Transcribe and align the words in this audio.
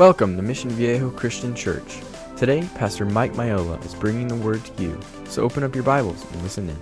Welcome 0.00 0.34
to 0.36 0.42
Mission 0.42 0.70
Viejo 0.70 1.10
Christian 1.10 1.54
Church. 1.54 2.00
Today, 2.34 2.66
Pastor 2.74 3.04
Mike 3.04 3.34
Miola 3.34 3.84
is 3.84 3.94
bringing 3.94 4.28
the 4.28 4.34
word 4.34 4.64
to 4.64 4.82
you, 4.82 4.98
so 5.26 5.42
open 5.42 5.62
up 5.62 5.74
your 5.74 5.84
Bibles 5.84 6.24
and 6.32 6.42
listen 6.42 6.70
in. 6.70 6.78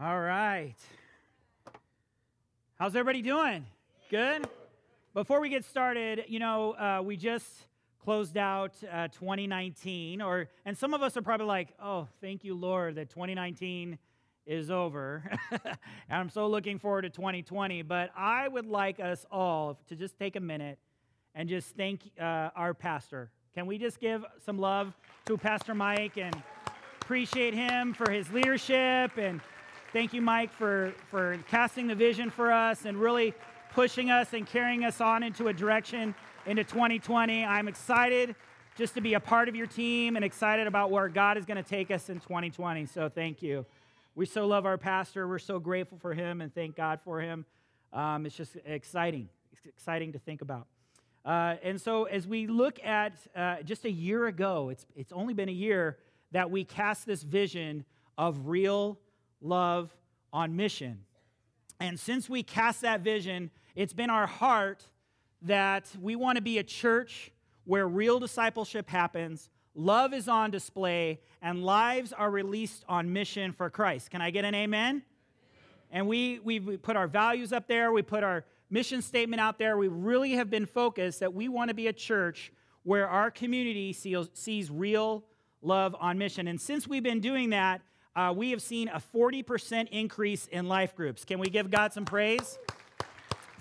All 0.00 0.18
right. 0.18 0.74
How's 2.78 2.96
everybody 2.96 3.20
doing? 3.20 3.66
Good? 4.08 4.48
Before 5.12 5.42
we 5.42 5.50
get 5.50 5.66
started, 5.66 6.24
you 6.28 6.38
know, 6.38 6.72
uh, 6.72 7.02
we 7.04 7.18
just 7.18 7.46
closed 8.02 8.36
out 8.36 8.72
uh, 8.90 9.08
2019, 9.08 10.22
or 10.22 10.48
and 10.64 10.76
some 10.76 10.94
of 10.94 11.02
us 11.02 11.16
are 11.16 11.22
probably 11.22 11.46
like, 11.46 11.74
"Oh, 11.82 12.08
thank 12.20 12.44
you, 12.44 12.54
Lord, 12.54 12.96
that 12.96 13.10
2019 13.10 13.98
is 14.46 14.70
over." 14.70 15.30
and 15.50 15.60
I'm 16.10 16.30
so 16.30 16.46
looking 16.46 16.78
forward 16.78 17.02
to 17.02 17.10
2020. 17.10 17.82
But 17.82 18.10
I 18.16 18.48
would 18.48 18.66
like 18.66 19.00
us 19.00 19.26
all 19.30 19.78
to 19.88 19.96
just 19.96 20.18
take 20.18 20.36
a 20.36 20.40
minute 20.40 20.78
and 21.34 21.48
just 21.48 21.76
thank 21.76 22.00
uh, 22.18 22.50
our 22.54 22.74
pastor. 22.74 23.30
Can 23.54 23.66
we 23.66 23.78
just 23.78 24.00
give 24.00 24.24
some 24.44 24.58
love 24.58 24.94
to 25.26 25.36
Pastor 25.36 25.74
Mike 25.74 26.18
and 26.18 26.34
appreciate 27.00 27.54
him 27.54 27.94
for 27.94 28.10
his 28.10 28.30
leadership 28.32 29.16
and 29.16 29.40
thank 29.92 30.12
you, 30.12 30.20
Mike, 30.20 30.52
for 30.52 30.92
for 31.10 31.38
casting 31.48 31.86
the 31.86 31.94
vision 31.94 32.30
for 32.30 32.52
us 32.52 32.84
and 32.84 32.98
really 32.98 33.32
pushing 33.72 34.10
us 34.10 34.32
and 34.32 34.46
carrying 34.46 34.84
us 34.84 35.00
on 35.00 35.22
into 35.22 35.48
a 35.48 35.52
direction 35.52 36.14
into 36.46 36.62
2020. 36.62 37.44
I'm 37.44 37.66
excited 37.66 38.36
just 38.76 38.94
to 38.94 39.00
be 39.00 39.14
a 39.14 39.20
part 39.20 39.48
of 39.48 39.56
your 39.56 39.66
team 39.66 40.16
and 40.16 40.24
excited 40.24 40.66
about 40.66 40.90
where 40.90 41.08
God 41.08 41.36
is 41.36 41.44
going 41.44 41.56
to 41.56 41.68
take 41.68 41.90
us 41.90 42.08
in 42.08 42.20
2020. 42.20 42.86
So 42.86 43.08
thank 43.08 43.42
you. 43.42 43.66
We 44.14 44.26
so 44.26 44.46
love 44.46 44.64
our 44.64 44.78
pastor. 44.78 45.26
We're 45.26 45.38
so 45.38 45.58
grateful 45.58 45.98
for 45.98 46.14
him 46.14 46.40
and 46.40 46.54
thank 46.54 46.76
God 46.76 47.00
for 47.04 47.20
him. 47.20 47.44
Um, 47.92 48.26
it's 48.26 48.36
just 48.36 48.56
exciting. 48.64 49.28
It's 49.52 49.66
exciting 49.66 50.12
to 50.12 50.18
think 50.18 50.40
about. 50.40 50.66
Uh, 51.24 51.56
and 51.64 51.80
so 51.80 52.04
as 52.04 52.28
we 52.28 52.46
look 52.46 52.82
at 52.84 53.14
uh, 53.34 53.62
just 53.62 53.84
a 53.84 53.90
year 53.90 54.26
ago, 54.26 54.68
it's, 54.68 54.86
it's 54.94 55.12
only 55.12 55.34
been 55.34 55.48
a 55.48 55.52
year 55.52 55.98
that 56.30 56.50
we 56.50 56.64
cast 56.64 57.06
this 57.06 57.24
vision 57.24 57.84
of 58.16 58.46
real 58.46 58.98
love 59.40 59.94
on 60.32 60.54
mission. 60.54 61.00
And 61.80 61.98
since 61.98 62.28
we 62.28 62.44
cast 62.44 62.82
that 62.82 63.00
vision, 63.00 63.50
it's 63.74 63.92
been 63.92 64.10
our 64.10 64.26
heart 64.26 64.84
that 65.42 65.84
we 66.00 66.16
want 66.16 66.36
to 66.36 66.42
be 66.42 66.58
a 66.58 66.64
church 66.64 67.30
where 67.64 67.86
real 67.86 68.18
discipleship 68.18 68.88
happens, 68.88 69.50
love 69.74 70.12
is 70.12 70.28
on 70.28 70.50
display, 70.50 71.20
and 71.42 71.64
lives 71.64 72.12
are 72.12 72.30
released 72.30 72.84
on 72.88 73.12
mission 73.12 73.52
for 73.52 73.68
Christ. 73.70 74.10
Can 74.10 74.22
I 74.22 74.30
get 74.30 74.44
an 74.44 74.54
amen? 74.54 75.02
And 75.90 76.08
we, 76.08 76.40
we, 76.40 76.60
we 76.60 76.76
put 76.76 76.96
our 76.96 77.06
values 77.06 77.52
up 77.52 77.68
there, 77.68 77.92
we 77.92 78.02
put 78.02 78.22
our 78.22 78.44
mission 78.70 79.02
statement 79.02 79.40
out 79.40 79.58
there. 79.58 79.76
We 79.76 79.88
really 79.88 80.32
have 80.32 80.50
been 80.50 80.66
focused 80.66 81.20
that 81.20 81.32
we 81.32 81.48
want 81.48 81.68
to 81.68 81.74
be 81.74 81.86
a 81.86 81.92
church 81.92 82.52
where 82.82 83.08
our 83.08 83.30
community 83.30 83.92
sees, 83.92 84.28
sees 84.34 84.70
real 84.70 85.24
love 85.62 85.96
on 85.98 86.18
mission. 86.18 86.48
And 86.48 86.60
since 86.60 86.86
we've 86.86 87.02
been 87.02 87.20
doing 87.20 87.50
that, 87.50 87.80
uh, 88.14 88.32
we 88.34 88.50
have 88.50 88.62
seen 88.62 88.88
a 88.88 89.02
40% 89.14 89.88
increase 89.90 90.46
in 90.46 90.68
life 90.68 90.94
groups. 90.94 91.24
Can 91.24 91.38
we 91.38 91.48
give 91.48 91.70
God 91.70 91.92
some 91.92 92.04
praise? 92.04 92.58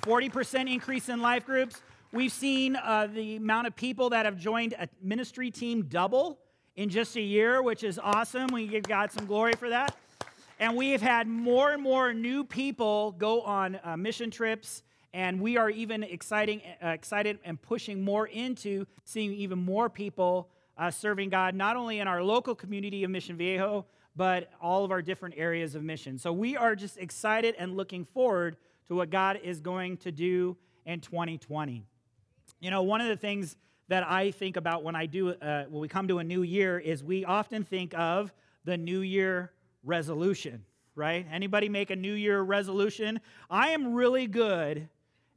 40% 0.06 0.72
increase 0.72 1.10
in 1.10 1.20
life 1.20 1.48
groups. 1.48 1.82
We've 2.12 2.32
seen 2.32 2.76
uh, 2.76 3.08
the 3.08 3.38
amount 3.38 3.66
of 3.66 3.76
people 3.76 4.12
that 4.12 4.26
have 4.26 4.38
joined 4.38 4.74
a 4.74 4.88
ministry 5.02 5.50
team 5.50 5.86
double 5.90 6.38
in 6.76 6.90
just 6.90 7.16
a 7.16 7.22
year, 7.22 7.64
which 7.64 7.84
is 7.84 7.98
awesome. 7.98 8.52
We 8.54 8.68
give 8.68 8.84
God 8.84 9.12
some 9.12 9.26
glory 9.26 9.54
for 9.54 9.70
that. 9.70 9.98
And 10.60 10.76
we 10.76 10.92
have 10.92 11.02
had 11.02 11.28
more 11.28 11.72
and 11.72 11.82
more 11.82 12.14
new 12.14 12.44
people 12.44 13.14
go 13.14 13.42
on 13.42 13.80
uh, 13.84 13.98
mission 13.98 14.30
trips, 14.30 14.84
and 15.12 15.42
we 15.42 15.58
are 15.58 15.72
even 15.72 16.04
exciting, 16.04 16.62
uh, 16.84 16.90
excited 16.90 17.40
and 17.44 17.60
pushing 17.60 18.04
more 18.04 18.28
into 18.28 18.86
seeing 19.06 19.34
even 19.34 19.58
more 19.58 19.90
people 19.90 20.50
uh, 20.78 20.92
serving 20.92 21.30
God, 21.30 21.56
not 21.56 21.78
only 21.78 21.98
in 21.98 22.08
our 22.08 22.22
local 22.22 22.54
community 22.54 23.04
of 23.04 23.10
Mission 23.10 23.38
Viejo, 23.38 23.86
but 24.16 24.52
all 24.62 24.86
of 24.86 24.92
our 24.92 25.02
different 25.02 25.34
areas 25.36 25.74
of 25.74 25.84
mission. 25.84 26.20
So 26.20 26.32
we 26.32 26.56
are 26.56 26.76
just 26.76 26.98
excited 26.98 27.56
and 27.58 27.76
looking 27.76 28.06
forward 28.06 28.56
to 28.88 28.96
what 28.96 29.10
God 29.10 29.40
is 29.44 29.62
going 29.62 29.98
to 29.98 30.12
do 30.12 30.58
in 30.86 31.00
2020. 31.02 31.86
You 32.60 32.72
know, 32.72 32.84
one 32.84 33.02
of 33.02 33.08
the 33.08 33.18
things 33.18 33.58
that 33.88 34.08
I 34.08 34.32
think 34.32 34.58
about 34.58 34.84
when 34.84 34.96
I 34.96 35.06
do 35.06 35.30
uh, 35.30 35.66
when 35.70 35.82
we 35.82 35.88
come 35.88 36.08
to 36.08 36.20
a 36.20 36.24
new 36.24 36.42
year 36.42 36.80
is 36.80 37.04
we 37.04 37.26
often 37.26 37.64
think 37.64 37.94
of 37.96 38.34
the 38.64 38.78
New 38.78 39.02
Year 39.02 39.52
resolution, 39.84 40.66
right? 40.96 41.26
Anybody 41.32 41.70
make 41.70 41.92
a 41.92 41.96
New 41.96 42.14
Year 42.14 42.42
resolution? 42.42 43.20
I 43.50 43.70
am 43.70 43.94
really 43.94 44.28
good 44.28 44.90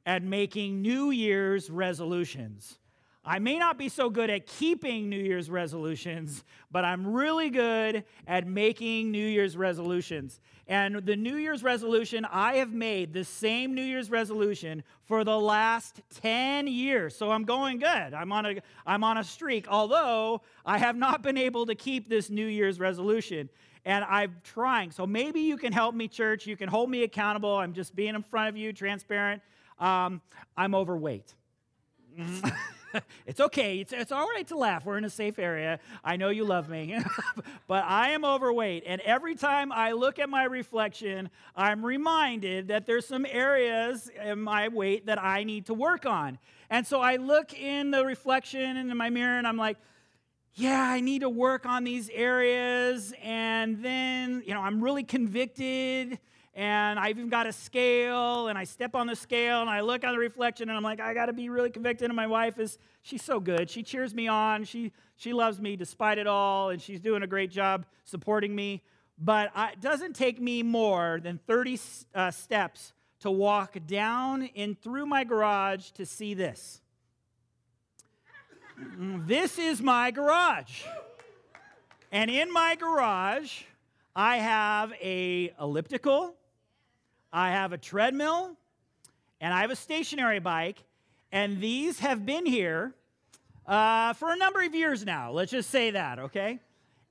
at 0.07 0.23
making 0.23 0.81
New 0.81 1.11
Year's 1.11 1.69
resolutions. 1.69 2.79
I 3.25 3.39
may 3.39 3.59
not 3.59 3.77
be 3.77 3.89
so 3.89 4.09
good 4.09 4.31
at 4.31 4.47
keeping 4.47 5.09
New 5.09 5.19
Year's 5.19 5.51
resolutions, 5.51 6.45
but 6.71 6.85
I'm 6.85 7.07
really 7.07 7.51
good 7.51 8.05
at 8.27 8.47
making 8.47 9.11
New 9.11 9.27
Year's 9.27 9.57
resolutions. 9.57 10.41
And 10.67 10.97
the 11.05 11.17
New 11.17 11.37
Year's 11.37 11.63
resolution, 11.63 12.27
I 12.31 12.57
have 12.57 12.73
made 12.73 13.13
the 13.13 13.25
same 13.25 13.75
New 13.75 13.83
Year's 13.83 14.11
resolution 14.11 14.83
for 15.05 15.25
the 15.25 15.39
last 15.39 16.01
10 16.23 16.69
years. 16.69 17.17
So 17.17 17.31
I'm 17.31 17.45
going 17.45 17.79
good. 17.79 18.15
I'm 18.15 18.33
on 18.33 18.47
a, 18.47 18.55
I'm 18.87 19.03
on 19.03 19.19
a 19.19 19.25
streak, 19.25 19.67
although 19.69 20.43
I 20.65 20.79
have 20.79 20.97
not 20.97 21.23
been 21.23 21.39
able 21.39 21.67
to 21.67 21.75
keep 21.75 22.09
this 22.09 22.31
New 22.31 22.47
Year's 22.47 22.79
resolution. 22.79 23.49
And 23.85 24.05
I'm 24.05 24.37
trying. 24.45 24.91
So 24.91 25.07
maybe 25.07 25.41
you 25.41 25.57
can 25.57 25.73
help 25.73 25.95
me, 25.95 26.09
church. 26.09 26.47
You 26.47 26.57
can 26.57 26.69
hold 26.69 26.91
me 26.91 27.03
accountable. 27.03 27.57
I'm 27.57 27.73
just 27.73 27.97
being 27.97 28.15
in 28.15 28.23
front 28.23 28.49
of 28.49 28.57
you, 28.57 28.73
transparent. 28.73 29.43
Um, 29.79 30.21
I'm 30.57 30.75
overweight. 30.75 31.35
it's 33.27 33.41
okay. 33.41 33.79
It's, 33.81 33.93
it's 33.93 34.13
all 34.13 34.27
right 34.27 34.47
to 34.49 34.57
laugh. 34.57 34.85
We're 34.85 34.99
in 34.99 35.05
a 35.05 35.11
safe 35.11 35.39
area. 35.39 35.81
I 36.05 36.17
know 36.17 36.29
you 36.29 36.45
love 36.45 36.69
me. 36.69 36.99
but 37.67 37.85
I 37.85 38.11
am 38.11 38.25
overweight. 38.25 38.85
And 38.87 39.01
every 39.03 39.35
time 39.35 39.73
I 39.73 39.93
look 39.93 40.19
at 40.19 40.29
my 40.29 40.45
reflection, 40.45 41.31
I'm 41.57 41.85
reminded 41.85 42.69
that 42.69 42.87
there's 42.87 43.07
some 43.07 43.27
areas 43.29 44.11
in 44.25 44.41
my 44.41 44.69
weight 44.69 45.07
that 45.07 45.23
I 45.23 45.45
need 45.45 45.67
to 45.67 45.75
work 45.75 46.07
on. 46.07 46.39
And 46.71 46.87
so 46.87 47.01
I 47.01 47.17
look 47.17 47.59
in 47.59 47.91
the 47.91 48.05
reflection 48.05 48.77
in 48.77 48.97
my 48.97 49.11
mirror 49.11 49.39
and 49.39 49.47
I'm 49.47 49.57
like, 49.57 49.79
yeah, 50.55 50.83
I 50.83 51.01
need 51.01 51.21
to 51.21 51.29
work 51.29 51.67
on 51.67 51.85
these 51.85 52.11
areas. 52.11 53.15
And 53.23 53.83
then, 53.83 54.43
you 54.45 54.55
know, 54.55 54.61
I'm 54.61 54.83
really 54.83 55.05
convicted 55.05 56.19
and 56.59 56.99
I 56.99 57.11
even 57.11 57.29
got 57.29 57.47
a 57.47 57.53
scale, 57.53 58.49
and 58.49 58.59
I 58.59 58.65
step 58.65 58.97
on 58.97 59.07
the 59.07 59.15
scale, 59.15 59.61
and 59.61 59.71
I 59.71 59.81
look 59.81 60.03
on 60.03 60.13
the 60.13 60.19
reflection, 60.19 60.69
and 60.69 60.77
I'm 60.77 60.83
like, 60.83 60.99
I 60.99 61.15
got 61.15 61.27
to 61.27 61.33
be 61.33 61.51
really 61.51 61.71
convicted. 61.71 62.07
And 62.07 62.17
my 62.17 62.27
wife 62.27 62.59
is, 62.59 62.81
she's 63.01 63.23
so 63.23 63.39
good. 63.39 63.71
She 63.71 63.85
cheers 63.85 64.13
me 64.13 64.27
on. 64.27 64.65
She, 64.65 64.91
she 65.15 65.33
loves 65.33 65.61
me 65.61 65.77
despite 65.77 66.19
it 66.19 66.27
all, 66.27 66.71
and 66.71 66.83
she's 66.83 66.99
doing 66.99 67.23
a 67.23 67.29
great 67.29 67.53
job 67.53 67.87
supporting 68.03 68.57
me. 68.57 68.83
But 69.17 69.53
I, 69.55 69.71
it 69.71 69.81
doesn't 69.81 70.17
take 70.17 70.41
me 70.41 70.65
more 70.65 71.21
than 71.23 71.39
30 71.47 71.79
uh, 72.13 72.33
steps 72.33 72.93
to 73.21 73.31
walk 73.31 73.77
down 73.87 74.43
in 74.43 74.75
through 74.75 75.07
my 75.07 75.23
garage 75.23 75.91
to 75.91 76.05
see 76.05 76.35
this. 76.35 76.81
this 78.99 79.61
is 79.61 79.81
my 79.81 80.11
garage. 80.11 80.83
And 82.11 82.29
in 82.33 82.53
my 82.53 82.75
garage, 82.75 83.63
I 84.17 84.39
have 84.39 84.93
a 85.01 85.53
elliptical, 85.61 86.35
I 87.33 87.51
have 87.51 87.73
a 87.73 87.79
treadmill, 87.79 88.57
and 89.41 89.53
I 89.53 89.61
have 89.61 89.71
a 89.71 89.77
stationary 89.77 90.39
bike, 90.39 90.83
and 91.31 91.61
these 91.61 92.01
have 92.01 92.25
been 92.25 92.47
here 92.47 92.95
uh, 93.67 94.15
for 94.15 94.33
a 94.33 94.37
number 94.37 94.63
of 94.63 94.75
years 94.75 95.05
now. 95.05 95.31
Let's 95.31 95.51
just 95.51 95.71
say 95.71 95.91
that, 95.91 96.19
okay? 96.19 96.59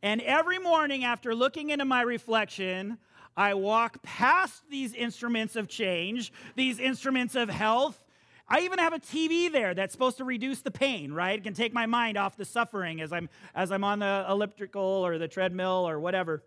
And 0.01 0.21
every 0.21 0.57
morning 0.57 1.03
after 1.03 1.35
looking 1.35 1.69
into 1.69 1.85
my 1.85 2.01
reflection, 2.01 2.97
I 3.35 3.53
walk 3.53 4.01
past 4.01 4.63
these 4.69 4.95
instruments 4.95 5.55
of 5.55 5.67
change, 5.67 6.33
these 6.55 6.79
instruments 6.79 7.35
of 7.35 7.49
health. 7.49 8.03
I 8.49 8.61
even 8.61 8.79
have 8.79 8.93
a 8.93 8.99
TV 8.99 9.51
there 9.51 9.75
that's 9.75 9.91
supposed 9.91 10.17
to 10.17 10.23
reduce 10.23 10.61
the 10.61 10.71
pain, 10.71 11.11
right? 11.11 11.37
It 11.37 11.43
can 11.43 11.53
take 11.53 11.73
my 11.73 11.85
mind 11.85 12.17
off 12.17 12.37
the 12.37 12.45
suffering 12.45 13.01
as 13.01 13.11
I'm 13.13 13.29
as 13.53 13.71
I'm 13.71 13.83
on 13.83 13.99
the 13.99 14.25
elliptical 14.27 14.81
or 14.81 15.17
the 15.17 15.27
treadmill 15.27 15.87
or 15.87 15.99
whatever. 15.99 16.41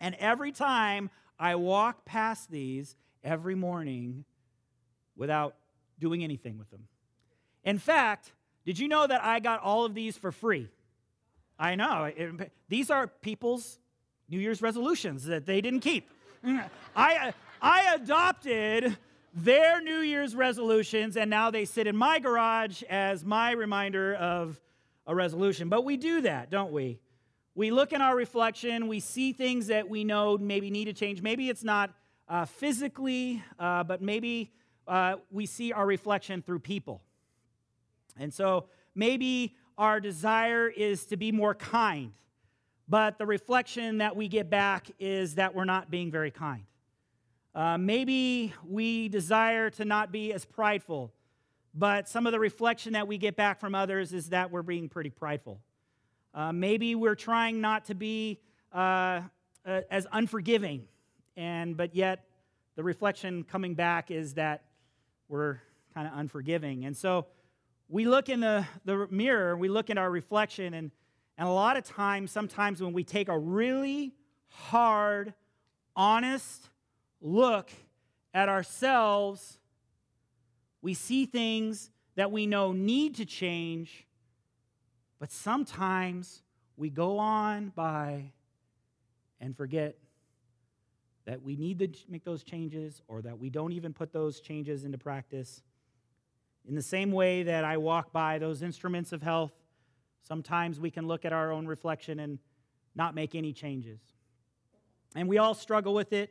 And 0.00 0.16
every 0.16 0.50
time 0.50 1.10
I 1.38 1.54
walk 1.54 2.04
past 2.04 2.50
these 2.50 2.96
every 3.22 3.54
morning 3.54 4.24
without 5.16 5.54
doing 5.98 6.24
anything 6.24 6.58
with 6.58 6.70
them. 6.70 6.84
In 7.64 7.78
fact, 7.78 8.32
did 8.64 8.78
you 8.78 8.88
know 8.88 9.06
that 9.06 9.24
I 9.24 9.40
got 9.40 9.60
all 9.62 9.84
of 9.84 9.94
these 9.94 10.16
for 10.16 10.32
free? 10.32 10.68
I 11.58 11.74
know. 11.74 12.10
these 12.68 12.90
are 12.90 13.06
people's 13.06 13.78
New 14.28 14.38
Year's 14.38 14.62
resolutions 14.62 15.24
that 15.24 15.46
they 15.46 15.60
didn't 15.60 15.80
keep. 15.80 16.08
I, 16.96 17.32
I 17.60 17.94
adopted 17.94 18.96
their 19.34 19.80
New 19.80 19.98
Year's 19.98 20.34
resolutions, 20.36 21.16
and 21.16 21.30
now 21.30 21.50
they 21.50 21.64
sit 21.64 21.86
in 21.86 21.96
my 21.96 22.18
garage 22.18 22.82
as 22.84 23.24
my 23.24 23.52
reminder 23.52 24.14
of 24.14 24.60
a 25.06 25.14
resolution. 25.14 25.68
But 25.68 25.84
we 25.84 25.96
do 25.96 26.20
that, 26.22 26.50
don't 26.50 26.72
we? 26.72 27.00
We 27.58 27.72
look 27.72 27.92
in 27.92 28.00
our 28.00 28.14
reflection, 28.14 28.86
we 28.86 29.00
see 29.00 29.32
things 29.32 29.66
that 29.66 29.88
we 29.88 30.04
know 30.04 30.38
maybe 30.38 30.70
need 30.70 30.84
to 30.84 30.92
change. 30.92 31.20
Maybe 31.20 31.50
it's 31.50 31.64
not 31.64 31.92
uh, 32.28 32.44
physically, 32.44 33.42
uh, 33.58 33.82
but 33.82 34.00
maybe 34.00 34.52
uh, 34.86 35.16
we 35.32 35.44
see 35.44 35.72
our 35.72 35.84
reflection 35.84 36.40
through 36.40 36.60
people. 36.60 37.02
And 38.16 38.32
so 38.32 38.66
maybe 38.94 39.56
our 39.76 39.98
desire 39.98 40.68
is 40.68 41.06
to 41.06 41.16
be 41.16 41.32
more 41.32 41.52
kind, 41.52 42.12
but 42.88 43.18
the 43.18 43.26
reflection 43.26 43.98
that 43.98 44.14
we 44.14 44.28
get 44.28 44.48
back 44.48 44.92
is 45.00 45.34
that 45.34 45.52
we're 45.52 45.64
not 45.64 45.90
being 45.90 46.12
very 46.12 46.30
kind. 46.30 46.62
Uh, 47.56 47.76
maybe 47.76 48.54
we 48.68 49.08
desire 49.08 49.68
to 49.70 49.84
not 49.84 50.12
be 50.12 50.32
as 50.32 50.44
prideful, 50.44 51.12
but 51.74 52.08
some 52.08 52.24
of 52.24 52.30
the 52.30 52.38
reflection 52.38 52.92
that 52.92 53.08
we 53.08 53.18
get 53.18 53.34
back 53.34 53.58
from 53.58 53.74
others 53.74 54.12
is 54.12 54.28
that 54.28 54.52
we're 54.52 54.62
being 54.62 54.88
pretty 54.88 55.10
prideful. 55.10 55.60
Uh, 56.34 56.52
maybe 56.52 56.94
we're 56.94 57.14
trying 57.14 57.60
not 57.60 57.86
to 57.86 57.94
be 57.94 58.38
uh, 58.72 59.22
uh, 59.66 59.80
as 59.90 60.06
unforgiving, 60.12 60.84
and 61.36 61.76
but 61.76 61.94
yet 61.94 62.24
the 62.76 62.82
reflection 62.82 63.44
coming 63.44 63.74
back 63.74 64.10
is 64.10 64.34
that 64.34 64.64
we're 65.28 65.60
kind 65.94 66.06
of 66.06 66.12
unforgiving. 66.16 66.84
And 66.84 66.96
so 66.96 67.26
we 67.88 68.04
look 68.04 68.28
in 68.28 68.40
the, 68.40 68.66
the 68.84 69.08
mirror, 69.10 69.56
we 69.56 69.68
look 69.68 69.90
in 69.90 69.98
our 69.98 70.10
reflection, 70.10 70.74
and, 70.74 70.90
and 71.36 71.48
a 71.48 71.50
lot 71.50 71.76
of 71.76 71.84
times, 71.84 72.30
sometimes 72.30 72.82
when 72.82 72.92
we 72.92 73.02
take 73.02 73.28
a 73.28 73.38
really 73.38 74.14
hard, 74.48 75.34
honest 75.96 76.68
look 77.20 77.70
at 78.32 78.48
ourselves, 78.48 79.58
we 80.82 80.94
see 80.94 81.26
things 81.26 81.90
that 82.14 82.30
we 82.30 82.46
know 82.46 82.72
need 82.72 83.16
to 83.16 83.24
change, 83.24 84.06
but 85.18 85.32
sometimes 85.32 86.42
we 86.76 86.90
go 86.90 87.18
on 87.18 87.72
by 87.74 88.32
and 89.40 89.56
forget 89.56 89.96
that 91.26 91.42
we 91.42 91.56
need 91.56 91.78
to 91.78 91.88
make 92.08 92.24
those 92.24 92.42
changes 92.42 93.02
or 93.08 93.20
that 93.22 93.38
we 93.38 93.50
don't 93.50 93.72
even 93.72 93.92
put 93.92 94.12
those 94.12 94.40
changes 94.40 94.84
into 94.84 94.96
practice. 94.96 95.62
In 96.66 96.74
the 96.74 96.82
same 96.82 97.12
way 97.12 97.42
that 97.42 97.64
I 97.64 97.76
walk 97.76 98.12
by 98.12 98.38
those 98.38 98.62
instruments 98.62 99.12
of 99.12 99.22
health, 99.22 99.52
sometimes 100.22 100.80
we 100.80 100.90
can 100.90 101.06
look 101.06 101.24
at 101.24 101.32
our 101.32 101.52
own 101.52 101.66
reflection 101.66 102.20
and 102.20 102.38
not 102.94 103.14
make 103.14 103.34
any 103.34 103.52
changes. 103.52 104.00
And 105.14 105.28
we 105.28 105.38
all 105.38 105.54
struggle 105.54 105.94
with 105.94 106.12
it. 106.12 106.30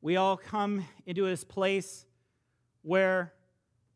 We 0.00 0.16
all 0.16 0.36
come 0.36 0.84
into 1.06 1.24
this 1.24 1.44
place 1.44 2.06
where 2.82 3.32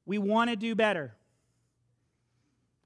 we 0.04 0.18
want 0.18 0.50
to 0.50 0.56
do 0.56 0.74
better. 0.74 1.14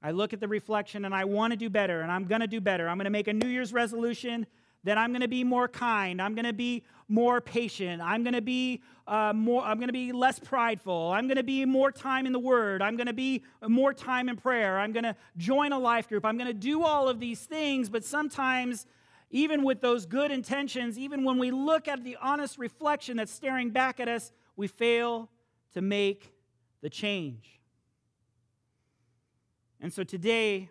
I 0.01 0.11
look 0.11 0.33
at 0.33 0.39
the 0.39 0.47
reflection 0.47 1.05
and 1.05 1.13
I 1.13 1.25
want 1.25 1.51
to 1.51 1.57
do 1.57 1.69
better, 1.69 2.01
and 2.01 2.11
I'm 2.11 2.25
going 2.25 2.41
to 2.41 2.47
do 2.47 2.61
better. 2.61 2.87
I'm 2.87 2.97
going 2.97 3.05
to 3.05 3.11
make 3.11 3.27
a 3.27 3.33
New 3.33 3.49
Year's 3.49 3.73
resolution 3.73 4.45
that 4.83 4.97
I'm 4.97 5.11
going 5.11 5.21
to 5.21 5.27
be 5.27 5.43
more 5.43 5.67
kind. 5.67 6.21
I'm 6.21 6.35
going 6.35 6.45
to 6.45 6.53
be 6.53 6.83
more 7.07 7.41
patient. 7.41 8.01
I'm 8.01 8.23
going 8.23 8.35
to 8.35 8.41
be 8.41 8.81
uh, 9.07 9.33
more. 9.33 9.63
I'm 9.63 9.77
going 9.77 9.87
to 9.87 9.93
be 9.93 10.11
less 10.11 10.39
prideful. 10.39 11.11
I'm 11.11 11.27
going 11.27 11.37
to 11.37 11.43
be 11.43 11.65
more 11.65 11.91
time 11.91 12.25
in 12.25 12.31
the 12.31 12.39
Word. 12.39 12.81
I'm 12.81 12.95
going 12.95 13.07
to 13.07 13.13
be 13.13 13.43
more 13.67 13.93
time 13.93 14.29
in 14.29 14.37
prayer. 14.37 14.79
I'm 14.79 14.93
going 14.93 15.03
to 15.03 15.15
join 15.35 15.73
a 15.73 15.79
life 15.79 16.07
group. 16.07 16.25
I'm 16.25 16.37
going 16.37 16.47
to 16.47 16.53
do 16.53 16.83
all 16.83 17.09
of 17.09 17.19
these 17.19 17.41
things. 17.41 17.89
But 17.89 18.05
sometimes, 18.05 18.85
even 19.31 19.63
with 19.63 19.81
those 19.81 20.05
good 20.05 20.31
intentions, 20.31 20.97
even 20.97 21.23
when 21.23 21.37
we 21.37 21.51
look 21.51 21.87
at 21.87 22.03
the 22.03 22.17
honest 22.21 22.57
reflection 22.57 23.17
that's 23.17 23.31
staring 23.31 23.71
back 23.71 23.99
at 23.99 24.07
us, 24.07 24.31
we 24.55 24.67
fail 24.67 25.29
to 25.73 25.81
make 25.81 26.33
the 26.81 26.89
change. 26.89 27.56
And 29.81 29.93
so 29.93 30.03
today, 30.03 30.69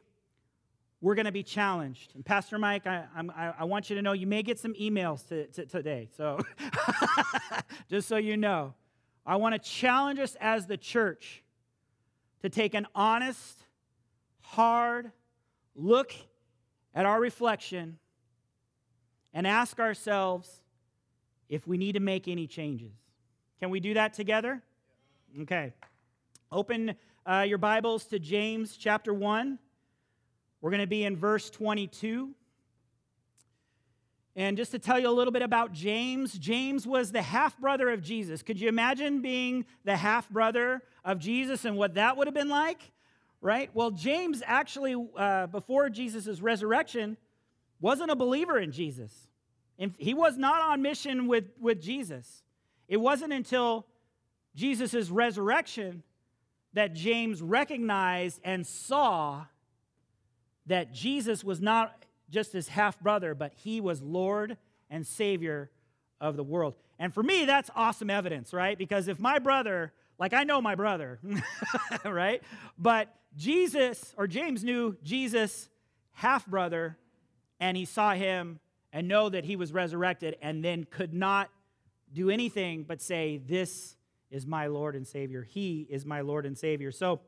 we're 1.00 1.14
going 1.14 1.26
to 1.26 1.32
be 1.32 1.42
challenged. 1.42 2.14
And 2.14 2.24
Pastor 2.24 2.58
Mike, 2.58 2.86
I, 2.86 3.04
I, 3.16 3.54
I, 3.60 3.64
want 3.64 3.90
you 3.90 3.96
to 3.96 4.02
know 4.02 4.12
you 4.12 4.26
may 4.26 4.42
get 4.42 4.58
some 4.58 4.74
emails 4.74 5.26
to, 5.28 5.46
to 5.48 5.66
today. 5.66 6.08
So 6.16 6.40
just 7.90 8.08
so 8.08 8.16
you 8.16 8.36
know, 8.36 8.74
I 9.24 9.36
want 9.36 9.54
to 9.54 9.58
challenge 9.58 10.18
us 10.18 10.36
as 10.40 10.66
the 10.66 10.76
church 10.76 11.42
to 12.42 12.48
take 12.48 12.74
an 12.74 12.86
honest, 12.94 13.62
hard 14.40 15.12
look 15.74 16.12
at 16.94 17.04
our 17.04 17.20
reflection 17.20 17.98
and 19.34 19.46
ask 19.46 19.78
ourselves 19.78 20.62
if 21.48 21.66
we 21.66 21.76
need 21.76 21.92
to 21.92 22.00
make 22.00 22.26
any 22.26 22.46
changes. 22.46 22.92
Can 23.60 23.70
we 23.70 23.80
do 23.80 23.94
that 23.94 24.14
together? 24.14 24.62
Okay. 25.42 25.72
Open 26.50 26.94
uh, 27.26 27.40
your 27.40 27.58
Bibles 27.58 28.04
to 28.04 28.20
James 28.20 28.76
chapter 28.76 29.12
1. 29.12 29.58
We're 30.60 30.70
going 30.70 30.80
to 30.80 30.86
be 30.86 31.04
in 31.04 31.16
verse 31.16 31.50
22. 31.50 32.30
And 34.36 34.56
just 34.56 34.70
to 34.70 34.78
tell 34.78 34.98
you 34.98 35.08
a 35.08 35.10
little 35.10 35.32
bit 35.32 35.42
about 35.42 35.72
James, 35.72 36.34
James 36.38 36.86
was 36.86 37.10
the 37.10 37.22
half 37.22 37.58
brother 37.58 37.90
of 37.90 38.00
Jesus. 38.00 38.42
Could 38.42 38.60
you 38.60 38.68
imagine 38.68 39.22
being 39.22 39.64
the 39.84 39.96
half 39.96 40.28
brother 40.30 40.82
of 41.04 41.18
Jesus 41.18 41.64
and 41.64 41.76
what 41.76 41.94
that 41.94 42.16
would 42.16 42.28
have 42.28 42.34
been 42.34 42.48
like? 42.48 42.92
Right? 43.40 43.70
Well, 43.74 43.90
James 43.90 44.42
actually, 44.46 44.94
uh, 45.16 45.48
before 45.48 45.90
Jesus' 45.90 46.40
resurrection, 46.40 47.16
wasn't 47.80 48.10
a 48.10 48.16
believer 48.16 48.58
in 48.58 48.70
Jesus. 48.70 49.12
And 49.80 49.94
He 49.98 50.14
was 50.14 50.36
not 50.36 50.62
on 50.62 50.80
mission 50.80 51.26
with, 51.26 51.46
with 51.60 51.82
Jesus. 51.82 52.44
It 52.88 52.98
wasn't 52.98 53.32
until 53.32 53.86
Jesus' 54.54 55.10
resurrection 55.10 56.04
that 56.76 56.92
James 56.92 57.40
recognized 57.40 58.38
and 58.44 58.66
saw 58.66 59.46
that 60.66 60.92
Jesus 60.92 61.42
was 61.42 61.62
not 61.62 62.04
just 62.28 62.52
his 62.52 62.68
half 62.68 63.00
brother, 63.00 63.34
but 63.34 63.54
he 63.54 63.80
was 63.80 64.02
Lord 64.02 64.58
and 64.90 65.06
Savior 65.06 65.70
of 66.20 66.36
the 66.36 66.42
world. 66.42 66.74
And 66.98 67.14
for 67.14 67.22
me, 67.22 67.46
that's 67.46 67.70
awesome 67.74 68.10
evidence, 68.10 68.52
right? 68.52 68.76
Because 68.76 69.08
if 69.08 69.18
my 69.18 69.38
brother, 69.38 69.94
like 70.18 70.34
I 70.34 70.44
know 70.44 70.60
my 70.60 70.74
brother, 70.74 71.18
right? 72.04 72.42
But 72.76 73.08
Jesus, 73.34 74.14
or 74.18 74.26
James 74.26 74.62
knew 74.62 74.98
Jesus' 75.02 75.70
half 76.12 76.46
brother, 76.46 76.98
and 77.58 77.74
he 77.74 77.86
saw 77.86 78.12
him 78.12 78.60
and 78.92 79.08
know 79.08 79.30
that 79.30 79.46
he 79.46 79.56
was 79.56 79.72
resurrected, 79.72 80.36
and 80.42 80.62
then 80.62 80.84
could 80.84 81.14
not 81.14 81.48
do 82.12 82.28
anything 82.28 82.82
but 82.82 83.00
say, 83.00 83.38
This 83.38 83.95
is 84.36 84.46
my 84.46 84.66
Lord 84.66 84.94
and 84.94 85.06
Savior. 85.06 85.42
He 85.42 85.86
is 85.88 86.04
my 86.04 86.20
Lord 86.20 86.44
and 86.44 86.56
Savior. 86.58 86.92
So 86.92 87.20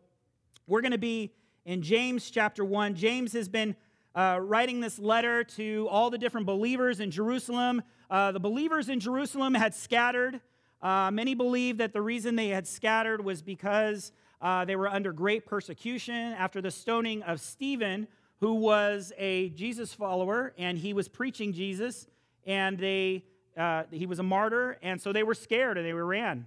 we're 0.67 0.83
going 0.83 0.93
to 0.93 0.99
be 0.99 1.33
in 1.65 1.81
James 1.81 2.31
chapter 2.31 2.63
1. 2.63 2.97
James 2.97 3.33
has 3.33 3.49
been 3.49 3.77
uh, 4.15 4.39
writing 4.43 4.81
this 4.81 4.99
letter 4.99 5.43
to 5.43 5.89
all 5.91 6.11
the 6.11 6.19
different 6.19 6.45
believers 6.47 7.01
in 7.01 7.11
Jerusalem. 7.11 7.81
Uh, 8.11 8.33
the 8.33 8.41
believers 8.41 8.91
in 8.91 9.01
Jerusalem 9.01 9.55
had 9.55 9.75
scattered. 9.75 10.43
Uh, 10.83 11.11
many 11.11 11.35
believe 11.35 11.79
that 11.79 11.95
the 11.95 12.03
reason 12.03 12.37
they 12.37 12.49
had 12.49 12.67
scattered 12.67 13.25
was 13.25 13.41
because 13.41 14.13
uh, 14.43 14.67
they 14.67 14.77
were 14.77 14.89
under 14.89 15.11
great 15.11 15.47
persecution 15.47 16.35
after 16.35 16.61
the 16.61 16.71
stoning 16.71 17.23
of 17.23 17.41
Stephen, 17.41 18.07
who 18.41 18.53
was 18.53 19.15
a 19.17 19.49
Jesus 19.51 19.95
follower, 19.95 20.53
and 20.59 20.77
he 20.77 20.93
was 20.93 21.09
preaching 21.09 21.55
Jesus, 21.55 22.07
and 22.47 22.79
they, 22.79 23.25
uh, 23.57 23.85
he 23.91 24.05
was 24.05 24.19
a 24.19 24.23
martyr, 24.23 24.77
and 24.83 25.01
so 25.01 25.11
they 25.11 25.23
were 25.23 25.35
scared 25.35 25.79
and 25.79 25.87
they 25.87 25.95
ran 25.95 26.47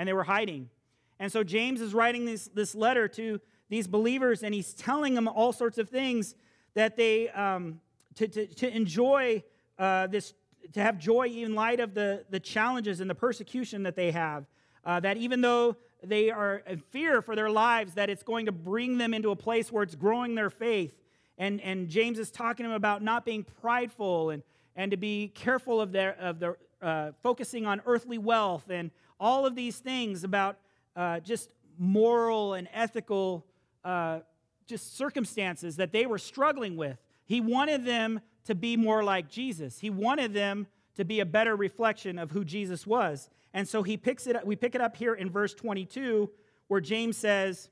and 0.00 0.08
they 0.08 0.14
were 0.14 0.24
hiding. 0.24 0.70
And 1.18 1.30
so 1.30 1.44
James 1.44 1.82
is 1.82 1.92
writing 1.92 2.24
this, 2.24 2.48
this 2.54 2.74
letter 2.74 3.06
to 3.08 3.38
these 3.68 3.86
believers, 3.86 4.42
and 4.42 4.54
he's 4.54 4.72
telling 4.72 5.12
them 5.12 5.28
all 5.28 5.52
sorts 5.52 5.76
of 5.76 5.90
things 5.90 6.34
that 6.72 6.96
they, 6.96 7.28
um, 7.28 7.82
to, 8.14 8.26
to, 8.26 8.46
to 8.46 8.74
enjoy 8.74 9.44
uh, 9.78 10.06
this, 10.06 10.32
to 10.72 10.80
have 10.80 10.98
joy 10.98 11.28
in 11.28 11.54
light 11.54 11.80
of 11.80 11.92
the, 11.92 12.24
the 12.30 12.40
challenges 12.40 13.02
and 13.02 13.10
the 13.10 13.14
persecution 13.14 13.82
that 13.82 13.94
they 13.94 14.10
have. 14.10 14.46
Uh, 14.86 15.00
that 15.00 15.18
even 15.18 15.42
though 15.42 15.76
they 16.02 16.30
are 16.30 16.62
in 16.66 16.78
fear 16.78 17.20
for 17.20 17.36
their 17.36 17.50
lives, 17.50 17.92
that 17.92 18.08
it's 18.08 18.22
going 18.22 18.46
to 18.46 18.52
bring 18.52 18.96
them 18.96 19.12
into 19.12 19.30
a 19.32 19.36
place 19.36 19.70
where 19.70 19.82
it's 19.82 19.94
growing 19.94 20.34
their 20.34 20.48
faith. 20.48 20.94
And, 21.36 21.60
and 21.60 21.90
James 21.90 22.18
is 22.18 22.30
talking 22.30 22.64
to 22.64 22.70
them 22.70 22.76
about 22.76 23.02
not 23.02 23.26
being 23.26 23.44
prideful 23.60 24.30
and, 24.30 24.42
and 24.76 24.92
to 24.92 24.96
be 24.96 25.28
careful 25.28 25.78
of 25.78 25.92
their, 25.92 26.16
of 26.18 26.38
their 26.40 26.56
uh, 26.80 27.10
focusing 27.22 27.66
on 27.66 27.82
earthly 27.84 28.16
wealth 28.16 28.70
and 28.70 28.90
all 29.20 29.46
of 29.46 29.54
these 29.54 29.78
things 29.78 30.24
about 30.24 30.56
uh, 30.96 31.20
just 31.20 31.52
moral 31.78 32.54
and 32.54 32.68
ethical 32.72 33.46
uh, 33.84 34.20
just 34.66 34.96
circumstances 34.96 35.76
that 35.76 35.92
they 35.92 36.06
were 36.06 36.18
struggling 36.18 36.76
with. 36.76 36.98
He 37.26 37.40
wanted 37.40 37.84
them 37.84 38.20
to 38.44 38.54
be 38.54 38.76
more 38.76 39.04
like 39.04 39.28
Jesus. 39.28 39.78
He 39.78 39.90
wanted 39.90 40.32
them 40.32 40.66
to 40.96 41.04
be 41.04 41.20
a 41.20 41.26
better 41.26 41.54
reflection 41.54 42.18
of 42.18 42.30
who 42.30 42.44
Jesus 42.44 42.86
was. 42.86 43.28
And 43.52 43.68
so 43.68 43.82
he 43.82 43.96
picks 43.96 44.26
it 44.26 44.36
up, 44.36 44.44
we 44.44 44.56
pick 44.56 44.74
it 44.74 44.80
up 44.80 44.96
here 44.96 45.14
in 45.14 45.30
verse 45.30 45.54
22 45.54 46.30
where 46.68 46.80
James 46.80 47.16
says, 47.16 47.68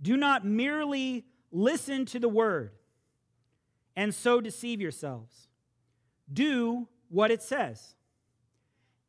"Do 0.00 0.16
not 0.16 0.44
merely 0.44 1.24
listen 1.50 2.04
to 2.06 2.18
the 2.18 2.28
word 2.28 2.72
and 3.96 4.14
so 4.14 4.40
deceive 4.40 4.80
yourselves. 4.80 5.48
Do 6.32 6.88
what 7.08 7.30
it 7.30 7.42
says." 7.42 7.94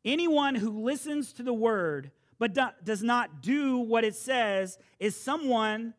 Anyone 0.04 0.54
who 0.56 0.82
listens 0.82 1.32
to 1.34 1.42
the 1.42 1.52
word 1.52 2.10
but 2.38 2.54
do, 2.54 2.66
does 2.82 3.02
not 3.02 3.40
do 3.40 3.78
what 3.78 4.04
it 4.04 4.16
says 4.16 4.78
is 4.98 5.14
someone 5.14 5.94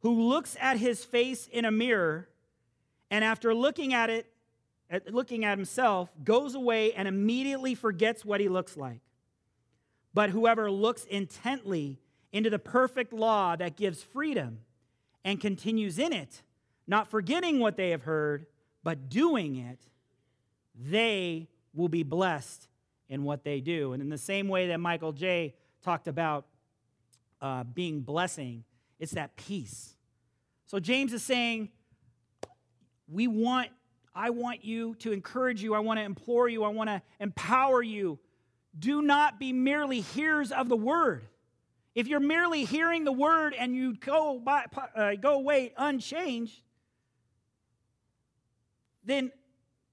who 0.00 0.28
looks 0.28 0.56
at 0.60 0.76
his 0.76 1.04
face 1.04 1.48
in 1.48 1.64
a 1.64 1.70
mirror 1.70 2.28
and 3.10 3.24
after 3.24 3.54
looking 3.54 3.92
at 3.92 4.08
it, 4.08 4.26
at 4.88 5.12
looking 5.12 5.44
at 5.44 5.58
himself, 5.58 6.10
goes 6.24 6.54
away 6.54 6.92
and 6.92 7.06
immediately 7.08 7.74
forgets 7.74 8.24
what 8.24 8.40
he 8.40 8.48
looks 8.48 8.76
like. 8.76 9.00
But 10.14 10.30
whoever 10.30 10.70
looks 10.70 11.04
intently 11.04 11.98
into 12.32 12.48
the 12.48 12.58
perfect 12.58 13.12
law 13.12 13.56
that 13.56 13.76
gives 13.76 14.02
freedom 14.02 14.60
and 15.24 15.40
continues 15.40 15.98
in 15.98 16.12
it, 16.12 16.42
not 16.86 17.08
forgetting 17.10 17.58
what 17.58 17.76
they 17.76 17.90
have 17.90 18.02
heard, 18.02 18.46
but 18.82 19.08
doing 19.08 19.56
it, 19.56 19.80
they 20.74 21.48
will 21.74 21.88
be 21.88 22.02
blessed 22.02 22.68
in 23.12 23.24
what 23.24 23.44
they 23.44 23.60
do. 23.60 23.92
And 23.92 24.02
in 24.02 24.08
the 24.08 24.16
same 24.16 24.48
way 24.48 24.68
that 24.68 24.80
Michael 24.80 25.12
J. 25.12 25.54
talked 25.82 26.08
about 26.08 26.46
uh, 27.42 27.62
being 27.62 28.00
blessing, 28.00 28.64
it's 28.98 29.12
that 29.12 29.36
peace. 29.36 29.94
So 30.64 30.80
James 30.80 31.12
is 31.12 31.22
saying, 31.22 31.68
we 33.06 33.26
want, 33.26 33.68
I 34.14 34.30
want 34.30 34.64
you 34.64 34.94
to 35.00 35.12
encourage 35.12 35.62
you, 35.62 35.74
I 35.74 35.80
want 35.80 35.98
to 35.98 36.04
implore 36.04 36.48
you, 36.48 36.64
I 36.64 36.68
want 36.68 36.88
to 36.88 37.02
empower 37.20 37.82
you. 37.82 38.18
Do 38.78 39.02
not 39.02 39.38
be 39.38 39.52
merely 39.52 40.00
hearers 40.00 40.50
of 40.50 40.70
the 40.70 40.76
word. 40.76 41.26
If 41.94 42.08
you're 42.08 42.18
merely 42.18 42.64
hearing 42.64 43.04
the 43.04 43.12
word 43.12 43.52
and 43.52 43.76
you 43.76 43.94
go, 43.94 44.40
by, 44.42 44.64
uh, 44.96 45.16
go 45.16 45.34
away 45.34 45.74
unchanged, 45.76 46.62
then 49.04 49.30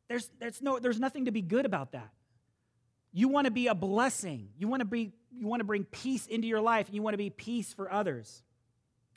there's, 0.08 0.30
there's, 0.40 0.62
no, 0.62 0.80
there's 0.80 1.02
nothing 1.02 1.26
to 1.26 1.32
be 1.32 1.42
good 1.42 1.66
about 1.66 1.92
that. 1.92 2.12
You 3.12 3.28
want 3.28 3.46
to 3.46 3.52
be 3.52 3.68
a 3.68 3.76
blessing. 3.76 4.50
You 4.58 4.68
want 4.68 4.82
to 4.82 4.86
be 4.86 5.14
you 5.32 5.48
want 5.48 5.62
to 5.62 5.66
bring 5.66 5.86
peace 5.86 6.28
into 6.28 6.48
your 6.48 6.62
life 6.62 6.88
and 6.88 6.96
you 6.96 7.02
want 7.02 7.14
to 7.14 7.18
be 7.18 7.30
peace 7.30 7.74
for 7.74 7.92
others. 7.92 8.44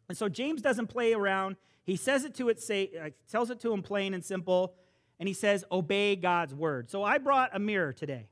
And 0.08 0.16
so 0.16 0.28
James 0.28 0.62
doesn't 0.62 0.86
play 0.88 1.14
around. 1.14 1.56
He 1.84 1.96
says 1.96 2.24
it 2.24 2.34
to 2.36 2.48
it 2.48 2.60
say 2.60 2.90
uh, 3.00 3.10
tells 3.30 3.50
it 3.50 3.60
to 3.60 3.72
him 3.72 3.82
plain 3.82 4.14
and 4.14 4.24
simple 4.24 4.74
and 5.18 5.28
he 5.28 5.34
says 5.34 5.64
obey 5.70 6.16
God's 6.16 6.54
word. 6.54 6.90
So 6.90 7.02
I 7.02 7.18
brought 7.18 7.50
a 7.54 7.58
mirror 7.58 7.92
today. 7.92 8.28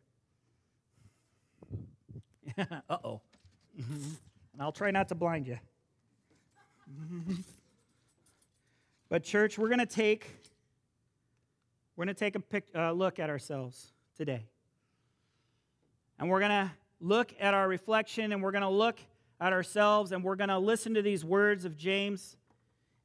Uh-oh. 2.59 3.21
and 3.79 4.19
I'll 4.61 4.73
try 4.73 4.91
not 4.91 5.09
to 5.09 5.15
blind 5.15 5.47
you. 5.47 5.59
but 9.09 9.23
church, 9.23 9.59
we're 9.59 9.69
going 9.69 9.79
to 9.79 9.87
take 9.87 10.27
we're 11.97 12.07
going 12.07 12.15
to 12.15 12.19
take 12.19 12.35
a 12.35 12.41
pic, 12.41 12.65
uh, 12.75 12.93
look 12.93 13.19
at 13.19 13.29
ourselves 13.29 13.93
today. 14.17 14.47
And 16.21 16.29
we're 16.29 16.41
going 16.41 16.51
to 16.51 16.71
look 17.01 17.33
at 17.41 17.55
our 17.55 17.67
reflection 17.67 18.33
and 18.33 18.43
we're 18.43 18.53
going 18.53 18.61
to 18.63 18.69
look 18.69 18.99
at 19.41 19.55
ourselves 19.55 20.13
and 20.13 20.23
we're 20.23 20.37
going 20.37 20.51
to 20.51 20.59
listen 20.59 20.95
to 20.95 21.03
these 21.03 21.25
words 21.25 21.65
of 21.65 21.79
James 21.79 22.37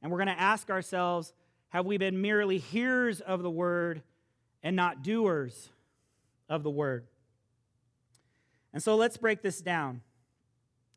and 0.02 0.12
we're 0.12 0.18
going 0.18 0.28
to 0.28 0.38
ask 0.38 0.68
ourselves 0.70 1.32
have 1.70 1.86
we 1.86 1.96
been 1.96 2.20
merely 2.20 2.58
hearers 2.58 3.22
of 3.22 3.42
the 3.42 3.50
word 3.50 4.02
and 4.62 4.76
not 4.76 5.02
doers 5.02 5.70
of 6.48 6.62
the 6.62 6.70
word? 6.70 7.06
And 8.74 8.82
so 8.82 8.96
let's 8.96 9.16
break 9.16 9.40
this 9.40 9.62
down. 9.62 10.02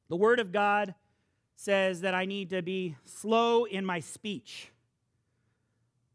The 0.09 0.17
word 0.17 0.41
of 0.41 0.51
God 0.51 0.95
says 1.55 2.01
that 2.01 2.13
I 2.13 2.25
need 2.25 2.49
to 2.49 2.61
be 2.61 2.97
slow 3.05 3.63
in 3.63 3.85
my 3.85 4.01
speech. 4.01 4.69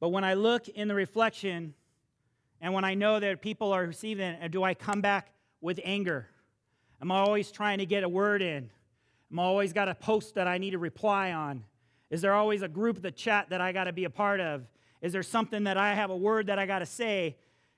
But 0.00 0.11
when 0.11 0.23
I 0.23 0.34
look 0.34 0.68
in 0.68 0.87
the 0.87 0.94
reflection 0.94 1.73
and 2.61 2.75
when 2.75 2.84
I 2.84 2.92
know 2.92 3.20
that 3.20 3.40
people 3.40 3.73
are 3.73 3.87
receiving 3.87 4.26
it, 4.26 4.50
do 4.50 4.62
I 4.62 4.75
come 4.75 5.00
back 5.00 5.33
with 5.64 5.80
anger? 5.83 6.28
Am 7.00 7.11
I 7.11 7.21
always 7.21 7.50
trying 7.50 7.78
to 7.78 7.87
get 7.87 8.04
a 8.04 8.09
word 8.09 8.42
in? 8.42 8.68
Am 9.33 9.38
I 9.38 9.44
always 9.44 9.73
got 9.73 9.88
a 9.88 9.94
post 9.94 10.35
that 10.35 10.47
I 10.47 10.59
need 10.59 10.73
to 10.73 10.78
reply 10.78 11.33
on? 11.33 11.64
Is 12.11 12.21
there 12.21 12.35
always 12.35 12.61
a 12.61 12.68
group, 12.68 13.00
the 13.00 13.11
chat 13.11 13.49
that 13.49 13.62
I 13.62 13.73
got 13.73 13.85
to 13.85 13.92
be 13.92 14.04
a 14.04 14.11
part 14.11 14.40
of? 14.40 14.62
Is 15.00 15.14
there 15.14 15.23
something 15.23 15.64
that 15.64 15.78
I 15.78 15.94
have 15.94 16.11
a 16.11 16.16
word 16.16 16.49
that 16.49 16.59
I 16.59 16.66
got 16.66 16.80
to 16.80 16.87
say 16.87 17.37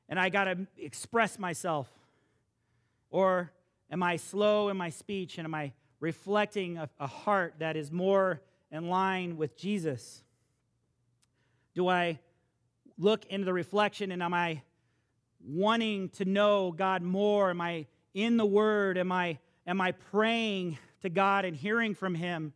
and 0.09 0.19
I 0.19 0.31
got 0.31 0.45
to 0.45 0.67
express 0.77 1.39
myself? 1.39 1.89
Or 3.09 3.53
am 3.89 4.03
I 4.03 4.17
slow 4.17 4.69
in 4.69 4.77
my 4.77 4.91
speech 4.91 5.39
and 5.39 5.45
am 5.45 5.55
I 5.55 5.73
reflecting 6.01 6.79
a, 6.79 6.91
a 6.99 7.07
heart 7.07 7.55
that 7.61 7.77
is 7.77 7.93
more 7.93 8.43
in 8.73 8.89
line 8.89 9.37
with 9.37 9.57
Jesus? 9.57 10.25
Do 11.77 11.87
I 11.87 12.19
look 12.99 13.25
into 13.27 13.45
the 13.45 13.53
reflection 13.53 14.11
and 14.11 14.25
am 14.25 14.35
I 14.35 14.63
wanting 15.47 16.09
to 16.11 16.25
know 16.25 16.73
God 16.73 17.03
more? 17.03 17.51
Am 17.51 17.61
I 17.61 17.87
in 18.15 18.37
the 18.37 18.47
Word? 18.47 18.99
Am 18.99 19.13
I, 19.13 19.39
am 19.67 19.81
I 19.81 19.93
praying 19.93 20.79
to 21.03 21.09
God 21.09 21.45
and 21.45 21.57
hearing 21.57 21.95
from 21.95 22.15
Him? 22.15 22.53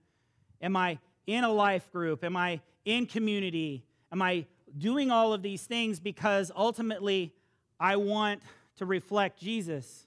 Am 0.60 0.76
I 0.76 0.98
in 1.26 1.44
a 1.44 1.52
life 1.52 1.90
group? 1.92 2.24
Am 2.24 2.36
I 2.36 2.60
in 2.84 3.06
community? 3.06 3.84
Am 4.12 4.20
I 4.20 4.46
doing 4.76 5.10
all 5.10 5.32
of 5.32 5.42
these 5.42 5.62
things 5.62 6.00
because 6.00 6.50
ultimately 6.54 7.32
I 7.78 7.96
want 7.96 8.42
to 8.76 8.86
reflect 8.86 9.40
Jesus? 9.40 10.06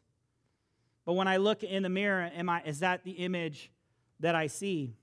But 1.05 1.13
when 1.13 1.27
I 1.27 1.37
look 1.37 1.63
in 1.63 1.83
the 1.83 1.89
mirror, 1.89 2.29
am 2.35 2.49
I, 2.49 2.61
is 2.63 2.79
that 2.79 3.03
the 3.03 3.11
image 3.11 3.71
that 4.19 4.35
I 4.35 4.47
see? 4.47 4.95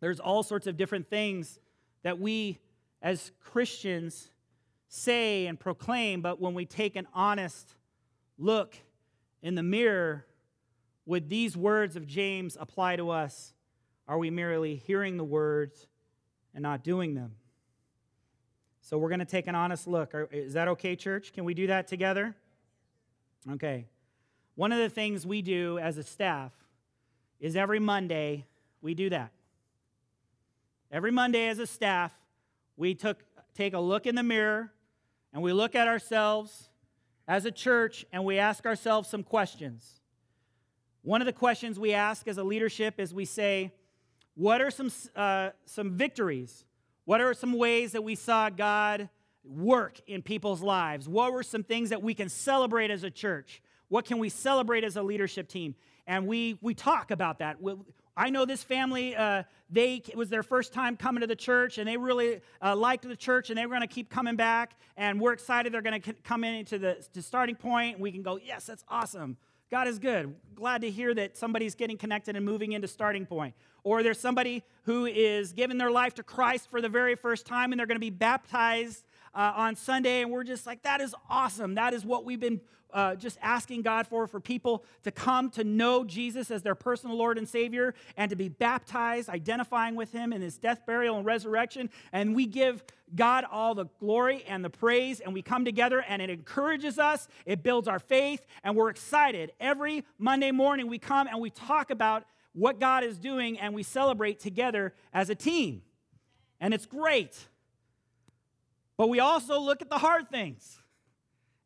There's 0.00 0.20
all 0.20 0.42
sorts 0.42 0.66
of 0.66 0.76
different 0.76 1.08
things 1.08 1.58
that 2.02 2.18
we 2.18 2.58
as 3.02 3.32
Christians 3.40 4.30
say 4.90 5.46
and 5.46 5.58
proclaim, 5.58 6.20
but 6.20 6.40
when 6.40 6.52
we 6.52 6.66
take 6.66 6.96
an 6.96 7.06
honest 7.14 7.76
look 8.36 8.76
in 9.40 9.54
the 9.54 9.62
mirror, 9.62 10.26
would 11.06 11.30
these 11.30 11.56
words 11.56 11.96
of 11.96 12.06
James 12.06 12.56
apply 12.60 12.96
to 12.96 13.08
us? 13.08 13.54
Are 14.06 14.18
we 14.18 14.30
merely 14.30 14.74
hearing 14.74 15.16
the 15.16 15.24
words 15.24 15.86
and 16.52 16.62
not 16.62 16.82
doing 16.82 17.14
them? 17.14 17.36
So 18.80 18.98
we're 18.98 19.08
going 19.08 19.20
to 19.20 19.24
take 19.24 19.46
an 19.46 19.54
honest 19.54 19.86
look. 19.86 20.12
Is 20.32 20.54
that 20.54 20.66
okay, 20.68 20.96
church? 20.96 21.32
Can 21.32 21.44
we 21.44 21.54
do 21.54 21.68
that 21.68 21.86
together? 21.86 22.34
Okay. 23.52 23.86
One 24.56 24.72
of 24.72 24.78
the 24.78 24.90
things 24.90 25.24
we 25.24 25.40
do 25.40 25.78
as 25.78 25.98
a 25.98 26.02
staff 26.02 26.52
is 27.38 27.54
every 27.54 27.78
Monday 27.78 28.46
we 28.82 28.94
do 28.94 29.08
that. 29.10 29.30
Every 30.90 31.12
Monday 31.12 31.46
as 31.46 31.60
a 31.60 31.66
staff, 31.66 32.12
we 32.76 32.96
took, 32.96 33.22
take 33.54 33.74
a 33.74 33.78
look 33.78 34.06
in 34.06 34.16
the 34.16 34.24
mirror 34.24 34.72
and 35.32 35.42
we 35.42 35.52
look 35.52 35.74
at 35.74 35.88
ourselves 35.88 36.70
as 37.28 37.44
a 37.44 37.50
church 37.50 38.04
and 38.12 38.24
we 38.24 38.38
ask 38.38 38.66
ourselves 38.66 39.08
some 39.08 39.22
questions. 39.22 40.00
One 41.02 41.22
of 41.22 41.26
the 41.26 41.32
questions 41.32 41.78
we 41.78 41.94
ask 41.94 42.28
as 42.28 42.38
a 42.38 42.44
leadership 42.44 42.98
is 42.98 43.14
we 43.14 43.24
say, 43.24 43.72
What 44.34 44.60
are 44.60 44.70
some, 44.70 44.90
uh, 45.16 45.50
some 45.64 45.92
victories? 45.92 46.64
What 47.04 47.20
are 47.20 47.32
some 47.34 47.54
ways 47.54 47.92
that 47.92 48.02
we 48.02 48.14
saw 48.14 48.50
God 48.50 49.08
work 49.44 50.00
in 50.06 50.22
people's 50.22 50.62
lives? 50.62 51.08
What 51.08 51.32
were 51.32 51.42
some 51.42 51.62
things 51.62 51.90
that 51.90 52.02
we 52.02 52.14
can 52.14 52.28
celebrate 52.28 52.90
as 52.90 53.04
a 53.04 53.10
church? 53.10 53.62
What 53.88 54.04
can 54.04 54.18
we 54.18 54.28
celebrate 54.28 54.84
as 54.84 54.96
a 54.96 55.02
leadership 55.02 55.48
team? 55.48 55.74
And 56.06 56.26
we, 56.26 56.58
we 56.60 56.74
talk 56.74 57.10
about 57.10 57.38
that. 57.38 57.56
I 58.20 58.28
know 58.28 58.44
this 58.44 58.62
family, 58.62 59.16
uh, 59.16 59.44
they, 59.70 60.02
it 60.06 60.14
was 60.14 60.28
their 60.28 60.42
first 60.42 60.74
time 60.74 60.98
coming 60.98 61.22
to 61.22 61.26
the 61.26 61.34
church, 61.34 61.78
and 61.78 61.88
they 61.88 61.96
really 61.96 62.42
uh, 62.60 62.76
liked 62.76 63.08
the 63.08 63.16
church, 63.16 63.48
and 63.48 63.56
they 63.56 63.64
were 63.64 63.74
going 63.74 63.80
to 63.80 63.86
keep 63.86 64.10
coming 64.10 64.36
back. 64.36 64.78
And 64.98 65.18
we're 65.18 65.32
excited 65.32 65.72
they're 65.72 65.80
going 65.80 66.02
to 66.02 66.12
come 66.22 66.44
into 66.44 66.78
the 66.78 67.02
to 67.14 67.22
starting 67.22 67.56
point. 67.56 67.98
We 67.98 68.12
can 68.12 68.20
go, 68.22 68.38
yes, 68.38 68.66
that's 68.66 68.84
awesome. 68.88 69.38
God 69.70 69.88
is 69.88 69.98
good. 69.98 70.34
Glad 70.54 70.82
to 70.82 70.90
hear 70.90 71.14
that 71.14 71.38
somebody's 71.38 71.74
getting 71.74 71.96
connected 71.96 72.36
and 72.36 72.44
moving 72.44 72.72
into 72.72 72.88
starting 72.88 73.24
point. 73.24 73.54
Or 73.84 74.02
there's 74.02 74.20
somebody 74.20 74.64
who 74.82 75.06
is 75.06 75.54
giving 75.54 75.78
their 75.78 75.90
life 75.90 76.14
to 76.16 76.22
Christ 76.22 76.70
for 76.70 76.82
the 76.82 76.90
very 76.90 77.14
first 77.14 77.46
time, 77.46 77.72
and 77.72 77.78
they're 77.78 77.86
going 77.86 77.96
to 77.96 78.00
be 78.00 78.10
baptized 78.10 79.02
uh, 79.34 79.52
on 79.56 79.76
Sunday, 79.76 80.22
and 80.22 80.30
we're 80.30 80.44
just 80.44 80.66
like, 80.66 80.82
that 80.82 81.00
is 81.00 81.14
awesome. 81.28 81.74
That 81.74 81.94
is 81.94 82.04
what 82.04 82.24
we've 82.24 82.40
been 82.40 82.60
uh, 82.92 83.14
just 83.14 83.38
asking 83.40 83.82
God 83.82 84.06
for, 84.06 84.26
for 84.26 84.40
people 84.40 84.84
to 85.04 85.10
come 85.10 85.50
to 85.50 85.64
know 85.64 86.04
Jesus 86.04 86.50
as 86.50 86.62
their 86.62 86.74
personal 86.74 87.16
Lord 87.16 87.38
and 87.38 87.48
Savior 87.48 87.94
and 88.16 88.30
to 88.30 88.36
be 88.36 88.48
baptized, 88.48 89.28
identifying 89.28 89.94
with 89.94 90.12
Him 90.12 90.32
in 90.32 90.42
His 90.42 90.58
death, 90.58 90.84
burial, 90.86 91.16
and 91.16 91.24
resurrection. 91.24 91.90
And 92.12 92.34
we 92.34 92.46
give 92.46 92.82
God 93.14 93.44
all 93.50 93.74
the 93.74 93.86
glory 93.98 94.44
and 94.46 94.64
the 94.64 94.70
praise, 94.70 95.20
and 95.20 95.32
we 95.32 95.42
come 95.42 95.64
together, 95.64 96.04
and 96.06 96.22
it 96.22 96.30
encourages 96.30 96.98
us, 96.98 97.28
it 97.46 97.62
builds 97.62 97.88
our 97.88 97.98
faith, 97.98 98.44
and 98.62 98.76
we're 98.76 98.90
excited. 98.90 99.52
Every 99.60 100.04
Monday 100.18 100.50
morning, 100.50 100.88
we 100.88 100.98
come 100.98 101.26
and 101.26 101.40
we 101.40 101.50
talk 101.50 101.90
about 101.90 102.24
what 102.52 102.80
God 102.80 103.04
is 103.04 103.18
doing, 103.18 103.58
and 103.58 103.74
we 103.74 103.82
celebrate 103.82 104.40
together 104.40 104.94
as 105.12 105.30
a 105.30 105.34
team. 105.34 105.82
And 106.60 106.74
it's 106.74 106.86
great. 106.86 107.38
But 109.00 109.08
we 109.08 109.18
also 109.18 109.58
look 109.58 109.80
at 109.80 109.88
the 109.88 109.96
hard 109.96 110.28
things. 110.28 110.78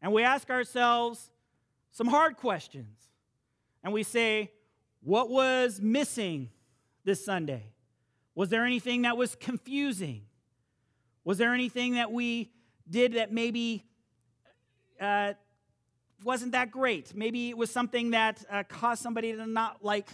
And 0.01 0.13
we 0.13 0.23
ask 0.23 0.51
ourselves 0.51 1.33
some 1.91 2.07
hard 2.07 2.37
questions. 2.37 2.97
And 3.83 3.93
we 3.93 4.05
say, 4.05 4.53
what 5.03 5.29
was 5.31 5.81
missing 5.81 6.51
this 7.05 7.25
Sunday? 7.25 7.73
Was 8.37 8.51
there 8.51 8.65
anything 8.65 9.03
that 9.03 9.17
was 9.17 9.35
confusing? 9.35 10.27
Was 11.25 11.37
there 11.37 11.53
anything 11.53 11.95
that 11.95 12.13
we 12.13 12.53
did 12.89 13.15
that 13.15 13.33
maybe 13.33 13.85
uh, 15.01 15.33
wasn't 16.23 16.53
that 16.53 16.71
great? 16.71 17.17
Maybe 17.17 17.51
it 17.51 17.59
was 17.59 17.69
something 17.69 18.13
that 18.13 18.45
uh, 18.49 18.63
caused 18.63 19.03
somebody 19.03 19.33
to 19.33 19.45
not 19.45 19.85
like 19.85 20.09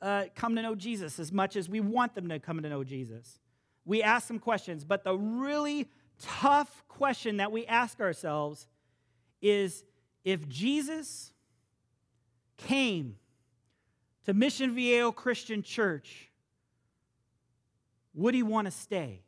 uh, 0.00 0.26
come 0.36 0.54
to 0.54 0.62
know 0.62 0.76
Jesus 0.76 1.18
as 1.18 1.32
much 1.32 1.56
as 1.56 1.68
we 1.68 1.80
want 1.80 2.14
them 2.14 2.28
to 2.28 2.38
come 2.38 2.62
to 2.62 2.68
know 2.68 2.84
Jesus. 2.84 3.40
We 3.84 4.04
ask 4.04 4.28
some 4.28 4.38
questions, 4.38 4.84
but 4.84 5.02
the 5.02 5.18
really 5.18 5.88
tough 6.20 6.84
question 6.88 7.38
that 7.38 7.52
we 7.52 7.66
ask 7.66 8.00
ourselves 8.00 8.66
is 9.42 9.84
if 10.24 10.48
Jesus 10.48 11.32
came 12.56 13.16
to 14.24 14.32
Mission 14.32 14.74
Viejo 14.74 15.12
Christian 15.12 15.62
Church, 15.62 16.30
would 18.14 18.34
he 18.34 18.42
want 18.42 18.66
to 18.66 18.70
stay? 18.70 19.20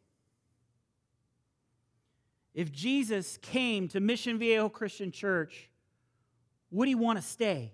If 2.54 2.72
Jesus 2.72 3.38
came 3.42 3.88
to 3.88 4.00
Mission 4.00 4.38
Viejo 4.38 4.68
Christian 4.68 5.12
Church, 5.12 5.68
would 6.70 6.88
he 6.88 6.94
want 6.94 7.18
to 7.18 7.24
stay? 7.24 7.72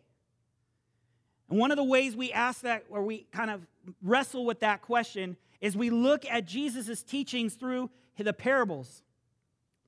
And 1.49 1.59
one 1.59 1.71
of 1.71 1.76
the 1.76 1.85
ways 1.85 2.16
we 2.16 2.33
ask 2.33 2.62
that, 2.62 2.85
or 2.88 3.02
we 3.02 3.26
kind 3.31 3.50
of 3.50 3.61
wrestle 4.02 4.45
with 4.45 4.61
that 4.61 4.83
question, 4.83 5.37
is 5.61 5.76
we 5.76 5.90
look 5.90 6.25
at 6.26 6.47
Jesus' 6.47 7.02
teachings 7.02 7.54
through 7.54 7.90
the 8.19 8.33
parables. 8.33 9.02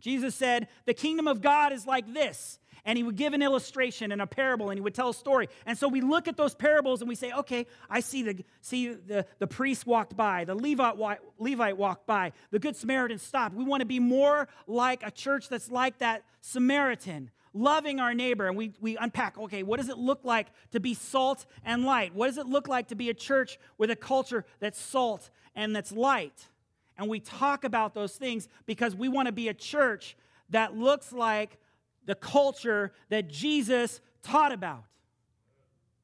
Jesus 0.00 0.34
said, 0.34 0.68
The 0.86 0.94
kingdom 0.94 1.26
of 1.26 1.40
God 1.40 1.72
is 1.72 1.86
like 1.86 2.12
this. 2.12 2.58
And 2.84 2.98
he 2.98 3.02
would 3.02 3.16
give 3.16 3.32
an 3.32 3.42
illustration 3.42 4.12
and 4.12 4.20
a 4.20 4.26
parable 4.26 4.68
and 4.68 4.76
he 4.76 4.82
would 4.82 4.94
tell 4.94 5.08
a 5.08 5.14
story. 5.14 5.48
And 5.64 5.78
so 5.78 5.88
we 5.88 6.02
look 6.02 6.28
at 6.28 6.36
those 6.36 6.54
parables 6.54 7.00
and 7.00 7.08
we 7.08 7.14
say, 7.14 7.32
okay, 7.32 7.66
I 7.88 8.00
see 8.00 8.22
the, 8.22 8.44
see 8.60 8.88
the, 8.92 9.24
the 9.38 9.46
priest 9.46 9.86
walked 9.86 10.14
by, 10.14 10.44
the 10.44 10.54
Levite, 10.54 10.98
Levite 11.38 11.78
walked 11.78 12.06
by, 12.06 12.32
the 12.50 12.58
Good 12.58 12.76
Samaritan 12.76 13.18
stopped. 13.18 13.54
We 13.54 13.64
want 13.64 13.80
to 13.80 13.86
be 13.86 14.00
more 14.00 14.48
like 14.66 15.02
a 15.02 15.10
church 15.10 15.48
that's 15.48 15.70
like 15.70 15.98
that 15.98 16.24
Samaritan, 16.42 17.30
loving 17.54 18.00
our 18.00 18.12
neighbor. 18.12 18.46
And 18.48 18.56
we, 18.56 18.74
we 18.82 18.98
unpack, 18.98 19.38
okay, 19.38 19.62
what 19.62 19.80
does 19.80 19.88
it 19.88 19.96
look 19.96 20.20
like 20.22 20.48
to 20.72 20.80
be 20.80 20.92
salt 20.92 21.46
and 21.64 21.86
light? 21.86 22.14
What 22.14 22.26
does 22.26 22.36
it 22.36 22.46
look 22.46 22.68
like 22.68 22.88
to 22.88 22.94
be 22.94 23.08
a 23.08 23.14
church 23.14 23.58
with 23.78 23.90
a 23.90 23.96
culture 23.96 24.44
that's 24.60 24.78
salt 24.78 25.30
and 25.54 25.74
that's 25.74 25.90
light? 25.90 26.48
And 26.96 27.08
we 27.08 27.20
talk 27.20 27.64
about 27.64 27.94
those 27.94 28.14
things 28.14 28.48
because 28.66 28.94
we 28.94 29.08
want 29.08 29.26
to 29.26 29.32
be 29.32 29.48
a 29.48 29.54
church 29.54 30.16
that 30.50 30.76
looks 30.76 31.12
like 31.12 31.58
the 32.06 32.14
culture 32.14 32.92
that 33.08 33.28
Jesus 33.28 34.00
taught 34.22 34.52
about. 34.52 34.84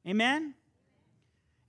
Amen? 0.07 0.55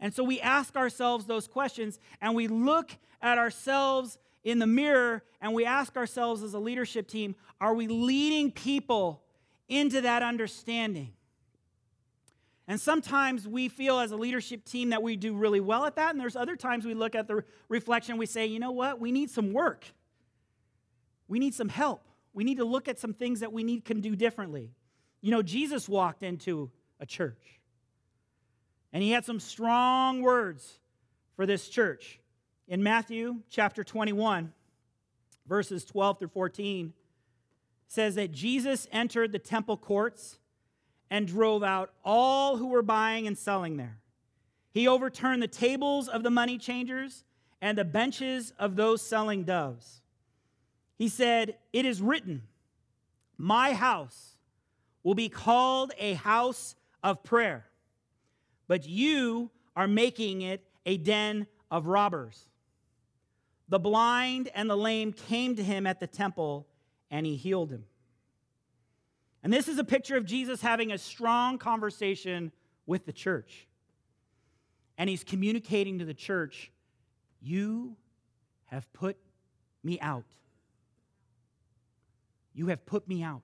And 0.00 0.12
so 0.12 0.25
we 0.25 0.41
ask 0.41 0.75
ourselves 0.76 1.26
those 1.26 1.47
questions 1.47 2.00
and 2.21 2.35
we 2.35 2.49
look 2.49 2.91
at 3.21 3.38
ourselves 3.38 4.19
in 4.43 4.59
the 4.59 4.67
mirror 4.67 5.23
and 5.41 5.55
we 5.55 5.64
ask 5.64 5.97
ourselves 5.97 6.43
as 6.43 6.55
a 6.55 6.59
leadership 6.59 7.07
team 7.07 7.37
are 7.61 7.75
we 7.75 7.87
leading 7.87 8.50
people 8.50 9.23
into 9.69 10.00
that 10.00 10.23
understanding? 10.23 11.12
And 12.73 12.81
sometimes 12.81 13.47
we 13.47 13.69
feel 13.69 13.99
as 13.99 14.12
a 14.12 14.17
leadership 14.17 14.64
team 14.64 14.88
that 14.88 15.02
we 15.02 15.14
do 15.14 15.35
really 15.35 15.61
well 15.61 15.85
at 15.85 15.97
that. 15.97 16.12
And 16.12 16.19
there's 16.19 16.37
other 16.37 16.57
times 16.57 16.87
we 16.87 16.95
look 16.95 17.14
at 17.14 17.29
the 17.29 17.45
reflection, 17.69 18.17
we 18.17 18.25
say, 18.25 18.47
you 18.47 18.59
know 18.59 18.71
what? 18.71 18.99
We 18.99 19.12
need 19.12 19.29
some 19.29 19.52
work. 19.52 19.85
We 21.29 21.38
need 21.38 21.52
some 21.52 21.69
help. 21.69 22.09
We 22.33 22.45
need 22.45 22.57
to 22.57 22.64
look 22.64 22.88
at 22.88 22.99
some 22.99 23.12
things 23.12 23.41
that 23.41 23.52
we 23.52 23.62
need 23.62 23.85
can 23.85 24.00
do 24.00 24.17
differently. 24.17 24.71
You 25.21 25.33
know, 25.33 25.43
Jesus 25.43 25.87
walked 25.87 26.23
into 26.23 26.71
a 26.99 27.05
church. 27.05 27.61
And 28.91 29.02
he 29.02 29.11
had 29.11 29.26
some 29.26 29.38
strong 29.38 30.23
words 30.23 30.79
for 31.37 31.45
this 31.45 31.69
church. 31.69 32.21
In 32.69 32.83
Matthew 32.83 33.43
chapter 33.50 33.85
21, 33.85 34.50
verses 35.47 35.85
12 35.85 36.21
through 36.21 36.29
14, 36.29 36.95
says 37.87 38.14
that 38.14 38.33
Jesus 38.33 38.88
entered 38.91 39.31
the 39.31 39.38
temple 39.38 39.76
courts 39.76 40.38
and 41.12 41.28
drove 41.28 41.62
out 41.62 41.90
all 42.07 42.57
who 42.57 42.69
were 42.69 42.81
buying 42.81 43.26
and 43.26 43.37
selling 43.37 43.76
there. 43.76 43.99
He 44.71 44.88
overturned 44.88 45.42
the 45.42 45.47
tables 45.47 46.09
of 46.09 46.23
the 46.23 46.31
money 46.31 46.57
changers 46.57 47.25
and 47.61 47.76
the 47.76 47.85
benches 47.85 48.54
of 48.59 48.76
those 48.76 49.02
selling 49.02 49.45
doves. 49.45 50.00
He 50.97 51.11
said, 51.11 51.59
It 51.71 51.85
is 51.85 52.00
written, 52.00 52.45
My 53.37 53.75
house 53.75 54.38
will 55.02 55.14
be 55.14 55.28
called 55.28 55.92
a 55.98 56.14
house 56.14 56.77
of 57.05 57.22
prayer, 57.22 57.66
but 58.66 58.88
you 58.88 59.51
are 59.77 59.87
making 59.87 60.40
it 60.40 60.64
a 60.87 60.96
den 60.96 61.46
of 61.70 61.88
robbers. 61.88 62.46
The 63.68 63.79
blind 63.79 64.48
and 64.55 64.68
the 64.70 64.79
lame 64.79 65.12
came 65.12 65.57
to 65.57 65.62
him 65.62 65.87
at 65.87 66.01
the 66.01 66.07
temple, 66.07 66.66
and 67.11 67.27
he 67.27 67.37
healed 67.37 67.70
him. 67.70 67.85
And 69.42 69.52
this 69.52 69.68
is 69.68 69.78
a 69.78 69.85
picture 69.85 70.16
of 70.16 70.24
Jesus 70.24 70.61
having 70.61 70.92
a 70.92 70.98
strong 70.98 71.59
conversation 71.59 72.52
with 72.87 73.07
the 73.07 73.12
church. 73.12 73.66
And 74.96 75.11
he's 75.11 75.24
communicating 75.24 75.98
to 75.98 76.05
the 76.05 76.14
church, 76.14 76.70
You 77.40 77.96
have 78.66 78.90
put 78.92 79.16
me 79.83 79.98
out. 80.00 80.24
You 82.55 82.68
have 82.68 82.85
put 82.87 83.09
me 83.09 83.22
out. 83.22 83.42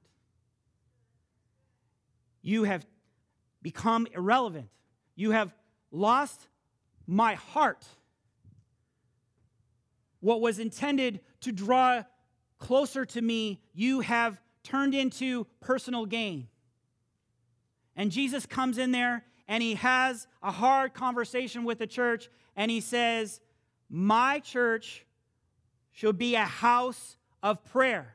You 2.42 2.64
have 2.64 2.86
become 3.62 4.06
irrelevant. 4.14 4.68
You 5.16 5.32
have 5.32 5.52
lost 5.90 6.46
my 7.06 7.34
heart. 7.34 7.84
What 10.20 10.40
was 10.40 10.58
intended 10.58 11.20
to 11.40 11.52
draw 11.52 12.04
closer 12.58 13.04
to 13.06 13.22
me, 13.22 13.60
you 13.72 14.00
have 14.00 14.40
turned 14.68 14.94
into 14.94 15.46
personal 15.60 16.04
gain. 16.04 16.48
And 17.96 18.10
Jesus 18.10 18.46
comes 18.46 18.78
in 18.78 18.92
there 18.92 19.24
and 19.48 19.62
he 19.62 19.74
has 19.74 20.26
a 20.42 20.52
hard 20.52 20.92
conversation 20.94 21.64
with 21.64 21.78
the 21.78 21.86
church 21.86 22.28
and 22.54 22.70
he 22.70 22.80
says, 22.80 23.40
My 23.88 24.40
church 24.40 25.06
should 25.92 26.18
be 26.18 26.34
a 26.34 26.44
house 26.44 27.16
of 27.42 27.64
prayer. 27.64 28.14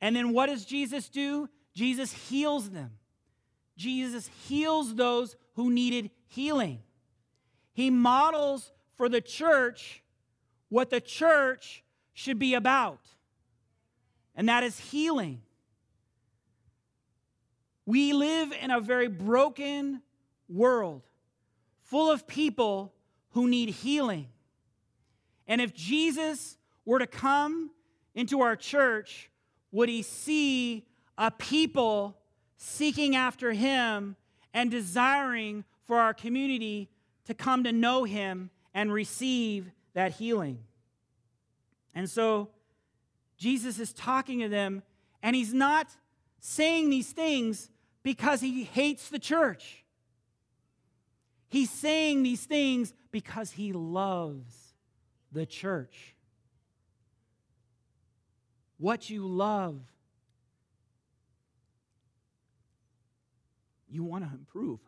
And 0.00 0.16
then 0.16 0.32
what 0.32 0.46
does 0.46 0.64
Jesus 0.64 1.08
do? 1.08 1.48
Jesus 1.74 2.12
heals 2.12 2.70
them. 2.70 2.92
Jesus 3.76 4.30
heals 4.48 4.94
those 4.94 5.36
who 5.54 5.70
needed 5.70 6.10
healing. 6.26 6.80
He 7.72 7.90
models 7.90 8.72
for 8.96 9.08
the 9.08 9.20
church 9.20 10.02
what 10.68 10.90
the 10.90 11.00
church 11.00 11.82
should 12.12 12.38
be 12.38 12.54
about, 12.54 13.00
and 14.34 14.48
that 14.48 14.62
is 14.62 14.78
healing. 14.78 15.42
We 17.90 18.12
live 18.12 18.52
in 18.52 18.70
a 18.70 18.78
very 18.78 19.08
broken 19.08 20.00
world 20.48 21.02
full 21.82 22.08
of 22.08 22.28
people 22.28 22.94
who 23.30 23.48
need 23.48 23.70
healing. 23.70 24.28
And 25.48 25.60
if 25.60 25.74
Jesus 25.74 26.56
were 26.84 27.00
to 27.00 27.08
come 27.08 27.72
into 28.14 28.42
our 28.42 28.54
church, 28.54 29.28
would 29.72 29.88
he 29.88 30.02
see 30.02 30.86
a 31.18 31.32
people 31.32 32.16
seeking 32.56 33.16
after 33.16 33.50
him 33.50 34.14
and 34.54 34.70
desiring 34.70 35.64
for 35.82 35.96
our 35.96 36.14
community 36.14 36.90
to 37.24 37.34
come 37.34 37.64
to 37.64 37.72
know 37.72 38.04
him 38.04 38.50
and 38.72 38.92
receive 38.92 39.68
that 39.94 40.12
healing? 40.12 40.60
And 41.92 42.08
so 42.08 42.50
Jesus 43.36 43.80
is 43.80 43.92
talking 43.92 44.38
to 44.38 44.48
them, 44.48 44.84
and 45.24 45.34
he's 45.34 45.52
not 45.52 45.88
saying 46.38 46.88
these 46.88 47.10
things 47.10 47.68
because 48.02 48.40
he 48.40 48.64
hates 48.64 49.08
the 49.08 49.18
church. 49.18 49.84
He's 51.48 51.70
saying 51.70 52.22
these 52.22 52.44
things 52.44 52.94
because 53.10 53.50
he 53.50 53.72
loves 53.72 54.74
the 55.32 55.46
church. 55.46 56.14
What 58.78 59.10
you 59.10 59.26
love, 59.26 59.80
you 63.88 64.04
want 64.04 64.24
to 64.24 64.30
improve. 64.32 64.78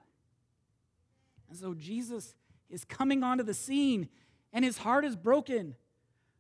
And 1.51 1.59
so 1.59 1.75
Jesus 1.75 2.35
is 2.71 2.85
coming 2.85 3.23
onto 3.23 3.45
the 3.45 3.53
scene, 3.53 4.09
and 4.53 4.65
his 4.65 4.79
heart 4.79 5.05
is 5.05 5.17
broken 5.17 5.75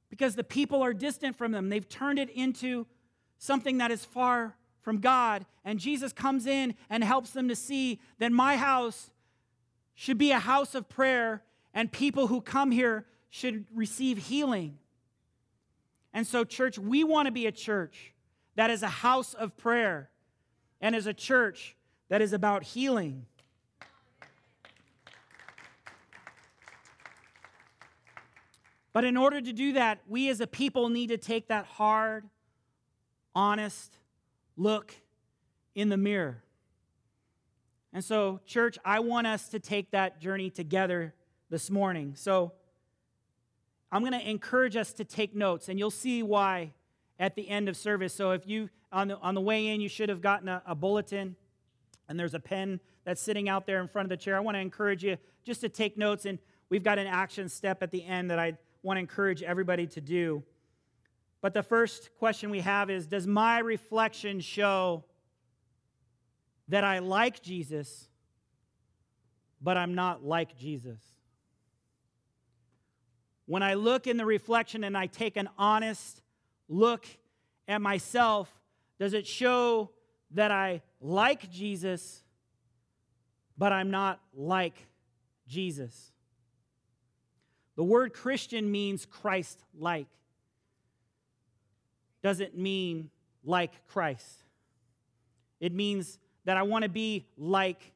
because 0.09 0.37
the 0.37 0.45
people 0.45 0.83
are 0.83 0.95
distant 0.95 1.37
from 1.37 1.53
them. 1.53 1.69
They've 1.69 1.89
turned 1.89 2.19
it 2.19 2.31
into 2.31 2.87
something 3.39 3.79
that 3.79 3.91
is 3.91 4.05
far 4.05 4.57
from 4.83 4.99
God, 4.99 5.47
and 5.65 5.79
Jesus 5.79 6.13
comes 6.13 6.47
in 6.47 6.75
and 6.91 7.03
helps 7.03 7.31
them 7.31 7.49
to 7.49 7.57
see 7.57 8.01
that 8.19 8.33
my 8.33 8.57
house 8.57 9.11
should 9.95 10.19
be 10.19 10.33
a 10.33 10.39
house 10.39 10.75
of 10.75 10.89
prayer, 10.89 11.43
and 11.73 11.91
people 11.91 12.27
who 12.27 12.41
come 12.41 12.71
here 12.71 13.07
should 13.31 13.65
receive 13.75 14.19
healing. 14.19 14.79
And 16.13 16.27
so, 16.27 16.45
church, 16.45 16.79
we 16.79 17.05
want 17.05 17.27
to 17.27 17.33
be 17.33 17.47
a 17.47 17.53
church 17.53 18.13
that 18.57 18.69
is 18.71 18.83
a 18.83 18.89
house 18.89 19.33
of 19.35 19.57
prayer 19.57 20.11
and 20.81 20.95
is 20.95 21.07
a 21.07 21.15
church 21.15 21.77
that 22.09 22.21
is 22.21 22.33
about 22.33 22.63
healing. 22.63 23.25
But 28.93 29.05
in 29.05 29.17
order 29.17 29.41
to 29.41 29.53
do 29.53 29.73
that, 29.73 30.01
we 30.07 30.29
as 30.29 30.41
a 30.41 30.47
people 30.47 30.91
need 30.91 31.09
to 31.09 31.17
take 31.17 31.49
that 31.49 31.65
hard, 31.65 32.29
honest, 33.35 33.97
look 34.63 34.95
in 35.75 35.89
the 35.89 35.97
mirror. 35.97 36.43
And 37.93 38.05
so, 38.05 38.41
church, 38.47 38.79
I 38.85 39.01
want 39.01 39.27
us 39.27 39.49
to 39.51 39.59
take 39.59 39.91
that 39.91 40.21
journey 40.21 40.51
together 40.51 41.15
this 41.51 41.71
morning. 41.71 42.15
So, 42.17 42.53
I'm 43.93 44.01
going 44.01 44.19
to 44.19 44.31
encourage 44.31 44.75
us 44.75 44.95
to 44.95 45.05
take 45.05 45.37
notes, 45.37 45.69
and 45.69 45.79
you'll 45.79 45.91
see 45.91 46.23
why 46.23 46.73
at 47.19 47.37
the 47.37 47.47
end 47.47 47.69
of 47.69 47.77
service. 47.77 48.15
So 48.15 48.31
if 48.31 48.47
you, 48.47 48.71
on 48.91 49.09
the, 49.09 49.19
on 49.19 49.35
the 49.35 49.41
way 49.41 49.69
in, 49.69 49.83
you 49.83 49.89
should 49.91 50.09
have 50.09 50.23
gotten 50.23 50.49
a, 50.49 50.63
a 50.67 50.75
bulletin, 50.75 51.37
and 52.09 52.19
there's 52.19 52.33
a 52.33 52.41
pen 52.41 52.81
that's 53.05 53.21
sitting 53.21 53.51
out 53.51 53.67
there 53.67 53.83
in 53.83 53.89
front 53.89 54.07
of 54.07 54.11
the 54.11 54.17
chair. 54.17 54.35
I 54.35 54.41
want 54.41 54.55
to 54.55 54.61
encourage 54.61 55.05
you 55.05 55.19
just 55.45 55.61
to 55.61 55.69
take 55.69 55.99
notes, 55.99 56.25
and 56.25 56.39
we've 56.71 56.83
got 56.83 56.99
an 56.99 57.07
action 57.07 57.51
step 57.51 57.83
at 57.83 57.91
the 57.91 58.03
end 58.03 58.31
that 58.31 58.39
I 58.39 58.57
want 58.83 58.97
to 58.97 59.01
encourage 59.01 59.43
everybody 59.43 59.87
to 59.89 60.01
do. 60.01 60.43
But 61.43 61.55
the 61.55 61.63
first 61.63 62.11
question 62.19 62.51
we 62.51 62.61
have 62.61 62.89
is 62.89 63.07
Does 63.07 63.27
my 63.27 63.59
reflection 63.59 64.41
show 64.41 65.05
that 66.69 66.85
I 66.85 67.01
like 67.01 67.43
Jesus, 67.43 68.09
but 69.61 69.77
I'm 69.77 69.95
not 69.95 70.25
like 70.25 70.57
Jesus? 70.57 71.01
When 73.45 73.63
I 73.63 73.75
look 73.75 74.07
in 74.07 74.17
the 74.17 74.25
reflection 74.25 74.85
and 74.85 74.97
I 74.97 75.07
take 75.07 75.37
an 75.37 75.49
honest 75.59 76.23
look 76.69 77.05
at 77.67 77.83
myself, 77.83 78.49
does 78.99 79.13
it 79.13 79.27
show 79.27 79.91
that 80.31 80.53
I 80.53 80.81
like 81.01 81.51
Jesus, 81.51 82.23
but 83.59 83.73
I'm 83.73 83.91
not 83.91 84.21
like 84.33 84.87
Jesus? 85.49 86.13
The 87.75 87.83
word 87.83 88.13
Christian 88.13 88.71
means 88.71 89.05
Christ 89.05 89.59
like. 89.77 90.07
Doesn't 92.23 92.57
mean 92.57 93.11
like 93.45 93.87
Christ. 93.89 94.45
It 95.61 95.73
means 95.73 96.19
that 96.45 96.57
I 96.57 96.63
want 96.63 96.83
to 96.85 96.89
be 96.89 97.27
like 97.37 97.93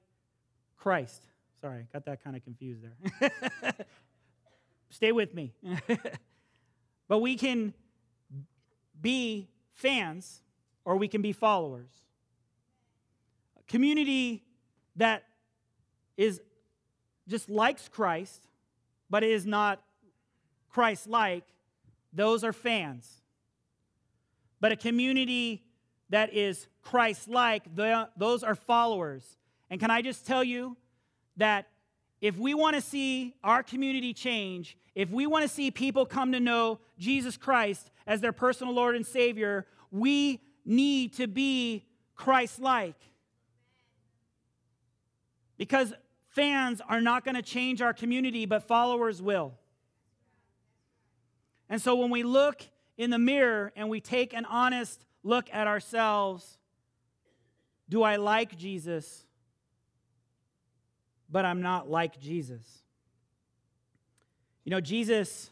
Christ. 0.76 1.22
Sorry, 1.60 1.86
got 1.92 2.04
that 2.04 2.22
kind 2.22 2.36
of 2.36 2.44
confused 2.44 2.82
there. 3.20 3.70
Stay 4.90 5.12
with 5.12 5.34
me. 5.34 5.52
but 7.08 7.18
we 7.18 7.36
can 7.36 7.74
be 9.00 9.48
fans 9.74 10.42
or 10.84 10.96
we 10.96 11.08
can 11.08 11.22
be 11.22 11.32
followers. 11.32 11.90
A 13.58 13.62
community 13.70 14.44
that 14.96 15.24
is 16.16 16.40
just 17.28 17.48
likes 17.50 17.88
Christ 17.88 18.46
but 19.10 19.22
is 19.22 19.46
not 19.46 19.82
Christ 20.70 21.06
like, 21.06 21.44
those 22.12 22.44
are 22.44 22.52
fans. 22.52 23.22
But 24.66 24.72
a 24.72 24.76
community 24.76 25.62
that 26.10 26.34
is 26.34 26.66
Christ 26.82 27.28
like, 27.28 27.62
those 27.76 28.42
are 28.42 28.56
followers. 28.56 29.36
And 29.70 29.78
can 29.78 29.92
I 29.92 30.02
just 30.02 30.26
tell 30.26 30.42
you 30.42 30.76
that 31.36 31.68
if 32.20 32.36
we 32.36 32.52
want 32.52 32.74
to 32.74 32.82
see 32.82 33.36
our 33.44 33.62
community 33.62 34.12
change, 34.12 34.76
if 34.96 35.08
we 35.08 35.24
want 35.24 35.44
to 35.44 35.48
see 35.48 35.70
people 35.70 36.04
come 36.04 36.32
to 36.32 36.40
know 36.40 36.80
Jesus 36.98 37.36
Christ 37.36 37.92
as 38.08 38.20
their 38.20 38.32
personal 38.32 38.74
Lord 38.74 38.96
and 38.96 39.06
Savior, 39.06 39.68
we 39.92 40.40
need 40.64 41.12
to 41.12 41.28
be 41.28 41.86
Christ 42.16 42.58
like. 42.58 42.98
Because 45.58 45.94
fans 46.30 46.82
are 46.88 47.00
not 47.00 47.24
going 47.24 47.36
to 47.36 47.42
change 47.42 47.80
our 47.80 47.94
community, 47.94 48.46
but 48.46 48.66
followers 48.66 49.22
will. 49.22 49.54
And 51.68 51.80
so 51.80 51.94
when 51.94 52.10
we 52.10 52.24
look 52.24 52.62
in 52.96 53.10
the 53.10 53.18
mirror 53.18 53.72
and 53.76 53.88
we 53.88 54.00
take 54.00 54.32
an 54.32 54.44
honest 54.44 55.04
look 55.22 55.48
at 55.52 55.66
ourselves, 55.66 56.58
do 57.88 58.02
I 58.02 58.16
like 58.16 58.56
Jesus? 58.56 59.26
but 61.30 61.44
I'm 61.44 61.62
not 61.62 61.90
like 61.90 62.18
Jesus. 62.20 62.62
You 64.64 64.70
know, 64.70 64.80
Jesus 64.80 65.50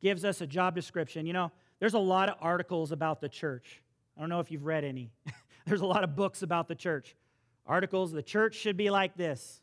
gives 0.00 0.24
us 0.24 0.40
a 0.40 0.46
job 0.46 0.74
description. 0.74 1.26
You 1.26 1.32
know, 1.32 1.52
there's 1.78 1.94
a 1.94 1.98
lot 1.98 2.28
of 2.28 2.36
articles 2.40 2.92
about 2.92 3.20
the 3.20 3.28
church. 3.28 3.82
I 4.16 4.20
don't 4.20 4.30
know 4.30 4.40
if 4.40 4.50
you've 4.50 4.64
read 4.64 4.84
any. 4.84 5.12
there's 5.66 5.80
a 5.80 5.86
lot 5.86 6.04
of 6.04 6.16
books 6.16 6.42
about 6.42 6.68
the 6.68 6.74
church. 6.74 7.16
Articles, 7.66 8.12
the 8.12 8.22
church 8.22 8.54
should 8.54 8.76
be 8.76 8.90
like 8.90 9.16
this. 9.16 9.60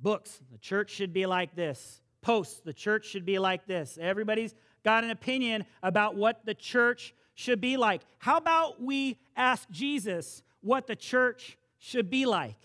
Books, 0.00 0.40
the 0.52 0.58
church 0.58 0.90
should 0.90 1.12
be 1.12 1.26
like 1.26 1.54
this. 1.54 2.00
Posts, 2.20 2.60
the 2.64 2.72
church 2.72 3.06
should 3.06 3.24
be 3.24 3.38
like 3.38 3.66
this. 3.66 3.98
Everybody's 4.00 4.54
got 4.84 5.04
an 5.04 5.10
opinion 5.10 5.64
about 5.82 6.14
what 6.14 6.44
the 6.44 6.54
church 6.54 7.14
should 7.34 7.60
be 7.60 7.76
like. 7.76 8.02
How 8.18 8.36
about 8.36 8.82
we 8.82 9.18
ask 9.36 9.68
Jesus 9.70 10.42
what 10.60 10.86
the 10.86 10.96
church 10.96 11.56
should 11.78 12.10
be 12.10 12.26
like? 12.26 12.56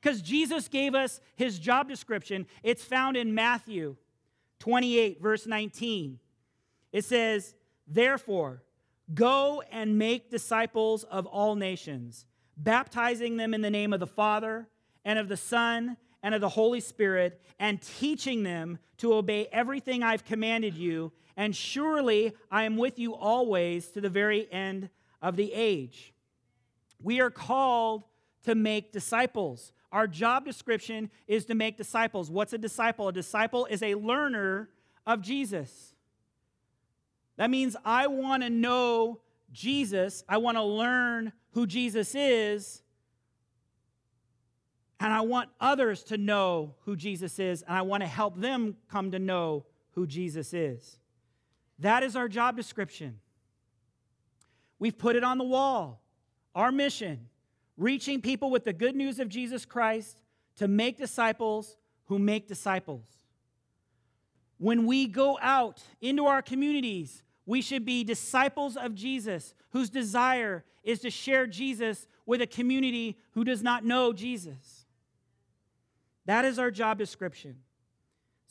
Because 0.00 0.22
Jesus 0.22 0.68
gave 0.68 0.94
us 0.94 1.20
his 1.36 1.58
job 1.58 1.88
description. 1.88 2.46
It's 2.62 2.82
found 2.82 3.16
in 3.16 3.34
Matthew 3.34 3.96
28, 4.60 5.20
verse 5.20 5.46
19. 5.46 6.18
It 6.92 7.04
says, 7.04 7.54
Therefore, 7.86 8.62
go 9.12 9.62
and 9.70 9.98
make 9.98 10.30
disciples 10.30 11.04
of 11.04 11.26
all 11.26 11.54
nations, 11.56 12.26
baptizing 12.56 13.36
them 13.36 13.52
in 13.52 13.60
the 13.60 13.70
name 13.70 13.92
of 13.92 14.00
the 14.00 14.06
Father 14.06 14.68
and 15.04 15.18
of 15.18 15.28
the 15.28 15.36
Son 15.36 15.96
and 16.22 16.34
of 16.34 16.40
the 16.40 16.48
Holy 16.50 16.80
Spirit, 16.80 17.40
and 17.58 17.80
teaching 17.80 18.42
them 18.42 18.78
to 18.98 19.14
obey 19.14 19.48
everything 19.52 20.02
I've 20.02 20.24
commanded 20.24 20.74
you. 20.74 21.12
And 21.40 21.56
surely 21.56 22.34
I 22.50 22.64
am 22.64 22.76
with 22.76 22.98
you 22.98 23.14
always 23.14 23.88
to 23.92 24.02
the 24.02 24.10
very 24.10 24.46
end 24.52 24.90
of 25.22 25.36
the 25.36 25.54
age. 25.54 26.12
We 27.02 27.22
are 27.22 27.30
called 27.30 28.04
to 28.44 28.54
make 28.54 28.92
disciples. 28.92 29.72
Our 29.90 30.06
job 30.06 30.44
description 30.44 31.10
is 31.26 31.46
to 31.46 31.54
make 31.54 31.78
disciples. 31.78 32.30
What's 32.30 32.52
a 32.52 32.58
disciple? 32.58 33.08
A 33.08 33.12
disciple 33.14 33.64
is 33.70 33.82
a 33.82 33.94
learner 33.94 34.68
of 35.06 35.22
Jesus. 35.22 35.94
That 37.38 37.48
means 37.48 37.74
I 37.86 38.06
want 38.06 38.42
to 38.42 38.50
know 38.50 39.22
Jesus, 39.50 40.22
I 40.28 40.36
want 40.36 40.58
to 40.58 40.62
learn 40.62 41.32
who 41.52 41.66
Jesus 41.66 42.14
is, 42.14 42.82
and 45.00 45.10
I 45.10 45.22
want 45.22 45.48
others 45.58 46.04
to 46.04 46.18
know 46.18 46.74
who 46.84 46.96
Jesus 46.96 47.38
is, 47.38 47.62
and 47.62 47.78
I 47.78 47.80
want 47.80 48.02
to 48.02 48.06
help 48.06 48.38
them 48.38 48.76
come 48.90 49.12
to 49.12 49.18
know 49.18 49.64
who 49.92 50.06
Jesus 50.06 50.52
is. 50.52 50.99
That 51.80 52.02
is 52.02 52.16
our 52.16 52.28
job 52.28 52.56
description. 52.56 53.20
We've 54.78 54.96
put 54.96 55.16
it 55.16 55.24
on 55.24 55.38
the 55.38 55.44
wall. 55.44 56.02
Our 56.54 56.72
mission 56.72 57.28
reaching 57.76 58.20
people 58.20 58.50
with 58.50 58.64
the 58.64 58.72
good 58.72 58.94
news 58.94 59.18
of 59.18 59.28
Jesus 59.28 59.64
Christ 59.64 60.20
to 60.56 60.68
make 60.68 60.98
disciples 60.98 61.76
who 62.06 62.18
make 62.18 62.46
disciples. 62.46 63.06
When 64.58 64.84
we 64.86 65.06
go 65.06 65.38
out 65.40 65.82
into 66.02 66.26
our 66.26 66.42
communities, 66.42 67.22
we 67.46 67.62
should 67.62 67.86
be 67.86 68.04
disciples 68.04 68.76
of 68.76 68.94
Jesus 68.94 69.54
whose 69.70 69.88
desire 69.88 70.64
is 70.84 71.00
to 71.00 71.10
share 71.10 71.46
Jesus 71.46 72.06
with 72.26 72.42
a 72.42 72.46
community 72.46 73.16
who 73.32 73.44
does 73.44 73.62
not 73.62 73.84
know 73.84 74.12
Jesus. 74.12 74.84
That 76.26 76.44
is 76.44 76.58
our 76.58 76.70
job 76.70 76.98
description. 76.98 77.56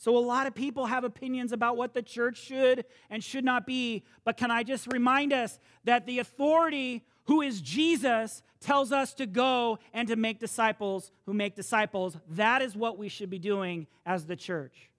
So, 0.00 0.16
a 0.16 0.18
lot 0.18 0.48
of 0.48 0.54
people 0.54 0.86
have 0.86 1.04
opinions 1.04 1.52
about 1.52 1.76
what 1.76 1.94
the 1.94 2.02
church 2.02 2.38
should 2.38 2.84
and 3.08 3.22
should 3.22 3.44
not 3.44 3.66
be. 3.66 4.02
But 4.24 4.36
can 4.36 4.50
I 4.50 4.64
just 4.64 4.92
remind 4.92 5.32
us 5.32 5.60
that 5.84 6.06
the 6.06 6.18
authority 6.18 7.04
who 7.30 7.42
is 7.42 7.60
Jesus, 7.60 8.42
tells 8.60 8.92
us 8.92 9.14
to 9.14 9.26
go 9.26 9.78
and 9.92 10.06
to 10.08 10.16
make 10.16 10.38
disciples 10.38 11.10
who 11.26 11.32
make 11.32 11.54
disciples. 11.54 12.16
That 12.30 12.60
is 12.60 12.76
what 12.76 12.98
we 12.98 13.08
should 13.08 13.30
be 13.30 13.38
doing 13.38 13.86
as 14.04 14.26
the 14.26 14.36
church. 14.36 14.90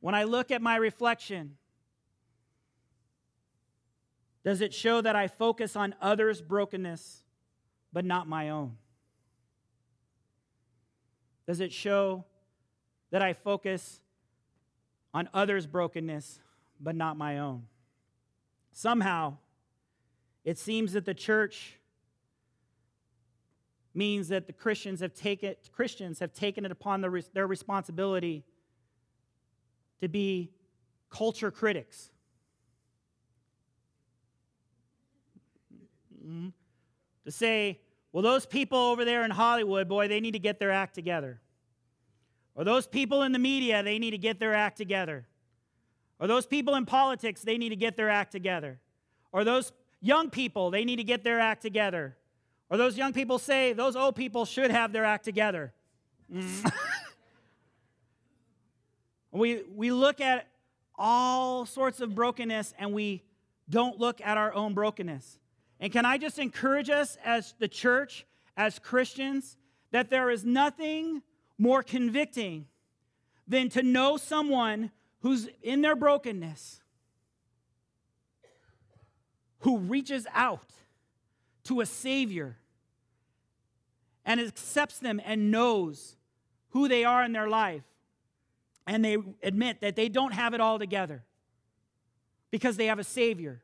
When 0.00 0.14
I 0.14 0.24
look 0.24 0.50
at 0.50 0.60
my 0.60 0.76
reflection, 0.76 1.56
does 4.44 4.60
it 4.60 4.74
show 4.74 5.00
that 5.00 5.14
I 5.14 5.28
focus 5.28 5.76
on 5.76 5.94
others' 6.00 6.42
brokenness 6.42 7.22
but 7.92 8.04
not 8.04 8.28
my 8.28 8.50
own? 8.50 8.76
Does 11.46 11.60
it 11.60 11.72
show 11.72 12.24
that 13.12 13.22
I 13.22 13.34
focus 13.34 14.00
on 15.14 15.28
others' 15.32 15.68
brokenness 15.68 16.40
but 16.80 16.96
not 16.96 17.16
my 17.16 17.38
own? 17.38 17.66
Somehow, 18.72 19.36
it 20.44 20.58
seems 20.58 20.94
that 20.94 21.04
the 21.04 21.14
church 21.14 21.78
means 23.94 24.28
that 24.28 24.46
the 24.46 24.52
Christians 24.52 25.00
have 25.00 25.14
taken, 25.14 25.54
Christians 25.70 26.18
have 26.18 26.32
taken 26.32 26.64
it 26.64 26.72
upon 26.72 27.02
the, 27.02 27.24
their 27.34 27.46
responsibility 27.46 28.44
to 30.00 30.08
be 30.08 30.50
culture 31.10 31.50
critics. 31.50 32.10
Mm-hmm. 36.26 36.48
To 37.26 37.30
say, 37.30 37.80
well, 38.12 38.22
those 38.22 38.46
people 38.46 38.78
over 38.78 39.04
there 39.04 39.24
in 39.24 39.30
Hollywood, 39.30 39.88
boy, 39.88 40.08
they 40.08 40.20
need 40.20 40.32
to 40.32 40.38
get 40.38 40.58
their 40.58 40.70
act 40.70 40.94
together. 40.94 41.40
Or 42.54 42.64
those 42.64 42.86
people 42.86 43.22
in 43.22 43.32
the 43.32 43.38
media, 43.38 43.82
they 43.82 43.98
need 43.98 44.10
to 44.10 44.18
get 44.18 44.38
their 44.38 44.54
act 44.54 44.76
together. 44.76 45.26
Or 46.18 46.26
those 46.26 46.46
people 46.46 46.74
in 46.74 46.86
politics, 46.86 47.42
they 47.42 47.58
need 47.58 47.70
to 47.70 47.76
get 47.76 47.96
their 47.96 48.10
act 48.10 48.32
together. 48.32 48.78
Or 49.32 49.44
those 49.44 49.72
young 50.00 50.30
people, 50.30 50.70
they 50.70 50.84
need 50.84 50.96
to 50.96 51.04
get 51.04 51.24
their 51.24 51.40
act 51.40 51.62
together. 51.62 52.16
Or 52.68 52.76
those 52.76 52.96
young 52.96 53.12
people 53.12 53.38
say 53.38 53.72
those 53.72 53.96
old 53.96 54.16
people 54.16 54.44
should 54.44 54.70
have 54.70 54.92
their 54.92 55.04
act 55.04 55.24
together. 55.24 55.72
Mm. 56.32 56.72
we, 59.32 59.62
we 59.74 59.90
look 59.90 60.20
at 60.20 60.46
all 60.96 61.66
sorts 61.66 62.00
of 62.00 62.14
brokenness 62.14 62.74
and 62.78 62.92
we 62.92 63.22
don't 63.68 63.98
look 63.98 64.20
at 64.22 64.36
our 64.36 64.54
own 64.54 64.74
brokenness. 64.74 65.38
And 65.80 65.92
can 65.92 66.04
I 66.04 66.18
just 66.18 66.38
encourage 66.38 66.90
us 66.90 67.16
as 67.24 67.54
the 67.58 67.68
church, 67.68 68.26
as 68.56 68.78
Christians, 68.78 69.56
that 69.90 70.10
there 70.10 70.30
is 70.30 70.44
nothing 70.44 71.22
more 71.62 71.84
convicting 71.84 72.66
than 73.46 73.68
to 73.68 73.84
know 73.84 74.16
someone 74.16 74.90
who's 75.20 75.48
in 75.62 75.80
their 75.80 75.94
brokenness, 75.94 76.80
who 79.60 79.78
reaches 79.78 80.26
out 80.34 80.72
to 81.62 81.80
a 81.80 81.86
Savior 81.86 82.56
and 84.24 84.40
accepts 84.40 84.98
them 84.98 85.20
and 85.24 85.52
knows 85.52 86.16
who 86.70 86.88
they 86.88 87.04
are 87.04 87.22
in 87.22 87.32
their 87.32 87.48
life. 87.48 87.84
And 88.88 89.04
they 89.04 89.16
admit 89.44 89.82
that 89.82 89.94
they 89.94 90.08
don't 90.08 90.32
have 90.32 90.54
it 90.54 90.60
all 90.60 90.80
together 90.80 91.22
because 92.50 92.76
they 92.76 92.86
have 92.86 92.98
a 92.98 93.04
Savior. 93.04 93.62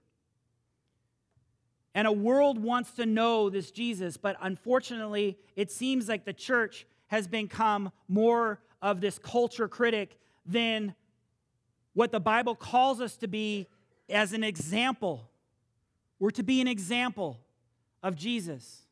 And 1.97 2.07
a 2.07 2.13
world 2.13 2.63
wants 2.63 2.93
to 2.93 3.07
know 3.07 3.51
this 3.51 3.73
Jesus, 3.73 4.17
but 4.17 4.37
unfortunately, 4.41 5.37
it 5.57 5.73
seems 5.73 6.09
like 6.09 6.25
the 6.25 6.33
church 6.33 6.87
has 7.09 7.27
become 7.27 7.91
more 8.07 8.61
of 8.81 9.01
this 9.01 9.19
culture 9.19 9.69
critic 9.69 10.19
than 10.47 10.95
what 11.95 12.13
the 12.13 12.21
Bible 12.21 12.55
calls 12.55 13.01
us 13.01 13.17
to 13.17 13.27
be 13.27 13.67
as 14.09 14.33
an 14.33 14.45
example. 14.45 15.29
We're 16.19 16.31
to 16.31 16.43
be 16.43 16.61
an 16.61 16.69
example 16.69 17.41
of 18.03 18.15
Jesus. 18.15 18.83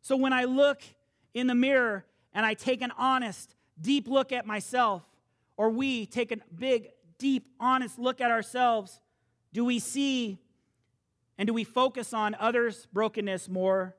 So 0.00 0.16
when 0.16 0.32
I 0.32 0.44
look 0.44 0.82
in 1.34 1.46
the 1.46 1.54
mirror 1.54 2.04
and 2.32 2.46
I 2.46 2.54
take 2.54 2.82
an 2.82 2.92
honest, 2.96 3.54
deep 3.80 4.08
look 4.08 4.32
at 4.32 4.46
myself, 4.46 5.02
or 5.56 5.70
we 5.70 6.06
take 6.06 6.32
a 6.32 6.38
big, 6.54 6.88
deep, 7.18 7.46
honest 7.60 7.98
look 7.98 8.20
at 8.20 8.30
ourselves, 8.30 8.98
do 9.52 9.64
we 9.64 9.78
see 9.78 10.38
and 11.36 11.46
do 11.46 11.52
we 11.52 11.64
focus 11.64 12.12
on 12.12 12.34
others' 12.38 12.86
brokenness 12.92 13.48
more 13.48 13.96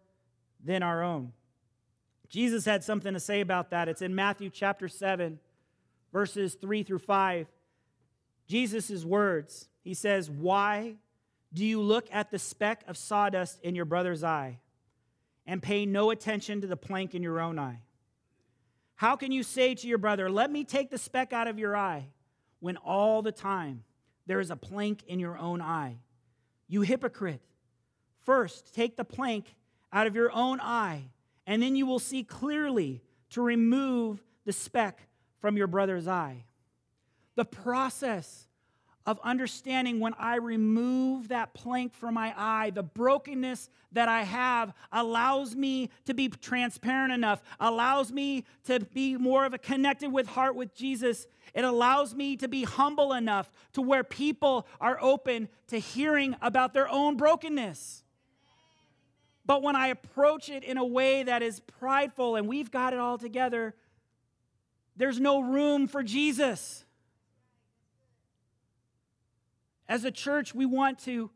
than 0.64 0.84
our 0.84 1.04
own? 1.04 1.34
Jesus 2.32 2.64
had 2.64 2.82
something 2.82 3.14
to 3.14 3.20
say 3.20 3.42
about 3.42 3.72
that. 3.72 3.90
It's 3.90 4.02
in 4.02 4.16
Matthew 4.16 4.50
chapter 4.50 4.88
7, 4.88 5.38
verses 6.14 6.56
3 6.56 6.82
through 6.82 7.00
5. 7.00 7.48
Jesus' 8.48 9.04
words, 9.04 9.68
he 9.84 9.94
says, 9.94 10.30
Why 10.30 10.96
do 11.54 11.66
you 11.66 11.82
look 11.82 12.08
at 12.10 12.32
the 12.32 12.40
speck 12.40 12.86
of 12.88 12.96
sawdust 12.96 13.60
in 13.62 13.76
your 13.76 13.84
brother's 13.84 14.24
eye 14.24 14.60
and 15.46 15.62
pay 15.62 15.86
no 15.86 16.10
attention 16.10 16.62
to 16.62 16.68
the 16.68 16.78
plank 16.78 17.14
in 17.14 17.22
your 17.22 17.42
own 17.42 17.60
eye? 17.60 17.82
How 18.96 19.18
can 19.18 19.34
you 19.34 19.44
say 19.44 19.76
to 19.76 19.88
your 19.88 19.98
brother, 19.98 20.30
Let 20.30 20.50
me 20.50 20.64
take 20.64 20.90
the 20.90 20.98
speck 20.98 21.34
out 21.34 21.50
of 21.50 21.60
your 21.60 21.76
eye, 21.76 22.08
when 22.62 22.78
all 22.78 23.22
the 23.22 23.34
time 23.34 23.84
there 24.26 24.40
is 24.40 24.52
a 24.52 24.56
plank 24.56 25.04
in 25.06 25.20
your 25.20 25.38
own 25.38 25.62
eye? 25.62 25.98
You 26.70 26.80
hypocrite. 26.80 27.42
First, 28.22 28.74
take 28.74 28.96
the 28.96 29.04
plank 29.04 29.54
out 29.92 30.08
of 30.08 30.16
your 30.16 30.32
own 30.32 30.62
eye, 30.62 31.10
and 31.46 31.62
then 31.62 31.76
you 31.76 31.86
will 31.86 32.00
see 32.00 32.24
clearly 32.24 33.02
to 33.32 33.42
remove 33.42 34.24
the 34.46 34.54
speck 34.54 35.08
from 35.40 35.58
your 35.58 35.68
brother's 35.68 36.08
eye. 36.08 36.46
The 37.36 37.46
process 37.46 38.48
of 39.06 39.20
understanding 39.24 40.00
when 40.00 40.14
I 40.20 40.36
remove 40.36 41.30
that 41.30 41.54
plank 41.54 41.94
from 41.96 42.14
my 42.14 42.34
eye, 42.38 42.70
the 42.70 42.84
brokenness 42.84 43.70
that 43.94 44.08
I 44.08 44.24
have 44.24 44.74
allows 44.92 45.56
me 45.56 45.90
to 46.06 46.14
be 46.14 46.30
transparent 46.30 47.12
enough, 47.12 47.42
allows 47.60 48.12
me 48.12 48.46
to 48.66 48.80
be 48.80 49.18
more 49.18 49.46
of 49.46 49.54
a 49.54 49.58
connected 49.58 50.12
with 50.12 50.28
heart 50.28 50.56
with 50.56 50.76
Jesus. 50.76 51.26
It 51.56 51.64
allows 51.64 52.14
me 52.14 52.38
to 52.38 52.48
be 52.48 52.64
humble 52.64 53.14
enough 53.14 53.52
to 53.74 53.82
where 53.82 54.04
people 54.04 54.68
are 54.80 55.00
open 55.02 55.50
to 55.68 55.80
hearing 55.80 56.36
about 56.42 56.74
their 56.74 56.90
own 56.90 57.18
brokenness. 57.18 58.04
But 59.46 59.64
when 59.64 59.76
I 59.76 59.88
approach 59.88 60.50
it 60.50 60.64
in 60.64 60.78
a 60.78 60.86
way 60.86 61.24
that 61.24 61.42
is 61.42 61.60
prideful 61.60 62.36
and 62.36 62.48
we've 62.48 62.72
got 62.72 62.94
it 62.94 63.00
all 63.00 63.18
together, 63.18 63.74
there's 64.96 65.20
no 65.20 65.42
room 65.42 65.88
for 65.88 66.04
Jesus. 66.04 66.86
As 69.88 70.06
a 70.06 70.12
church, 70.12 70.54
we 70.54 70.66
want 70.66 71.00
to 71.00 71.32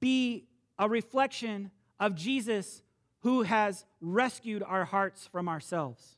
be 0.00 0.46
a 0.78 0.88
reflection 0.88 1.70
of 2.00 2.14
Jesus 2.14 2.82
who 3.20 3.42
has 3.42 3.86
rescued 4.00 4.62
our 4.62 4.84
hearts 4.84 5.26
from 5.26 5.48
ourselves. 5.48 6.16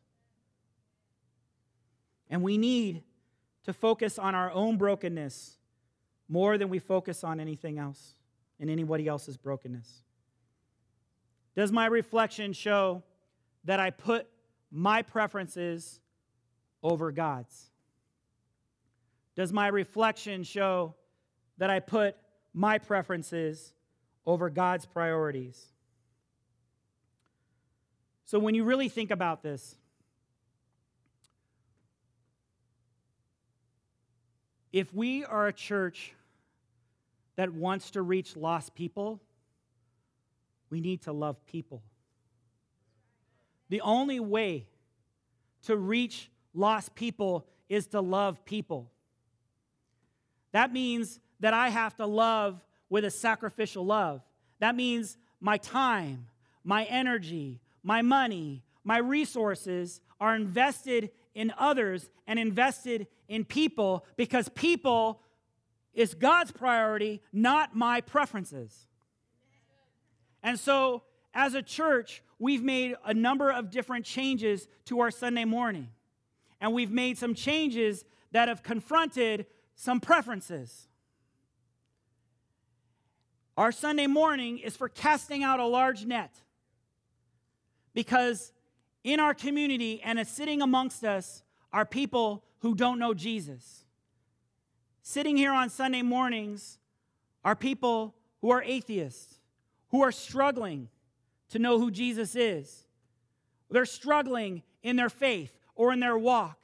And 2.28 2.42
we 2.42 2.58
need 2.58 3.04
to 3.64 3.72
focus 3.72 4.18
on 4.18 4.34
our 4.34 4.50
own 4.50 4.76
brokenness 4.76 5.58
more 6.28 6.58
than 6.58 6.68
we 6.68 6.78
focus 6.78 7.22
on 7.22 7.38
anything 7.38 7.78
else 7.78 8.14
and 8.58 8.68
anybody 8.68 9.06
else's 9.06 9.36
brokenness. 9.36 10.02
Does 11.56 11.72
my 11.72 11.86
reflection 11.86 12.52
show 12.52 13.02
that 13.64 13.80
I 13.80 13.90
put 13.90 14.28
my 14.70 15.00
preferences 15.00 16.00
over 16.82 17.10
God's? 17.10 17.70
Does 19.34 19.52
my 19.52 19.68
reflection 19.68 20.44
show 20.44 20.94
that 21.56 21.70
I 21.70 21.80
put 21.80 22.14
my 22.52 22.78
preferences 22.78 23.72
over 24.26 24.50
God's 24.50 24.84
priorities? 24.84 25.72
So, 28.26 28.38
when 28.38 28.54
you 28.54 28.64
really 28.64 28.90
think 28.90 29.10
about 29.10 29.42
this, 29.42 29.76
if 34.72 34.92
we 34.92 35.24
are 35.24 35.46
a 35.46 35.52
church 35.52 36.12
that 37.36 37.52
wants 37.52 37.92
to 37.92 38.02
reach 38.02 38.36
lost 38.36 38.74
people, 38.74 39.22
we 40.70 40.80
need 40.80 41.02
to 41.02 41.12
love 41.12 41.44
people. 41.46 41.82
The 43.68 43.80
only 43.80 44.20
way 44.20 44.66
to 45.64 45.76
reach 45.76 46.30
lost 46.54 46.94
people 46.94 47.46
is 47.68 47.88
to 47.88 48.00
love 48.00 48.44
people. 48.44 48.90
That 50.52 50.72
means 50.72 51.20
that 51.40 51.52
I 51.52 51.68
have 51.68 51.96
to 51.96 52.06
love 52.06 52.64
with 52.88 53.04
a 53.04 53.10
sacrificial 53.10 53.84
love. 53.84 54.22
That 54.60 54.74
means 54.74 55.16
my 55.40 55.58
time, 55.58 56.28
my 56.64 56.84
energy, 56.84 57.60
my 57.82 58.02
money, 58.02 58.62
my 58.84 58.98
resources 58.98 60.00
are 60.20 60.34
invested 60.34 61.10
in 61.34 61.52
others 61.58 62.08
and 62.26 62.38
invested 62.38 63.06
in 63.28 63.44
people 63.44 64.06
because 64.16 64.48
people 64.50 65.20
is 65.92 66.14
God's 66.14 66.52
priority, 66.52 67.20
not 67.32 67.74
my 67.74 68.00
preferences. 68.00 68.86
And 70.46 70.60
so, 70.60 71.02
as 71.34 71.54
a 71.54 71.60
church, 71.60 72.22
we've 72.38 72.62
made 72.62 72.94
a 73.04 73.12
number 73.12 73.50
of 73.50 73.68
different 73.68 74.04
changes 74.04 74.68
to 74.84 75.00
our 75.00 75.10
Sunday 75.10 75.44
morning. 75.44 75.88
And 76.60 76.72
we've 76.72 76.92
made 76.92 77.18
some 77.18 77.34
changes 77.34 78.04
that 78.30 78.46
have 78.46 78.62
confronted 78.62 79.46
some 79.74 79.98
preferences. 79.98 80.86
Our 83.56 83.72
Sunday 83.72 84.06
morning 84.06 84.58
is 84.58 84.76
for 84.76 84.88
casting 84.88 85.42
out 85.42 85.58
a 85.58 85.66
large 85.66 86.06
net 86.06 86.32
because 87.92 88.52
in 89.02 89.18
our 89.18 89.34
community 89.34 90.00
and 90.00 90.24
sitting 90.28 90.62
amongst 90.62 91.04
us 91.04 91.42
are 91.72 91.84
people 91.84 92.44
who 92.60 92.76
don't 92.76 93.00
know 93.00 93.14
Jesus. 93.14 93.84
Sitting 95.02 95.36
here 95.36 95.52
on 95.52 95.70
Sunday 95.70 96.02
mornings 96.02 96.78
are 97.44 97.56
people 97.56 98.14
who 98.42 98.50
are 98.50 98.62
atheists, 98.62 99.35
who 99.90 100.02
are 100.02 100.12
struggling 100.12 100.88
to 101.50 101.58
know 101.58 101.78
who 101.78 101.90
Jesus 101.90 102.34
is. 102.34 102.86
They're 103.70 103.84
struggling 103.84 104.62
in 104.82 104.96
their 104.96 105.08
faith 105.08 105.52
or 105.74 105.92
in 105.92 106.00
their 106.00 106.18
walk. 106.18 106.58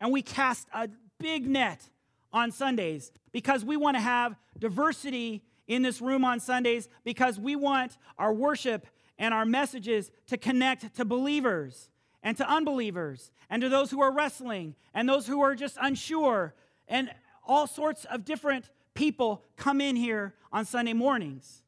And 0.00 0.12
we 0.12 0.22
cast 0.22 0.68
a 0.74 0.88
big 1.18 1.46
net 1.46 1.88
on 2.32 2.52
Sundays 2.52 3.12
because 3.32 3.64
we 3.64 3.76
want 3.76 3.96
to 3.96 4.00
have 4.00 4.36
diversity 4.58 5.42
in 5.66 5.82
this 5.82 6.00
room 6.00 6.24
on 6.24 6.40
Sundays 6.40 6.88
because 7.04 7.38
we 7.38 7.56
want 7.56 7.96
our 8.18 8.32
worship 8.32 8.86
and 9.18 9.32
our 9.32 9.44
messages 9.44 10.10
to 10.26 10.36
connect 10.36 10.94
to 10.96 11.04
believers 11.04 11.90
and 12.22 12.36
to 12.36 12.48
unbelievers 12.48 13.30
and 13.48 13.62
to 13.62 13.68
those 13.68 13.90
who 13.90 14.00
are 14.00 14.12
wrestling 14.12 14.74
and 14.94 15.08
those 15.08 15.26
who 15.26 15.40
are 15.40 15.54
just 15.54 15.76
unsure 15.80 16.54
and 16.88 17.10
all 17.46 17.66
sorts 17.66 18.04
of 18.06 18.24
different 18.24 18.68
people 18.96 19.44
come 19.56 19.80
in 19.80 19.94
here 19.94 20.34
on 20.52 20.64
Sunday 20.64 20.92
mornings. 20.92 21.62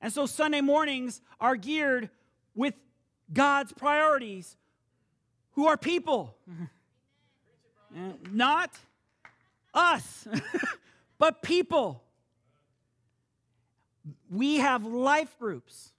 And 0.00 0.12
so 0.12 0.24
Sunday 0.24 0.62
mornings 0.62 1.20
are 1.40 1.56
geared 1.56 2.08
with 2.54 2.74
God's 3.32 3.72
priorities, 3.72 4.56
who 5.52 5.66
are 5.66 5.76
people. 5.76 6.36
Uh, 7.90 8.12
not 8.30 8.70
us, 9.72 10.28
but 11.18 11.40
people. 11.40 12.04
We 14.30 14.58
have 14.58 14.84
life 14.84 15.38
groups. 15.38 15.92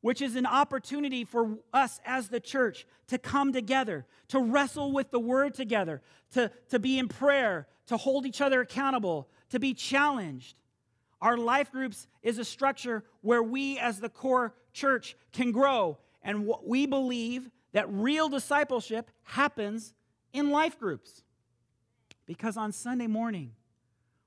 which 0.00 0.22
is 0.22 0.36
an 0.36 0.46
opportunity 0.46 1.24
for 1.24 1.58
us 1.72 2.00
as 2.04 2.28
the 2.28 2.40
church 2.40 2.86
to 3.08 3.18
come 3.18 3.52
together, 3.52 4.06
to 4.28 4.38
wrestle 4.38 4.92
with 4.92 5.10
the 5.10 5.18
word 5.18 5.54
together, 5.54 6.00
to, 6.32 6.50
to 6.68 6.78
be 6.78 6.98
in 6.98 7.08
prayer, 7.08 7.66
to 7.86 7.96
hold 7.96 8.24
each 8.24 8.40
other 8.40 8.60
accountable, 8.60 9.28
to 9.50 9.58
be 9.58 9.74
challenged. 9.74 10.56
Our 11.20 11.36
life 11.36 11.72
groups 11.72 12.06
is 12.22 12.38
a 12.38 12.44
structure 12.44 13.04
where 13.22 13.42
we, 13.42 13.78
as 13.78 14.00
the 14.00 14.08
core 14.08 14.54
church, 14.72 15.16
can 15.32 15.52
grow. 15.52 15.98
And 16.22 16.50
we 16.64 16.86
believe 16.86 17.50
that 17.72 17.90
real 17.90 18.28
discipleship 18.28 19.10
happens 19.24 19.94
in 20.32 20.50
life 20.50 20.78
groups. 20.78 21.22
Because 22.26 22.56
on 22.56 22.72
Sunday 22.72 23.06
morning, 23.06 23.52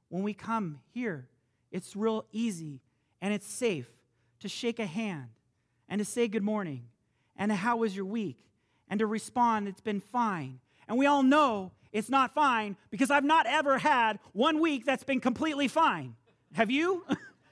when 0.09 0.23
we 0.23 0.33
come 0.33 0.79
here, 0.93 1.27
it's 1.71 1.95
real 1.95 2.25
easy 2.31 2.81
and 3.21 3.33
it's 3.33 3.47
safe 3.47 3.89
to 4.39 4.49
shake 4.49 4.79
a 4.79 4.85
hand 4.85 5.29
and 5.87 5.99
to 5.99 6.05
say 6.05 6.27
good 6.27 6.43
morning 6.43 6.83
and 7.37 7.51
how 7.51 7.77
was 7.77 7.95
your 7.95 8.05
week 8.05 8.37
and 8.89 8.99
to 8.99 9.05
respond 9.05 9.67
it's 9.67 9.81
been 9.81 10.01
fine. 10.01 10.59
And 10.87 10.97
we 10.97 11.05
all 11.05 11.23
know 11.23 11.71
it's 11.91 12.09
not 12.09 12.33
fine 12.33 12.77
because 12.89 13.11
I've 13.11 13.23
not 13.23 13.45
ever 13.47 13.77
had 13.77 14.19
one 14.33 14.59
week 14.59 14.85
that's 14.85 15.03
been 15.03 15.19
completely 15.19 15.67
fine. 15.67 16.15
Have 16.53 16.71
you? 16.71 17.05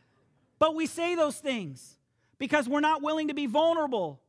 but 0.60 0.76
we 0.76 0.86
say 0.86 1.16
those 1.16 1.38
things 1.38 1.98
because 2.38 2.68
we're 2.68 2.80
not 2.80 3.02
willing 3.02 3.28
to 3.28 3.34
be 3.34 3.46
vulnerable 3.46 4.22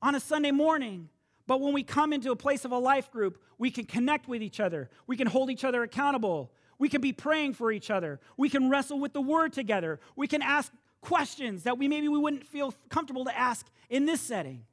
on 0.00 0.14
a 0.14 0.20
Sunday 0.20 0.52
morning. 0.52 1.08
But 1.46 1.60
when 1.60 1.72
we 1.72 1.82
come 1.82 2.12
into 2.12 2.30
a 2.30 2.36
place 2.36 2.64
of 2.64 2.72
a 2.72 2.78
life 2.78 3.10
group, 3.10 3.42
we 3.58 3.70
can 3.70 3.84
connect 3.84 4.28
with 4.28 4.42
each 4.42 4.60
other. 4.60 4.90
We 5.06 5.16
can 5.16 5.26
hold 5.26 5.50
each 5.50 5.64
other 5.64 5.82
accountable. 5.82 6.52
We 6.78 6.88
can 6.88 7.00
be 7.00 7.12
praying 7.12 7.54
for 7.54 7.72
each 7.72 7.90
other. 7.90 8.20
We 8.36 8.48
can 8.48 8.70
wrestle 8.70 9.00
with 9.00 9.12
the 9.12 9.20
word 9.20 9.52
together. 9.52 9.98
We 10.14 10.28
can 10.28 10.42
ask 10.42 10.72
questions 11.00 11.64
that 11.64 11.78
we 11.78 11.88
maybe 11.88 12.08
we 12.08 12.18
wouldn't 12.18 12.46
feel 12.46 12.74
comfortable 12.88 13.24
to 13.24 13.36
ask 13.36 13.66
in 13.88 14.06
this 14.06 14.20
setting. 14.20 14.64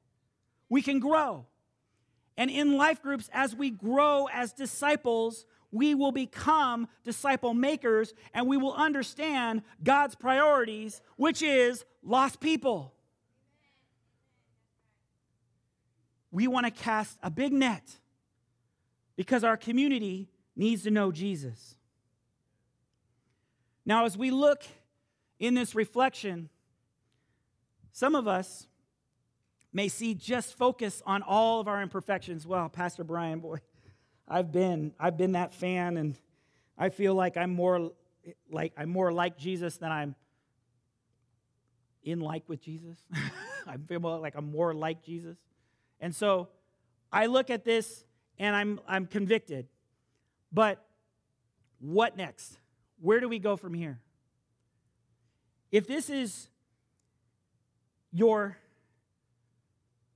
We 0.70 0.82
can 0.82 1.00
grow. 1.00 1.46
And 2.38 2.52
in 2.52 2.78
life 2.78 3.02
groups, 3.02 3.30
as 3.34 3.56
we 3.56 3.70
grow 3.70 4.28
as 4.32 4.52
disciples, 4.52 5.46
we 5.72 5.96
will 5.96 6.12
become 6.12 6.88
disciple 7.04 7.54
makers 7.54 8.14
and 8.34 8.48
we 8.48 8.58
will 8.58 8.74
understand 8.74 9.62
God's 9.84 10.16
priorities, 10.16 11.02
which 11.18 11.42
is 11.42 11.86
lost 12.04 12.40
people. 12.40 12.94
We 16.32 16.48
want 16.48 16.66
to 16.66 16.72
cast 16.72 17.18
a 17.24 17.30
big 17.30 17.54
net 17.54 17.98
because 19.16 19.44
our 19.44 19.56
community 19.56 20.30
needs 20.56 20.84
to 20.84 20.92
know 20.92 21.12
Jesus. 21.12 21.76
Now, 23.86 24.06
as 24.06 24.18
we 24.18 24.32
look 24.32 24.64
in 25.40 25.54
this 25.54 25.76
reflection, 25.76 26.50
some 27.92 28.16
of 28.16 28.28
us 28.28 28.68
may 29.76 29.90
see 29.90 30.14
just 30.14 30.58
focus 30.58 31.04
on 31.06 31.22
all 31.22 31.60
of 31.60 31.68
our 31.68 31.82
imperfections. 31.82 32.48
Well, 32.48 32.70
Pastor 32.70 33.04
Brian, 33.04 33.40
boy, 33.40 33.58
I've 34.26 34.50
been 34.50 34.94
I've 34.98 35.18
been 35.18 35.34
that 35.34 35.54
fan 35.54 35.98
and 35.98 36.18
I 36.78 36.88
feel 36.88 37.14
like 37.14 37.36
I'm 37.36 37.54
more 37.54 37.92
like 38.50 38.72
I'm 38.78 38.90
more 38.90 39.12
like 39.12 39.38
Jesus 39.38 39.76
than 39.76 39.92
I'm 39.92 40.16
in 42.04 42.22
like 42.22 42.48
with 42.48 42.62
Jesus. 42.62 42.98
I 43.68 43.76
feel 43.76 44.00
like 44.00 44.36
I'm 44.38 44.50
more 44.50 44.74
like 44.74 45.04
Jesus. 45.04 45.36
And 46.00 46.16
so 46.16 46.48
I 47.12 47.26
look 47.26 47.50
at 47.50 47.66
this 47.66 48.06
and 48.40 48.56
I'm 48.56 48.80
I'm 48.88 49.06
convicted. 49.06 49.68
But 50.54 50.82
what 51.80 52.16
next? 52.16 52.58
Where 53.02 53.20
do 53.20 53.28
we 53.28 53.40
go 53.40 53.58
from 53.58 53.74
here? 53.74 54.00
If 55.70 55.86
this 55.86 56.10
is 56.10 56.48
your 58.14 58.58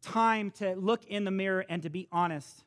time 0.02 0.52
to 0.52 0.76
look 0.76 1.06
in 1.06 1.24
the 1.24 1.32
mirror 1.32 1.66
and 1.70 1.82
to 1.84 1.90
be 1.90 2.08
honest, 2.12 2.64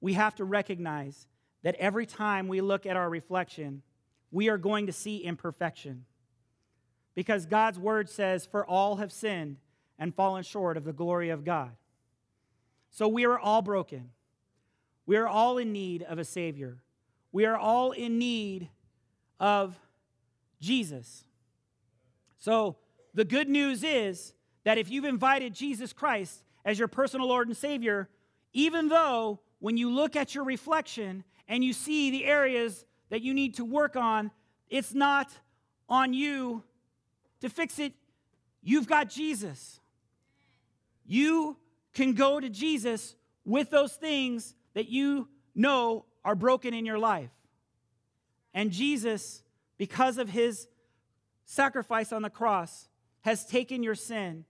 we 0.00 0.14
have 0.14 0.34
to 0.36 0.44
recognize 0.44 1.26
that 1.62 1.74
every 1.76 2.06
time 2.06 2.48
we 2.48 2.60
look 2.60 2.86
at 2.86 2.96
our 2.96 3.08
reflection, 3.08 3.82
we 4.30 4.48
are 4.48 4.58
going 4.58 4.86
to 4.86 4.92
see 4.92 5.18
imperfection. 5.18 6.04
Because 7.14 7.46
God's 7.46 7.78
word 7.78 8.08
says, 8.08 8.46
For 8.46 8.64
all 8.64 8.96
have 8.96 9.10
sinned 9.10 9.56
and 9.98 10.14
fallen 10.14 10.42
short 10.42 10.76
of 10.76 10.84
the 10.84 10.92
glory 10.92 11.30
of 11.30 11.44
God. 11.44 11.72
So 12.90 13.08
we 13.08 13.24
are 13.24 13.38
all 13.38 13.62
broken. 13.62 14.10
We 15.06 15.16
are 15.16 15.26
all 15.26 15.58
in 15.58 15.72
need 15.72 16.02
of 16.02 16.18
a 16.18 16.24
Savior. 16.24 16.82
We 17.32 17.44
are 17.44 17.56
all 17.56 17.92
in 17.92 18.18
need 18.18 18.68
of 19.38 19.78
Jesus. 20.60 21.24
So 22.38 22.76
the 23.14 23.24
good 23.24 23.48
news 23.48 23.82
is 23.82 24.34
that 24.66 24.78
if 24.78 24.90
you've 24.90 25.04
invited 25.04 25.54
Jesus 25.54 25.92
Christ 25.92 26.42
as 26.64 26.76
your 26.76 26.88
personal 26.88 27.28
Lord 27.28 27.46
and 27.46 27.56
Savior, 27.56 28.08
even 28.52 28.88
though 28.88 29.38
when 29.60 29.76
you 29.76 29.94
look 29.94 30.16
at 30.16 30.34
your 30.34 30.42
reflection 30.42 31.22
and 31.46 31.62
you 31.62 31.72
see 31.72 32.10
the 32.10 32.24
areas 32.24 32.84
that 33.10 33.22
you 33.22 33.32
need 33.32 33.54
to 33.54 33.64
work 33.64 33.94
on, 33.94 34.32
it's 34.68 34.92
not 34.92 35.30
on 35.88 36.12
you 36.12 36.64
to 37.42 37.48
fix 37.48 37.78
it. 37.78 37.92
You've 38.60 38.88
got 38.88 39.08
Jesus. 39.08 39.78
You 41.06 41.56
can 41.94 42.14
go 42.14 42.40
to 42.40 42.50
Jesus 42.50 43.14
with 43.44 43.70
those 43.70 43.92
things 43.92 44.56
that 44.74 44.88
you 44.88 45.28
know 45.54 46.06
are 46.24 46.34
broken 46.34 46.74
in 46.74 46.84
your 46.84 46.98
life. 46.98 47.30
And 48.52 48.72
Jesus, 48.72 49.44
because 49.78 50.18
of 50.18 50.28
his 50.28 50.66
sacrifice 51.44 52.12
on 52.12 52.22
the 52.22 52.30
cross, 52.30 52.88
has 53.20 53.46
taken 53.46 53.84
your 53.84 53.94
sin, 53.94 54.44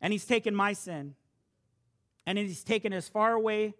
and 0.00 0.12
he's 0.12 0.24
taken 0.24 0.54
my 0.54 0.72
sin, 0.72 1.14
and 2.26 2.38
he's 2.38 2.64
taken 2.64 2.92
as 2.92 3.08
far 3.08 3.32
away 3.32 3.74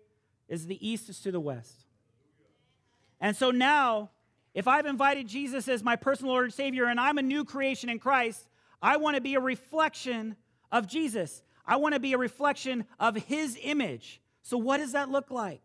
as 0.49 0.67
the 0.67 0.87
east 0.87 1.09
is 1.09 1.21
to 1.21 1.33
the 1.33 1.41
west. 1.41 1.85
And 3.21 3.35
so 3.37 3.51
now, 3.51 4.11
if 4.55 4.69
I've 4.69 4.87
invited 4.87 5.29
Jesus 5.29 5.69
as 5.69 5.83
my 5.83 5.97
personal 5.97 6.33
Lord 6.33 6.45
and 6.45 6.55
Savior 6.55 6.87
and 6.87 6.99
I'm 6.99 7.19
a 7.19 7.23
new 7.23 7.45
creation 7.45 7.89
in 7.89 7.99
Christ, 7.99 8.47
I 8.81 8.97
want 8.97 9.17
to 9.17 9.21
be 9.21 9.35
a 9.35 9.41
reflection 9.41 10.37
of 10.71 10.87
Jesus. 10.87 11.43
I 11.67 11.77
want 11.77 11.95
to 11.95 12.01
be 12.01 12.13
a 12.13 12.19
reflection 12.19 12.85
of 13.01 13.17
His 13.17 13.59
image. 13.63 14.21
So, 14.43 14.57
what 14.57 14.79
does 14.79 14.93
that 14.93 15.11
look 15.11 15.31
like? 15.31 15.63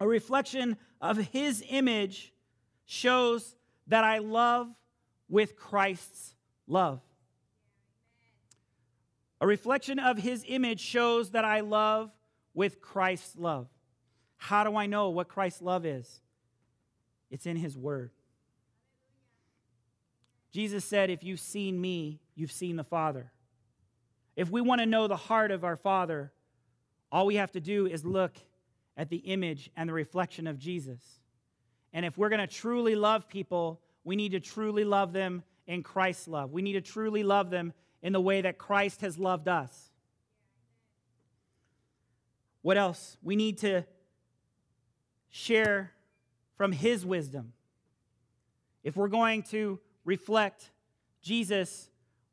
A 0.00 0.06
reflection 0.06 0.76
of 1.00 1.16
His 1.16 1.64
image 1.68 2.32
shows 2.84 3.56
that 3.86 4.04
I 4.04 4.18
love 4.18 4.68
with 5.28 5.56
Christ's 5.56 6.34
love. 6.66 7.00
A 9.40 9.46
reflection 9.46 9.98
of 9.98 10.18
His 10.18 10.44
image 10.46 10.80
shows 10.80 11.30
that 11.30 11.44
I 11.44 11.60
love 11.60 12.10
with 12.54 12.80
Christ's 12.80 13.36
love. 13.36 13.68
How 14.36 14.64
do 14.64 14.76
I 14.76 14.86
know 14.86 15.10
what 15.10 15.28
Christ's 15.28 15.62
love 15.62 15.86
is? 15.86 16.20
It's 17.30 17.46
in 17.46 17.56
His 17.56 17.76
Word. 17.76 18.10
Jesus 20.50 20.84
said, 20.84 21.10
If 21.10 21.22
you've 21.22 21.40
seen 21.40 21.80
me, 21.80 22.20
you've 22.34 22.52
seen 22.52 22.76
the 22.76 22.84
Father. 22.84 23.32
If 24.36 24.50
we 24.50 24.60
want 24.60 24.80
to 24.80 24.86
know 24.86 25.06
the 25.06 25.16
heart 25.16 25.50
of 25.50 25.64
our 25.64 25.76
Father, 25.76 26.32
all 27.12 27.26
we 27.26 27.36
have 27.36 27.52
to 27.52 27.60
do 27.60 27.86
is 27.86 28.04
look 28.04 28.34
at 28.96 29.08
the 29.08 29.18
image 29.18 29.70
and 29.76 29.88
the 29.88 29.92
reflection 29.92 30.46
of 30.46 30.58
Jesus. 30.58 31.00
And 31.92 32.04
if 32.04 32.16
we're 32.16 32.28
going 32.28 32.40
to 32.40 32.46
truly 32.46 32.94
love 32.94 33.28
people, 33.28 33.80
we 34.04 34.16
need 34.16 34.32
to 34.32 34.40
truly 34.40 34.84
love 34.84 35.12
them 35.12 35.42
in 35.66 35.82
Christ's 35.82 36.28
love. 36.28 36.52
We 36.52 36.62
need 36.62 36.74
to 36.74 36.80
truly 36.80 37.22
love 37.22 37.50
them 37.50 37.72
in 38.02 38.12
the 38.12 38.20
way 38.20 38.40
that 38.40 38.58
Christ 38.58 39.00
has 39.02 39.18
loved 39.18 39.48
us. 39.48 39.90
What 42.62 42.76
else? 42.76 43.16
We 43.22 43.36
need 43.36 43.58
to 43.58 43.84
share 45.30 45.92
from 46.56 46.72
his 46.72 47.06
wisdom. 47.06 47.52
If 48.82 48.96
we're 48.96 49.08
going 49.08 49.42
to 49.44 49.78
reflect 50.04 50.70
Jesus, 51.22 51.90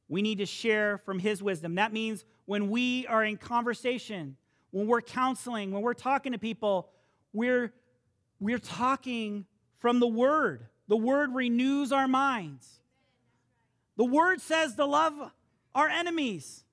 we 0.10 0.22
need 0.22 0.40
to 0.40 0.46
share 0.46 0.98
from 1.00 1.20
his 1.20 1.44
wisdom. 1.44 1.76
That 1.76 1.94
means 1.94 2.26
when 2.46 2.70
we 2.70 3.06
are 3.08 3.24
in 3.24 3.38
conversation, 3.38 4.38
when 4.72 4.88
we're 4.88 5.02
counseling, 5.02 5.72
when 5.72 5.82
we're 5.82 5.94
talking 5.94 6.32
to 6.32 6.38
people, 6.38 6.90
we're, 7.34 7.74
we're 8.40 8.60
talking 8.60 9.46
from 9.80 10.00
the 10.00 10.08
Word. 10.08 10.66
The 10.88 10.98
Word 10.98 11.34
renews 11.34 11.92
our 11.92 12.08
minds. 12.08 12.68
The 13.98 14.06
Word 14.06 14.42
says 14.42 14.76
to 14.76 14.86
love 14.86 15.32
our 15.78 15.88
enemies. 15.88 16.64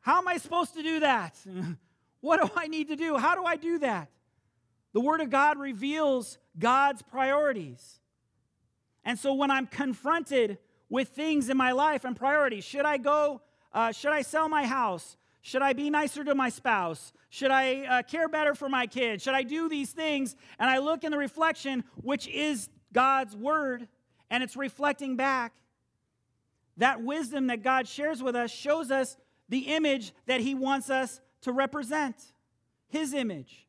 How 0.00 0.18
am 0.18 0.26
I 0.26 0.38
supposed 0.38 0.74
to 0.74 0.82
do 0.82 1.00
that? 1.00 1.36
what 2.22 2.40
do 2.40 2.50
I 2.56 2.68
need 2.68 2.88
to 2.88 2.96
do? 2.96 3.18
How 3.18 3.34
do 3.34 3.44
I 3.44 3.56
do 3.56 3.78
that? 3.80 4.08
The 4.94 5.00
Word 5.00 5.20
of 5.20 5.28
God 5.28 5.58
reveals 5.58 6.38
God's 6.58 7.02
priorities. 7.02 8.00
And 9.04 9.18
so 9.18 9.34
when 9.34 9.50
I'm 9.50 9.66
confronted 9.66 10.56
with 10.88 11.08
things 11.08 11.50
in 11.50 11.58
my 11.58 11.72
life 11.72 12.06
and 12.06 12.16
priorities, 12.16 12.64
should 12.64 12.86
I 12.86 12.96
go, 12.96 13.42
uh, 13.74 13.92
should 13.92 14.12
I 14.12 14.22
sell 14.22 14.48
my 14.48 14.64
house? 14.64 15.18
Should 15.42 15.60
I 15.60 15.74
be 15.74 15.90
nicer 15.90 16.24
to 16.24 16.34
my 16.34 16.48
spouse? 16.48 17.12
Should 17.28 17.50
I 17.50 17.82
uh, 17.82 18.02
care 18.04 18.28
better 18.28 18.54
for 18.54 18.70
my 18.70 18.86
kids? 18.86 19.22
Should 19.22 19.34
I 19.34 19.42
do 19.42 19.68
these 19.68 19.90
things? 19.90 20.34
And 20.58 20.70
I 20.70 20.78
look 20.78 21.04
in 21.04 21.10
the 21.10 21.18
reflection, 21.18 21.84
which 21.96 22.26
is 22.26 22.70
God's 22.94 23.36
word, 23.36 23.86
and 24.30 24.42
it's 24.42 24.56
reflecting 24.56 25.16
back. 25.16 25.52
That 26.76 27.02
wisdom 27.02 27.46
that 27.48 27.62
God 27.62 27.86
shares 27.86 28.22
with 28.22 28.34
us 28.34 28.50
shows 28.50 28.90
us 28.90 29.16
the 29.48 29.74
image 29.74 30.12
that 30.26 30.40
He 30.40 30.54
wants 30.54 30.90
us 30.90 31.20
to 31.42 31.52
represent, 31.52 32.16
His 32.88 33.12
image. 33.14 33.66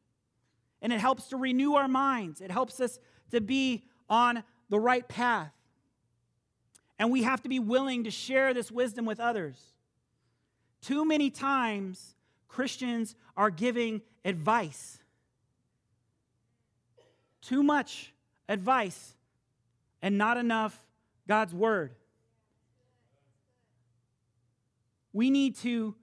And 0.82 0.92
it 0.94 1.00
helps 1.00 1.28
to 1.28 1.38
renew 1.38 1.74
our 1.74 1.88
minds, 1.88 2.42
it 2.42 2.52
helps 2.52 2.80
us 2.80 3.00
to 3.32 3.42
be 3.42 3.86
on 4.10 4.44
the 4.70 4.80
right 4.80 5.08
path. 5.08 5.52
And 6.98 7.12
we 7.12 7.24
have 7.24 7.42
to 7.42 7.50
be 7.50 7.60
willing 7.60 8.06
to 8.06 8.12
share 8.12 8.54
this 8.54 8.72
wisdom 8.72 9.06
with 9.06 9.20
others. 9.20 9.58
Too 10.82 11.04
many 11.04 11.30
times, 11.30 12.16
Christians 12.48 13.16
are 13.36 13.50
giving 13.50 14.02
advice. 14.24 15.00
Too 17.42 17.64
much 17.64 18.14
advice 18.48 19.16
and 20.02 20.18
not 20.18 20.38
enough 20.38 20.80
God's 21.28 21.54
word. 21.54 21.96
We 25.16 25.30
need 25.30 25.56
to 25.60 25.96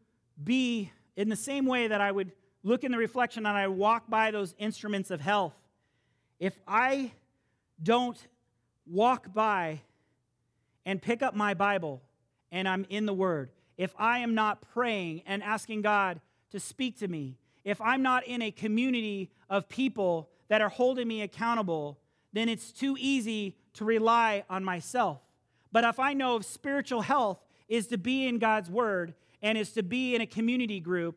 be 0.43 0.91
in 1.17 1.29
the 1.29 1.37
same 1.37 1.67
way 1.67 1.87
that 1.87 2.01
I 2.01 2.11
would 2.11 2.33
look 2.63 2.83
in 2.83 2.93
the 2.93 2.97
reflection 2.97 3.45
and 3.45 3.55
I 3.55 3.69
walk 3.69 4.09
by 4.09 4.31
those 4.31 4.55
instruments 4.57 5.11
of 5.11 5.21
health. 5.21 5.53
If 6.41 6.59
I 6.67 7.13
don't 7.83 8.17
walk 8.87 9.35
by 9.35 9.83
and 10.87 11.03
pick 11.03 11.21
up 11.21 11.37
my 11.37 11.53
Bible 11.53 12.01
and 12.51 12.67
I'm 12.67 12.87
in 12.89 13.05
the 13.05 13.13
Word, 13.13 13.51
if 13.77 13.95
I 13.99 14.21
am 14.21 14.35
not 14.35 14.63
praying 14.73 15.25
and 15.27 15.43
asking 15.43 15.83
God 15.83 16.19
to 16.51 16.59
speak 16.59 16.99
to 17.01 17.07
me, 17.07 17.37
if 17.65 17.83
I'm 17.83 18.01
not 18.01 18.27
in 18.27 18.41
a 18.41 18.51
community 18.51 19.31
of 19.51 19.69
people 19.69 20.31
that 20.49 20.63
are 20.63 20.71
holding 20.71 21.07
me 21.07 21.21
accountable, 21.21 21.99
then 22.33 22.49
it's 22.49 22.73
too 22.73 22.97
easy 22.99 23.59
to 23.75 23.85
rely 23.85 24.45
on 24.49 24.65
myself. 24.65 25.21
But 25.71 25.85
if 25.85 26.01
I 26.01 26.15
know 26.15 26.37
of 26.37 26.47
spiritual 26.47 27.03
health 27.03 27.41
is 27.73 27.87
to 27.87 27.97
be 27.97 28.27
in 28.27 28.39
God's 28.39 28.69
Word 28.69 29.15
and 29.41 29.57
is 29.57 29.73
to 29.73 29.83
be 29.83 30.15
in 30.15 30.21
a 30.21 30.27
community 30.27 30.79
group 30.79 31.17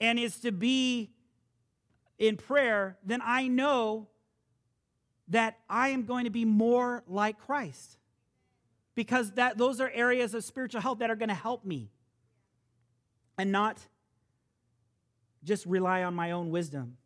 and 0.00 0.18
is 0.18 0.40
to 0.40 0.50
be 0.50 1.10
in 2.18 2.38
prayer, 2.38 2.96
then 3.04 3.20
I 3.22 3.48
know 3.48 4.08
that 5.28 5.58
I 5.68 5.88
am 5.88 6.06
going 6.06 6.24
to 6.24 6.30
be 6.30 6.46
more 6.46 7.04
like 7.06 7.38
Christ. 7.38 7.98
Because 8.94 9.32
that 9.32 9.58
those 9.58 9.78
are 9.78 9.90
areas 9.90 10.32
of 10.32 10.42
spiritual 10.42 10.80
health 10.80 11.00
that 11.00 11.10
are 11.10 11.16
going 11.16 11.28
to 11.28 11.34
help 11.34 11.66
me. 11.66 11.90
And 13.36 13.52
not 13.52 13.76
just 15.44 15.66
rely 15.66 16.02
on 16.02 16.14
my 16.14 16.30
own 16.30 16.50
wisdom. 16.50 16.96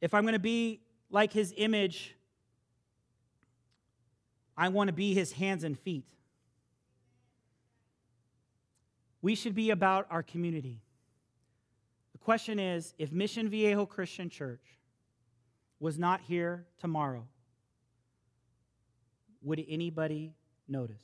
If 0.00 0.14
I'm 0.14 0.22
going 0.22 0.34
to 0.34 0.38
be 0.38 0.80
like 1.10 1.32
his 1.32 1.52
image, 1.56 2.14
I 4.56 4.68
want 4.68 4.86
to 4.86 4.94
be 4.94 5.12
his 5.12 5.32
hands 5.32 5.64
and 5.64 5.76
feet. 5.76 6.04
We 9.26 9.34
should 9.34 9.56
be 9.56 9.70
about 9.70 10.06
our 10.08 10.22
community. 10.22 10.78
The 12.12 12.18
question 12.18 12.60
is 12.60 12.94
if 12.96 13.10
Mission 13.10 13.48
Viejo 13.48 13.84
Christian 13.84 14.30
Church 14.30 14.62
was 15.80 15.98
not 15.98 16.20
here 16.20 16.64
tomorrow, 16.78 17.26
would 19.42 19.64
anybody 19.68 20.32
notice? 20.68 21.02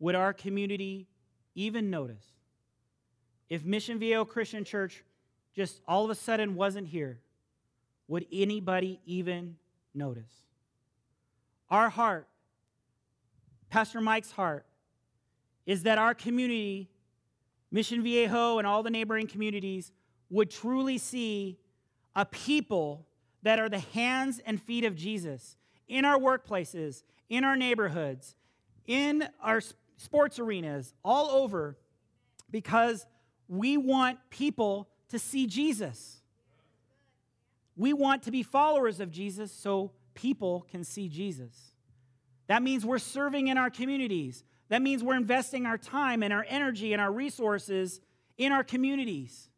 Would 0.00 0.14
our 0.16 0.34
community 0.34 1.08
even 1.54 1.88
notice? 1.88 2.26
If 3.48 3.64
Mission 3.64 3.98
Viejo 3.98 4.26
Christian 4.26 4.64
Church 4.64 5.02
just 5.56 5.80
all 5.88 6.04
of 6.04 6.10
a 6.10 6.14
sudden 6.14 6.56
wasn't 6.56 6.88
here, 6.88 7.20
would 8.06 8.26
anybody 8.30 9.00
even 9.06 9.56
notice? 9.94 10.44
Our 11.70 11.88
heart, 11.88 12.28
Pastor 13.70 14.02
Mike's 14.02 14.32
heart, 14.32 14.66
is 15.66 15.84
that 15.84 15.98
our 15.98 16.14
community, 16.14 16.90
Mission 17.70 18.02
Viejo 18.02 18.58
and 18.58 18.66
all 18.66 18.82
the 18.82 18.90
neighboring 18.90 19.26
communities, 19.26 19.92
would 20.28 20.50
truly 20.50 20.98
see 20.98 21.58
a 22.14 22.24
people 22.24 23.06
that 23.42 23.58
are 23.58 23.68
the 23.68 23.78
hands 23.78 24.40
and 24.44 24.60
feet 24.60 24.84
of 24.84 24.94
Jesus 24.94 25.56
in 25.88 26.04
our 26.04 26.18
workplaces, 26.18 27.02
in 27.28 27.44
our 27.44 27.56
neighborhoods, 27.56 28.36
in 28.86 29.28
our 29.42 29.60
sports 29.96 30.38
arenas, 30.38 30.94
all 31.04 31.30
over, 31.30 31.76
because 32.50 33.06
we 33.48 33.76
want 33.76 34.18
people 34.30 34.88
to 35.08 35.18
see 35.18 35.46
Jesus. 35.46 36.20
We 37.76 37.92
want 37.92 38.22
to 38.24 38.30
be 38.30 38.42
followers 38.42 39.00
of 39.00 39.10
Jesus 39.10 39.52
so 39.52 39.92
people 40.14 40.66
can 40.70 40.84
see 40.84 41.08
Jesus. 41.08 41.72
That 42.46 42.62
means 42.62 42.84
we're 42.84 42.98
serving 42.98 43.48
in 43.48 43.58
our 43.58 43.70
communities. 43.70 44.44
That 44.70 44.82
means 44.82 45.02
we're 45.02 45.16
investing 45.16 45.66
our 45.66 45.76
time 45.76 46.22
and 46.22 46.32
our 46.32 46.46
energy 46.48 46.92
and 46.92 47.02
our 47.02 47.12
resources 47.12 48.00
in 48.38 48.52
our 48.52 48.64
communities 48.64 49.50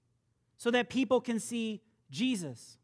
so 0.56 0.70
that 0.70 0.88
people 0.88 1.20
can 1.20 1.38
see 1.38 1.82
Jesus. 2.10 2.78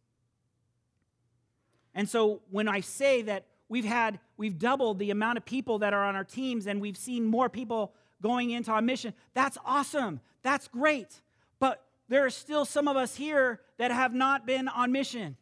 And 1.95 2.09
so 2.09 2.43
when 2.51 2.68
I 2.68 2.81
say 2.81 3.22
that 3.22 3.47
we've 3.68 3.85
had, 3.85 4.20
we've 4.37 4.59
doubled 4.59 4.99
the 4.99 5.11
amount 5.11 5.39
of 5.39 5.45
people 5.45 5.79
that 5.81 5.95
are 5.95 6.05
on 6.05 6.14
our 6.14 6.24
teams 6.24 6.66
and 6.66 6.81
we've 6.81 6.97
seen 6.97 7.24
more 7.24 7.49
people 7.49 7.95
going 8.20 8.51
into 8.51 8.70
our 8.70 8.83
mission, 8.83 9.14
that's 9.33 9.57
awesome. 9.64 10.20
That's 10.43 10.68
great. 10.68 11.22
But 11.59 11.83
there 12.09 12.26
are 12.26 12.31
still 12.31 12.64
some 12.64 12.89
of 12.89 12.97
us 12.97 13.16
here 13.16 13.61
that 13.79 13.91
have 13.91 14.12
not 14.12 14.47
been 14.47 14.68
on 14.68 14.93
mission. 14.93 15.37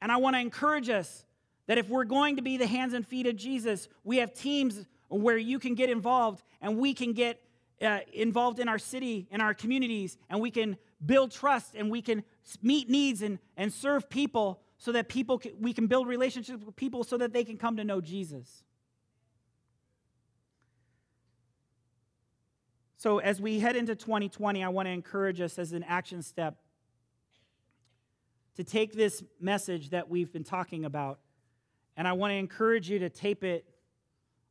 And 0.00 0.12
I 0.12 0.16
want 0.18 0.36
to 0.36 0.40
encourage 0.40 0.88
us 0.88 1.24
that 1.66 1.76
if 1.76 1.88
we're 1.88 2.04
going 2.04 2.36
to 2.36 2.42
be 2.42 2.56
the 2.56 2.66
hands 2.66 2.94
and 2.94 3.06
feet 3.06 3.26
of 3.26 3.36
Jesus, 3.36 3.88
we 4.04 4.18
have 4.18 4.32
teams 4.32 4.86
where 5.08 5.38
you 5.38 5.58
can 5.58 5.74
get 5.74 5.90
involved 5.90 6.42
and 6.60 6.78
we 6.78 6.94
can 6.94 7.12
get 7.12 7.40
uh, 7.80 8.00
involved 8.12 8.58
in 8.58 8.68
our 8.68 8.78
city, 8.78 9.26
in 9.30 9.40
our 9.40 9.54
communities, 9.54 10.18
and 10.28 10.40
we 10.40 10.50
can 10.50 10.76
build 11.04 11.30
trust 11.30 11.74
and 11.74 11.90
we 11.90 12.02
can 12.02 12.24
meet 12.62 12.90
needs 12.90 13.22
and, 13.22 13.38
and 13.56 13.72
serve 13.72 14.08
people 14.10 14.60
so 14.78 14.92
that 14.92 15.08
people 15.08 15.38
can, 15.38 15.52
we 15.60 15.72
can 15.72 15.86
build 15.86 16.06
relationships 16.06 16.64
with 16.64 16.76
people 16.76 17.04
so 17.04 17.16
that 17.16 17.32
they 17.32 17.44
can 17.44 17.56
come 17.56 17.76
to 17.76 17.84
know 17.84 18.00
Jesus. 18.00 18.64
So, 22.96 23.18
as 23.18 23.40
we 23.40 23.60
head 23.60 23.76
into 23.76 23.94
2020, 23.94 24.64
I 24.64 24.68
want 24.68 24.86
to 24.86 24.90
encourage 24.90 25.40
us 25.40 25.56
as 25.56 25.72
an 25.72 25.84
action 25.84 26.20
step 26.20 26.56
to 28.56 28.64
take 28.64 28.92
this 28.92 29.22
message 29.40 29.90
that 29.90 30.08
we've 30.08 30.32
been 30.32 30.42
talking 30.42 30.84
about, 30.84 31.20
and 31.96 32.08
I 32.08 32.12
want 32.14 32.32
to 32.32 32.34
encourage 32.34 32.90
you 32.90 32.98
to 32.98 33.08
tape 33.08 33.44
it 33.44 33.64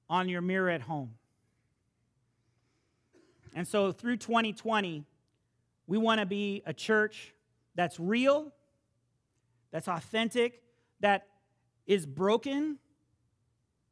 on 0.09 0.29
your 0.29 0.41
mirror 0.41 0.69
at 0.69 0.81
home. 0.81 1.13
And 3.53 3.67
so 3.67 3.91
through 3.91 4.17
2020, 4.17 5.03
we 5.87 5.97
want 5.97 6.19
to 6.19 6.25
be 6.25 6.61
a 6.65 6.73
church 6.73 7.33
that's 7.75 7.99
real, 7.99 8.51
that's 9.71 9.87
authentic, 9.87 10.61
that 10.99 11.27
is 11.85 12.05
broken. 12.05 12.77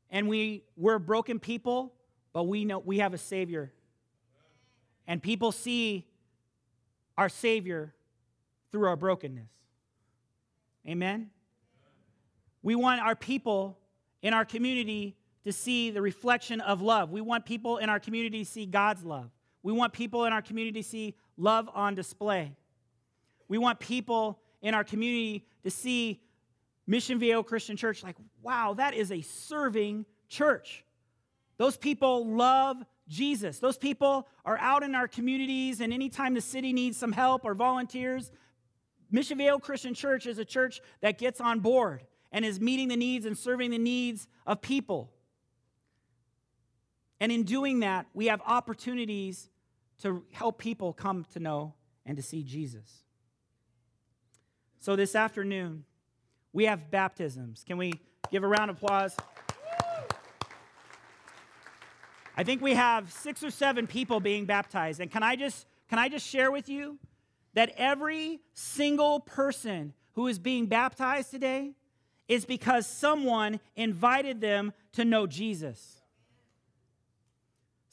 And 0.10 0.28
we, 0.28 0.64
we're 0.76 1.00
broken 1.00 1.40
people, 1.40 1.94
but 2.34 2.44
we 2.44 2.66
know 2.66 2.80
we 2.80 3.00
have 3.00 3.14
a 3.14 3.18
Savior. 3.18 3.72
And 5.08 5.22
people 5.22 5.52
see 5.52 6.06
our 7.18 7.30
Savior 7.30 7.94
through 8.72 8.88
our 8.88 8.96
brokenness. 8.96 9.48
Amen? 10.88 11.30
We 12.62 12.76
want 12.76 13.02
our 13.02 13.16
people 13.16 13.80
in 14.22 14.34
our 14.34 14.46
community 14.46 15.16
to 15.46 15.54
see 15.54 15.92
the 15.92 16.02
reflection 16.02 16.60
of 16.62 16.82
love. 16.82 17.12
We 17.12 17.22
want 17.22 17.46
people 17.46 17.78
in 17.78 17.90
our 17.90 18.00
community 18.00 18.44
to 18.44 18.50
see 18.50 18.66
God's 18.66 19.04
love. 19.04 19.30
We 19.64 19.72
want 19.72 19.94
people 19.94 20.26
in 20.26 20.34
our 20.34 20.42
community 20.42 20.82
to 20.82 20.88
see 20.88 21.16
love 21.38 21.70
on 21.74 21.96
display. 21.96 22.54
We 23.48 23.58
want 23.58 23.80
people 23.80 24.40
in 24.62 24.74
our 24.74 24.84
community 24.84 25.46
to 25.64 25.72
see 25.72 26.22
Mission 26.88 27.20
Viejo 27.20 27.44
Christian 27.44 27.78
Church 27.78 28.04
like, 28.04 28.16
wow, 28.42 28.74
that 28.76 28.94
is 28.94 29.12
a 29.12 29.22
serving 29.22 30.06
church. 30.30 30.84
Those 31.58 31.78
people 31.78 32.28
love 32.28 32.78
Jesus. 33.08 33.60
Those 33.60 33.78
people 33.78 34.28
are 34.46 34.58
out 34.58 34.84
in 34.84 34.96
our 34.96 35.08
communities, 35.08 35.80
and 35.80 35.94
anytime 35.94 36.34
the 36.34 36.42
city 36.42 36.74
needs 36.74 36.98
some 36.98 37.12
help 37.12 37.46
or 37.46 37.54
volunteers, 37.54 38.32
Mission 39.12 39.38
Viejo 39.38 39.60
Christian 39.60 39.94
Church 39.94 40.26
is 40.26 40.40
a 40.40 40.46
church 40.46 40.82
that 41.02 41.18
gets 41.18 41.40
on 41.40 41.60
board 41.60 42.04
and 42.32 42.44
is 42.44 42.60
meeting 42.60 42.88
the 42.88 42.98
needs 42.98 43.26
and 43.26 43.38
serving 43.38 43.72
the 43.72 43.78
needs 43.78 44.28
of 44.46 44.62
people. 44.62 45.12
And 47.20 47.32
in 47.32 47.44
doing 47.44 47.80
that, 47.80 48.08
we 48.14 48.28
have 48.28 48.42
opportunities 48.46 49.50
to 50.02 50.24
help 50.32 50.58
people 50.58 50.94
come 50.94 51.26
to 51.34 51.40
know 51.40 51.74
and 52.06 52.18
to 52.18 52.24
see 52.24 52.44
Jesus. 52.44 53.04
So 54.80 54.96
this 54.96 55.16
afternoon, 55.16 55.86
we 56.54 56.66
have 56.66 56.92
baptisms. 56.92 57.64
Can 57.66 57.78
we 57.78 57.94
give 58.32 58.44
a 58.44 58.48
round 58.48 58.70
of 58.70 58.78
applause? 58.78 59.16
I 62.38 62.44
think 62.44 62.62
we 62.62 62.74
have 62.74 63.12
six 63.12 63.44
or 63.44 63.50
seven 63.50 63.88
people 63.88 64.20
being 64.20 64.46
baptized. 64.46 65.00
And 65.00 65.10
can 65.10 65.24
I 65.24 65.36
just 65.36 65.66
can 65.90 66.00
I 66.00 66.10
just 66.10 66.28
share 66.28 66.52
with 66.52 66.68
you 66.68 66.98
that 67.54 67.74
every 67.78 68.42
single 68.54 69.20
person 69.22 69.94
who 70.14 70.28
is 70.28 70.40
being 70.40 70.66
baptized 70.66 71.32
today 71.32 71.74
is 72.28 72.46
because 72.46 72.88
someone 72.88 73.60
invited 73.76 74.42
them 74.42 74.74
to 74.94 75.06
know 75.06 75.28
Jesus. 75.28 75.95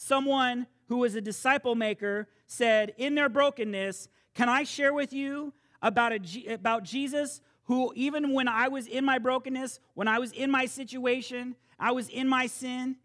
Someone 0.04 0.66
who 0.88 0.96
was 0.96 1.14
a 1.14 1.20
disciple 1.20 1.76
maker 1.76 2.26
said, 2.48 2.92
in 2.98 3.14
their 3.14 3.28
brokenness, 3.28 4.08
Can 4.34 4.48
I 4.48 4.64
share 4.64 4.92
with 4.92 5.12
you 5.12 5.52
about, 5.80 6.12
a, 6.12 6.52
about 6.52 6.82
Jesus 6.82 7.40
who, 7.66 7.92
even 7.94 8.32
when 8.32 8.48
I 8.48 8.66
was 8.66 8.88
in 8.88 9.04
my 9.04 9.20
brokenness, 9.20 9.78
when 9.94 10.08
I 10.08 10.18
was 10.18 10.32
in 10.32 10.50
my 10.50 10.66
situation, 10.66 11.54
I 11.78 11.92
was 11.92 12.08
in 12.08 12.28
my 12.28 12.48
sin, 12.48 12.96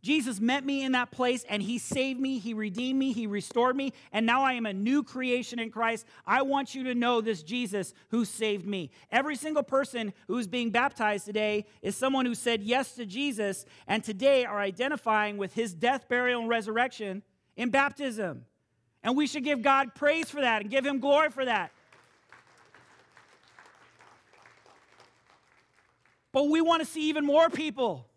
Jesus 0.00 0.38
met 0.40 0.64
me 0.64 0.84
in 0.84 0.92
that 0.92 1.10
place 1.10 1.44
and 1.48 1.60
he 1.60 1.78
saved 1.78 2.20
me, 2.20 2.38
he 2.38 2.54
redeemed 2.54 2.98
me, 2.98 3.12
he 3.12 3.26
restored 3.26 3.76
me, 3.76 3.92
and 4.12 4.24
now 4.24 4.42
I 4.42 4.52
am 4.52 4.64
a 4.64 4.72
new 4.72 5.02
creation 5.02 5.58
in 5.58 5.70
Christ. 5.70 6.06
I 6.24 6.42
want 6.42 6.74
you 6.74 6.84
to 6.84 6.94
know 6.94 7.20
this 7.20 7.42
Jesus 7.42 7.92
who 8.10 8.24
saved 8.24 8.64
me. 8.64 8.90
Every 9.10 9.34
single 9.34 9.64
person 9.64 10.12
who's 10.28 10.46
being 10.46 10.70
baptized 10.70 11.26
today 11.26 11.66
is 11.82 11.96
someone 11.96 12.26
who 12.26 12.34
said 12.36 12.62
yes 12.62 12.94
to 12.94 13.06
Jesus 13.06 13.66
and 13.88 14.04
today 14.04 14.44
are 14.44 14.60
identifying 14.60 15.36
with 15.36 15.54
his 15.54 15.74
death, 15.74 16.08
burial, 16.08 16.40
and 16.40 16.48
resurrection 16.48 17.22
in 17.56 17.70
baptism. 17.70 18.44
And 19.02 19.16
we 19.16 19.26
should 19.26 19.44
give 19.44 19.62
God 19.62 19.94
praise 19.96 20.30
for 20.30 20.40
that 20.40 20.62
and 20.62 20.70
give 20.70 20.86
him 20.86 21.00
glory 21.00 21.30
for 21.30 21.44
that. 21.44 21.72
But 26.30 26.48
we 26.48 26.60
want 26.60 26.82
to 26.82 26.86
see 26.86 27.08
even 27.08 27.24
more 27.24 27.50
people 27.50 28.07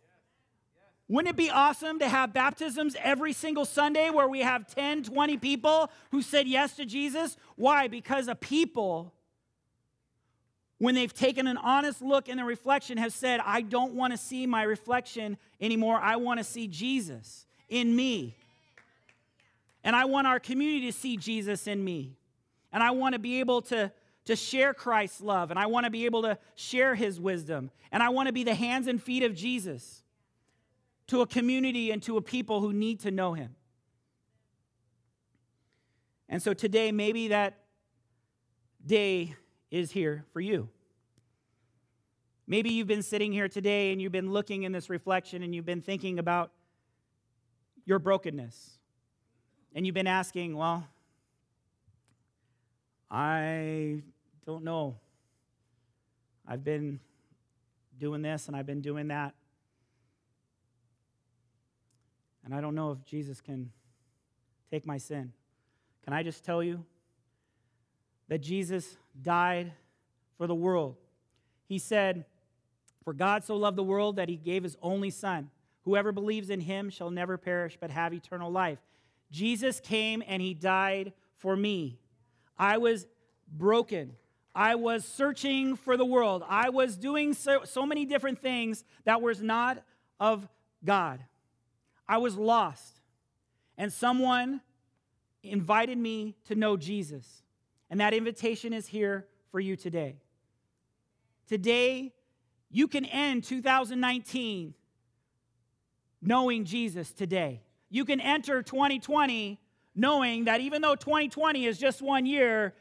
wouldn't 1.11 1.33
it 1.33 1.35
be 1.35 1.49
awesome 1.49 1.99
to 1.99 2.07
have 2.07 2.31
baptisms 2.31 2.95
every 3.03 3.33
single 3.33 3.65
Sunday 3.65 4.09
where 4.09 4.29
we 4.29 4.39
have 4.39 4.65
10, 4.73 5.03
20 5.03 5.35
people 5.35 5.91
who 6.11 6.21
said 6.21 6.47
yes 6.47 6.77
to 6.77 6.85
Jesus? 6.85 7.35
Why? 7.57 7.89
Because 7.89 8.29
a 8.29 8.35
people, 8.35 9.11
when 10.77 10.95
they've 10.95 11.13
taken 11.13 11.47
an 11.47 11.57
honest 11.57 12.01
look 12.01 12.29
in 12.29 12.37
the 12.37 12.45
reflection, 12.45 12.97
have 12.97 13.11
said, 13.11 13.41
I 13.43 13.59
don't 13.59 13.93
want 13.93 14.13
to 14.13 14.17
see 14.17 14.47
my 14.47 14.63
reflection 14.63 15.37
anymore. 15.59 15.97
I 15.97 16.15
want 16.15 16.39
to 16.39 16.45
see 16.45 16.69
Jesus 16.69 17.45
in 17.67 17.93
me. 17.93 18.37
And 19.83 19.97
I 19.97 20.05
want 20.05 20.27
our 20.27 20.39
community 20.39 20.89
to 20.89 20.97
see 20.97 21.17
Jesus 21.17 21.67
in 21.67 21.83
me. 21.83 22.15
And 22.71 22.81
I 22.81 22.91
want 22.91 23.15
to 23.15 23.19
be 23.19 23.41
able 23.41 23.61
to, 23.63 23.91
to 24.27 24.35
share 24.37 24.73
Christ's 24.73 25.19
love. 25.19 25.51
And 25.51 25.59
I 25.59 25.65
want 25.65 25.83
to 25.83 25.89
be 25.89 26.05
able 26.05 26.21
to 26.21 26.37
share 26.55 26.95
his 26.95 27.19
wisdom. 27.19 27.69
And 27.91 28.01
I 28.01 28.07
want 28.07 28.27
to 28.27 28.33
be 28.33 28.45
the 28.45 28.55
hands 28.55 28.87
and 28.87 29.03
feet 29.03 29.23
of 29.23 29.35
Jesus 29.35 30.00
to 31.11 31.19
a 31.19 31.27
community 31.27 31.91
and 31.91 32.01
to 32.01 32.15
a 32.15 32.21
people 32.21 32.61
who 32.61 32.71
need 32.71 33.01
to 33.01 33.11
know 33.11 33.33
him. 33.33 33.53
And 36.29 36.41
so 36.41 36.53
today, 36.53 36.93
maybe 36.93 37.27
that 37.27 37.65
day 38.85 39.35
is 39.69 39.91
here 39.91 40.23
for 40.31 40.39
you. 40.39 40.69
Maybe 42.47 42.69
you've 42.69 42.87
been 42.87 43.03
sitting 43.03 43.33
here 43.33 43.49
today 43.49 43.91
and 43.91 44.01
you've 44.01 44.13
been 44.13 44.31
looking 44.31 44.63
in 44.63 44.71
this 44.71 44.89
reflection 44.89 45.43
and 45.43 45.53
you've 45.53 45.65
been 45.65 45.81
thinking 45.81 46.17
about 46.17 46.51
your 47.83 47.99
brokenness. 47.99 48.79
And 49.75 49.85
you've 49.85 49.95
been 49.95 50.07
asking, 50.07 50.55
well, 50.55 50.87
I 53.09 54.01
don't 54.45 54.63
know. 54.63 54.95
I've 56.47 56.63
been 56.63 57.01
doing 57.99 58.21
this 58.21 58.47
and 58.47 58.55
I've 58.55 58.65
been 58.65 58.79
doing 58.79 59.09
that. 59.09 59.33
And 62.51 62.57
I 62.57 62.59
don't 62.59 62.75
know 62.75 62.91
if 62.91 63.05
Jesus 63.05 63.39
can 63.39 63.71
take 64.69 64.85
my 64.85 64.97
sin. 64.97 65.31
Can 66.03 66.11
I 66.11 66.21
just 66.21 66.43
tell 66.43 66.61
you 66.61 66.83
that 68.27 68.39
Jesus 68.39 68.97
died 69.21 69.71
for 70.37 70.47
the 70.47 70.53
world? 70.55 70.97
He 71.69 71.79
said, 71.79 72.25
For 73.05 73.13
God 73.13 73.45
so 73.45 73.55
loved 73.55 73.77
the 73.77 73.85
world 73.85 74.17
that 74.17 74.27
he 74.27 74.35
gave 74.35 74.63
his 74.63 74.75
only 74.81 75.11
Son. 75.11 75.49
Whoever 75.83 76.11
believes 76.11 76.49
in 76.49 76.59
him 76.59 76.89
shall 76.89 77.09
never 77.09 77.37
perish 77.37 77.77
but 77.79 77.89
have 77.89 78.13
eternal 78.13 78.51
life. 78.51 78.79
Jesus 79.31 79.79
came 79.79 80.21
and 80.27 80.41
he 80.41 80.53
died 80.53 81.13
for 81.37 81.55
me. 81.55 81.99
I 82.57 82.79
was 82.79 83.07
broken. 83.49 84.17
I 84.53 84.75
was 84.75 85.05
searching 85.05 85.77
for 85.77 85.95
the 85.95 86.03
world. 86.03 86.43
I 86.49 86.69
was 86.69 86.97
doing 86.97 87.33
so, 87.33 87.61
so 87.63 87.85
many 87.85 88.03
different 88.03 88.39
things 88.39 88.83
that 89.05 89.21
was 89.21 89.41
not 89.41 89.81
of 90.19 90.49
God. 90.83 91.23
I 92.11 92.17
was 92.17 92.35
lost, 92.35 92.99
and 93.77 93.91
someone 93.91 94.59
invited 95.43 95.97
me 95.97 96.35
to 96.49 96.55
know 96.55 96.75
Jesus. 96.75 97.41
And 97.89 98.01
that 98.01 98.13
invitation 98.13 98.73
is 98.73 98.85
here 98.85 99.27
for 99.49 99.61
you 99.61 99.77
today. 99.77 100.17
Today, 101.47 102.11
you 102.69 102.89
can 102.89 103.05
end 103.05 103.45
2019 103.45 104.73
knowing 106.21 106.65
Jesus 106.65 107.13
today. 107.13 107.61
You 107.89 108.03
can 108.03 108.19
enter 108.19 108.61
2020 108.61 109.57
knowing 109.95 110.43
that 110.45 110.59
even 110.59 110.81
though 110.81 110.95
2020 110.95 111.65
is 111.65 111.77
just 111.77 112.01
one 112.01 112.25
year, 112.25 112.73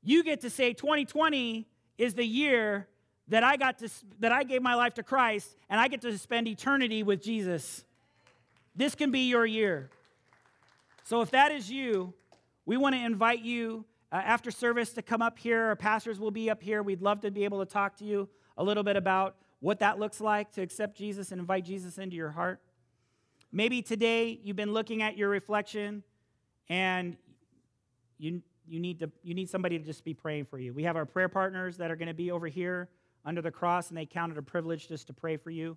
you 0.00 0.22
get 0.22 0.42
to 0.42 0.50
say 0.50 0.74
2020 0.74 1.66
is 1.98 2.14
the 2.14 2.24
year 2.24 2.86
that 3.26 3.42
I 3.42 3.56
got 3.56 3.78
to 3.78 3.90
that 4.20 4.30
I 4.30 4.44
gave 4.44 4.62
my 4.62 4.76
life 4.76 4.94
to 4.94 5.02
Christ 5.02 5.56
and 5.68 5.80
I 5.80 5.88
get 5.88 6.02
to 6.02 6.16
spend 6.16 6.46
eternity 6.46 7.02
with 7.02 7.20
Jesus. 7.20 7.84
This 8.76 8.94
can 8.94 9.10
be 9.10 9.28
your 9.28 9.46
year. 9.46 9.90
So 11.04 11.20
if 11.20 11.30
that 11.30 11.52
is 11.52 11.70
you, 11.70 12.12
we 12.66 12.76
want 12.76 12.94
to 12.94 13.00
invite 13.00 13.42
you 13.42 13.84
uh, 14.10 14.16
after 14.16 14.50
service 14.50 14.92
to 14.94 15.02
come 15.02 15.22
up 15.22 15.38
here. 15.38 15.62
Our 15.66 15.76
pastors 15.76 16.18
will 16.18 16.30
be 16.30 16.50
up 16.50 16.62
here. 16.62 16.82
We'd 16.82 17.02
love 17.02 17.20
to 17.20 17.30
be 17.30 17.44
able 17.44 17.64
to 17.64 17.70
talk 17.70 17.96
to 17.98 18.04
you 18.04 18.28
a 18.56 18.64
little 18.64 18.82
bit 18.82 18.96
about 18.96 19.36
what 19.60 19.78
that 19.80 19.98
looks 19.98 20.20
like 20.20 20.50
to 20.52 20.62
accept 20.62 20.96
Jesus 20.96 21.30
and 21.30 21.40
invite 21.40 21.64
Jesus 21.64 21.98
into 21.98 22.16
your 22.16 22.30
heart. 22.30 22.60
Maybe 23.52 23.82
today 23.82 24.40
you've 24.42 24.56
been 24.56 24.72
looking 24.72 25.02
at 25.02 25.16
your 25.16 25.28
reflection 25.28 26.02
and 26.68 27.16
you, 28.18 28.42
you, 28.66 28.80
need 28.80 28.98
to, 29.00 29.10
you 29.22 29.34
need 29.34 29.48
somebody 29.48 29.78
to 29.78 29.84
just 29.84 30.04
be 30.04 30.14
praying 30.14 30.46
for 30.46 30.58
you. 30.58 30.72
We 30.72 30.84
have 30.84 30.96
our 30.96 31.06
prayer 31.06 31.28
partners 31.28 31.76
that 31.76 31.90
are 31.90 31.96
going 31.96 32.08
to 32.08 32.14
be 32.14 32.30
over 32.30 32.48
here 32.48 32.88
under 33.24 33.40
the 33.40 33.50
cross, 33.50 33.88
and 33.88 33.96
they 33.96 34.06
count 34.06 34.32
it 34.32 34.38
a 34.38 34.42
privilege 34.42 34.88
just 34.88 35.06
to 35.06 35.12
pray 35.12 35.36
for 35.36 35.50
you. 35.50 35.76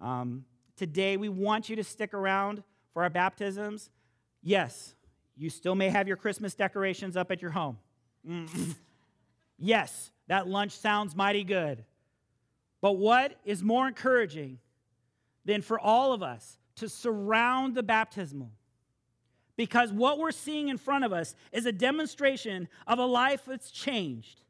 Um, 0.00 0.44
today. 0.76 1.16
We 1.16 1.28
want 1.28 1.68
you 1.68 1.76
to 1.76 1.84
stick 1.84 2.14
around 2.14 2.62
for 2.92 3.02
our 3.02 3.10
baptisms. 3.10 3.90
Yes, 4.42 4.94
you 5.36 5.50
still 5.50 5.74
may 5.74 5.88
have 5.88 6.08
your 6.08 6.16
Christmas 6.16 6.54
decorations 6.54 7.16
up 7.16 7.30
at 7.30 7.40
your 7.40 7.50
home. 7.50 7.78
Mm. 8.28 8.74
yes, 9.58 10.10
that 10.28 10.48
lunch 10.48 10.72
sounds 10.72 11.16
mighty 11.16 11.44
good. 11.44 11.84
But 12.80 12.92
what 12.92 13.36
is 13.44 13.62
more 13.62 13.86
encouraging 13.86 14.58
than 15.44 15.62
for 15.62 15.78
all 15.78 16.12
of 16.12 16.22
us 16.22 16.58
to 16.76 16.88
surround 16.88 17.74
the 17.74 17.82
baptismal? 17.82 18.50
Because 19.56 19.92
what 19.92 20.18
we're 20.18 20.32
seeing 20.32 20.68
in 20.68 20.78
front 20.78 21.04
of 21.04 21.12
us 21.12 21.34
is 21.52 21.66
a 21.66 21.72
demonstration 21.72 22.68
of 22.86 22.98
a 22.98 23.04
life 23.04 23.42
that's 23.46 23.70
changed, 23.70 24.40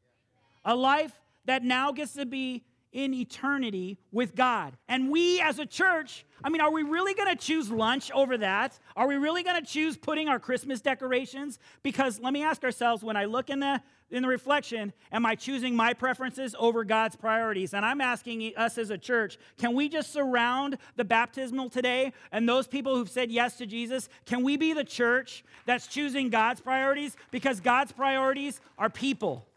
a 0.65 0.75
life 0.75 1.19
that 1.45 1.63
now 1.63 1.91
gets 1.91 2.13
to 2.13 2.25
be 2.25 2.63
in 2.93 3.13
eternity 3.13 3.97
with 4.11 4.35
God. 4.35 4.77
And 4.87 5.09
we 5.11 5.41
as 5.41 5.59
a 5.59 5.65
church, 5.65 6.25
I 6.43 6.49
mean, 6.49 6.61
are 6.61 6.71
we 6.71 6.83
really 6.83 7.13
going 7.13 7.29
to 7.29 7.35
choose 7.35 7.69
lunch 7.69 8.11
over 8.11 8.37
that? 8.37 8.79
Are 8.95 9.07
we 9.07 9.15
really 9.15 9.43
going 9.43 9.61
to 9.61 9.67
choose 9.67 9.97
putting 9.97 10.29
our 10.29 10.39
Christmas 10.39 10.79
decorations? 10.79 11.59
Because 11.81 12.19
let 12.19 12.31
me 12.31 12.43
ask 12.43 12.63
ourselves 12.63 13.03
when 13.03 13.17
I 13.17 13.25
look 13.25 13.49
in 13.49 13.59
the 13.59 13.81
in 14.13 14.21
the 14.21 14.27
reflection, 14.29 14.93
am 15.11 15.25
I 15.25 15.33
choosing 15.33 15.75
my 15.75 15.93
preferences 15.93 16.55
over 16.59 16.83
God's 16.83 17.15
priorities? 17.15 17.73
And 17.73 17.83
I'm 17.83 17.99
asking 17.99 18.53
us 18.55 18.77
as 18.77 18.91
a 18.91 18.97
church, 18.97 19.39
can 19.57 19.73
we 19.73 19.89
just 19.89 20.13
surround 20.13 20.77
the 20.95 21.03
baptismal 21.03 21.71
today 21.71 22.13
and 22.31 22.47
those 22.47 22.67
people 22.67 22.95
who've 22.95 23.09
said 23.09 23.31
yes 23.31 23.57
to 23.57 23.65
Jesus? 23.65 24.09
Can 24.27 24.43
we 24.43 24.55
be 24.55 24.73
the 24.73 24.83
church 24.83 25.43
that's 25.65 25.87
choosing 25.87 26.29
God's 26.29 26.61
priorities? 26.61 27.17
Because 27.31 27.59
God's 27.59 27.91
priorities 27.91 28.61
are 28.77 28.89
people. 28.89 29.47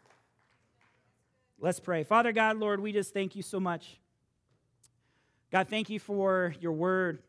Let's 1.59 1.79
pray. 1.79 2.03
Father 2.03 2.31
God, 2.31 2.57
Lord, 2.57 2.79
we 2.79 2.91
just 2.91 3.13
thank 3.13 3.35
you 3.35 3.41
so 3.41 3.59
much. 3.59 3.99
God, 5.51 5.67
thank 5.69 5.89
you 5.89 5.99
for 5.99 6.53
your 6.59 6.71
word. 6.71 7.19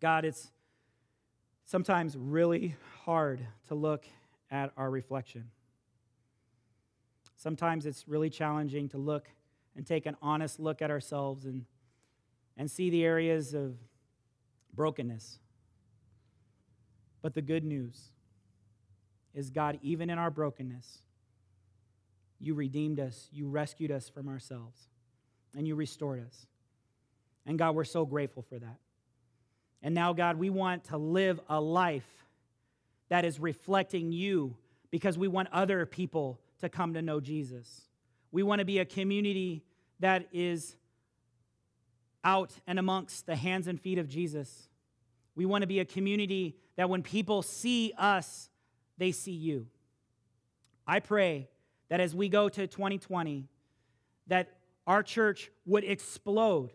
God, 0.00 0.26
it's 0.26 0.50
sometimes 1.64 2.14
really 2.14 2.76
hard 3.04 3.46
to 3.68 3.74
look 3.74 4.04
at 4.50 4.70
our 4.76 4.90
reflection. 4.90 5.50
Sometimes 7.38 7.86
it's 7.86 8.06
really 8.06 8.28
challenging 8.28 8.90
to 8.90 8.98
look 8.98 9.28
and 9.74 9.86
take 9.86 10.04
an 10.04 10.16
honest 10.20 10.60
look 10.60 10.82
at 10.82 10.90
ourselves 10.90 11.46
and, 11.46 11.64
and 12.58 12.70
see 12.70 12.90
the 12.90 13.02
areas 13.02 13.54
of 13.54 13.76
brokenness. 14.74 15.38
But 17.22 17.32
the 17.32 17.40
good 17.40 17.64
news 17.64 18.10
is, 19.32 19.48
God, 19.48 19.78
even 19.80 20.10
in 20.10 20.18
our 20.18 20.30
brokenness, 20.30 20.98
you 22.42 22.54
redeemed 22.54 22.98
us, 22.98 23.28
you 23.32 23.46
rescued 23.48 23.92
us 23.92 24.08
from 24.08 24.28
ourselves, 24.28 24.88
and 25.56 25.66
you 25.66 25.76
restored 25.76 26.24
us. 26.26 26.46
And 27.46 27.56
God, 27.56 27.76
we're 27.76 27.84
so 27.84 28.04
grateful 28.04 28.42
for 28.42 28.58
that. 28.58 28.78
And 29.80 29.94
now, 29.94 30.12
God, 30.12 30.36
we 30.36 30.50
want 30.50 30.84
to 30.86 30.96
live 30.96 31.40
a 31.48 31.60
life 31.60 32.26
that 33.08 33.24
is 33.24 33.38
reflecting 33.38 34.10
you 34.10 34.56
because 34.90 35.16
we 35.16 35.28
want 35.28 35.48
other 35.52 35.86
people 35.86 36.40
to 36.60 36.68
come 36.68 36.94
to 36.94 37.02
know 37.02 37.20
Jesus. 37.20 37.82
We 38.32 38.42
want 38.42 38.58
to 38.58 38.64
be 38.64 38.80
a 38.80 38.84
community 38.84 39.64
that 40.00 40.26
is 40.32 40.76
out 42.24 42.52
and 42.66 42.78
amongst 42.78 43.26
the 43.26 43.36
hands 43.36 43.68
and 43.68 43.80
feet 43.80 43.98
of 43.98 44.08
Jesus. 44.08 44.68
We 45.36 45.46
want 45.46 45.62
to 45.62 45.68
be 45.68 45.78
a 45.78 45.84
community 45.84 46.56
that 46.76 46.88
when 46.88 47.02
people 47.02 47.42
see 47.42 47.92
us, 47.96 48.50
they 48.98 49.12
see 49.12 49.32
you. 49.32 49.66
I 50.86 51.00
pray 51.00 51.48
that 51.88 52.00
as 52.00 52.14
we 52.14 52.28
go 52.28 52.48
to 52.48 52.66
2020, 52.66 53.46
that 54.28 54.48
our 54.86 55.02
church 55.02 55.50
would 55.66 55.84
explode, 55.84 56.70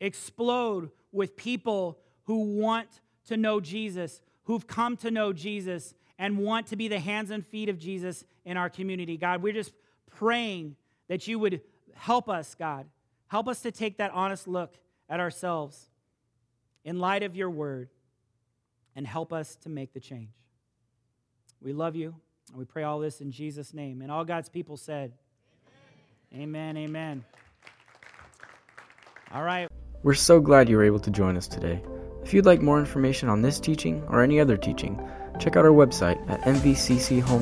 explode 0.00 0.90
with 1.12 1.36
people 1.36 1.98
who 2.24 2.58
want 2.58 2.88
to 3.28 3.36
know 3.36 3.60
Jesus, 3.60 4.20
who've 4.44 4.66
come 4.66 4.96
to 4.98 5.10
know 5.10 5.32
Jesus, 5.32 5.94
and 6.18 6.38
want 6.38 6.66
to 6.68 6.76
be 6.76 6.88
the 6.88 6.98
hands 6.98 7.30
and 7.30 7.46
feet 7.46 7.68
of 7.68 7.78
Jesus 7.78 8.24
in 8.44 8.56
our 8.56 8.70
community. 8.70 9.16
God, 9.16 9.42
we're 9.42 9.52
just 9.52 9.72
praying 10.10 10.76
that 11.08 11.28
you 11.28 11.38
would 11.38 11.60
help 11.94 12.28
us, 12.28 12.54
God. 12.54 12.86
Help 13.28 13.48
us 13.48 13.60
to 13.62 13.70
take 13.70 13.98
that 13.98 14.12
honest 14.12 14.48
look 14.48 14.74
at 15.08 15.20
ourselves 15.20 15.90
in 16.84 16.98
light 16.98 17.22
of 17.22 17.36
your 17.36 17.50
word 17.50 17.88
and 18.94 19.06
help 19.06 19.32
us 19.32 19.56
to 19.56 19.68
make 19.68 19.92
the 19.92 20.00
change. 20.00 20.30
We 21.60 21.72
love 21.72 21.96
you, 21.96 22.14
and 22.48 22.58
we 22.58 22.64
pray 22.64 22.82
all 22.84 22.98
this 22.98 23.20
in 23.20 23.30
Jesus' 23.30 23.74
name. 23.74 24.02
And 24.02 24.10
all 24.10 24.24
God's 24.24 24.48
people 24.48 24.76
said, 24.76 25.12
Amen, 26.32 26.76
amen. 26.76 26.76
amen. 26.76 27.24
All 29.32 29.42
right. 29.42 29.68
We're 30.02 30.14
so 30.14 30.40
glad 30.40 30.68
you 30.68 30.76
were 30.76 30.84
able 30.84 31.00
to 31.00 31.10
join 31.10 31.36
us 31.36 31.48
today. 31.48 31.82
If 32.22 32.32
you'd 32.34 32.46
like 32.46 32.62
more 32.62 32.78
information 32.78 33.28
on 33.28 33.42
this 33.42 33.60
teaching 33.60 34.02
or 34.08 34.22
any 34.22 34.40
other 34.40 34.56
teaching, 34.56 35.00
check 35.38 35.56
out 35.56 35.64
our 35.64 35.72
website 35.72 36.18
at 36.28 36.40
mvcchome.org. 36.42 37.36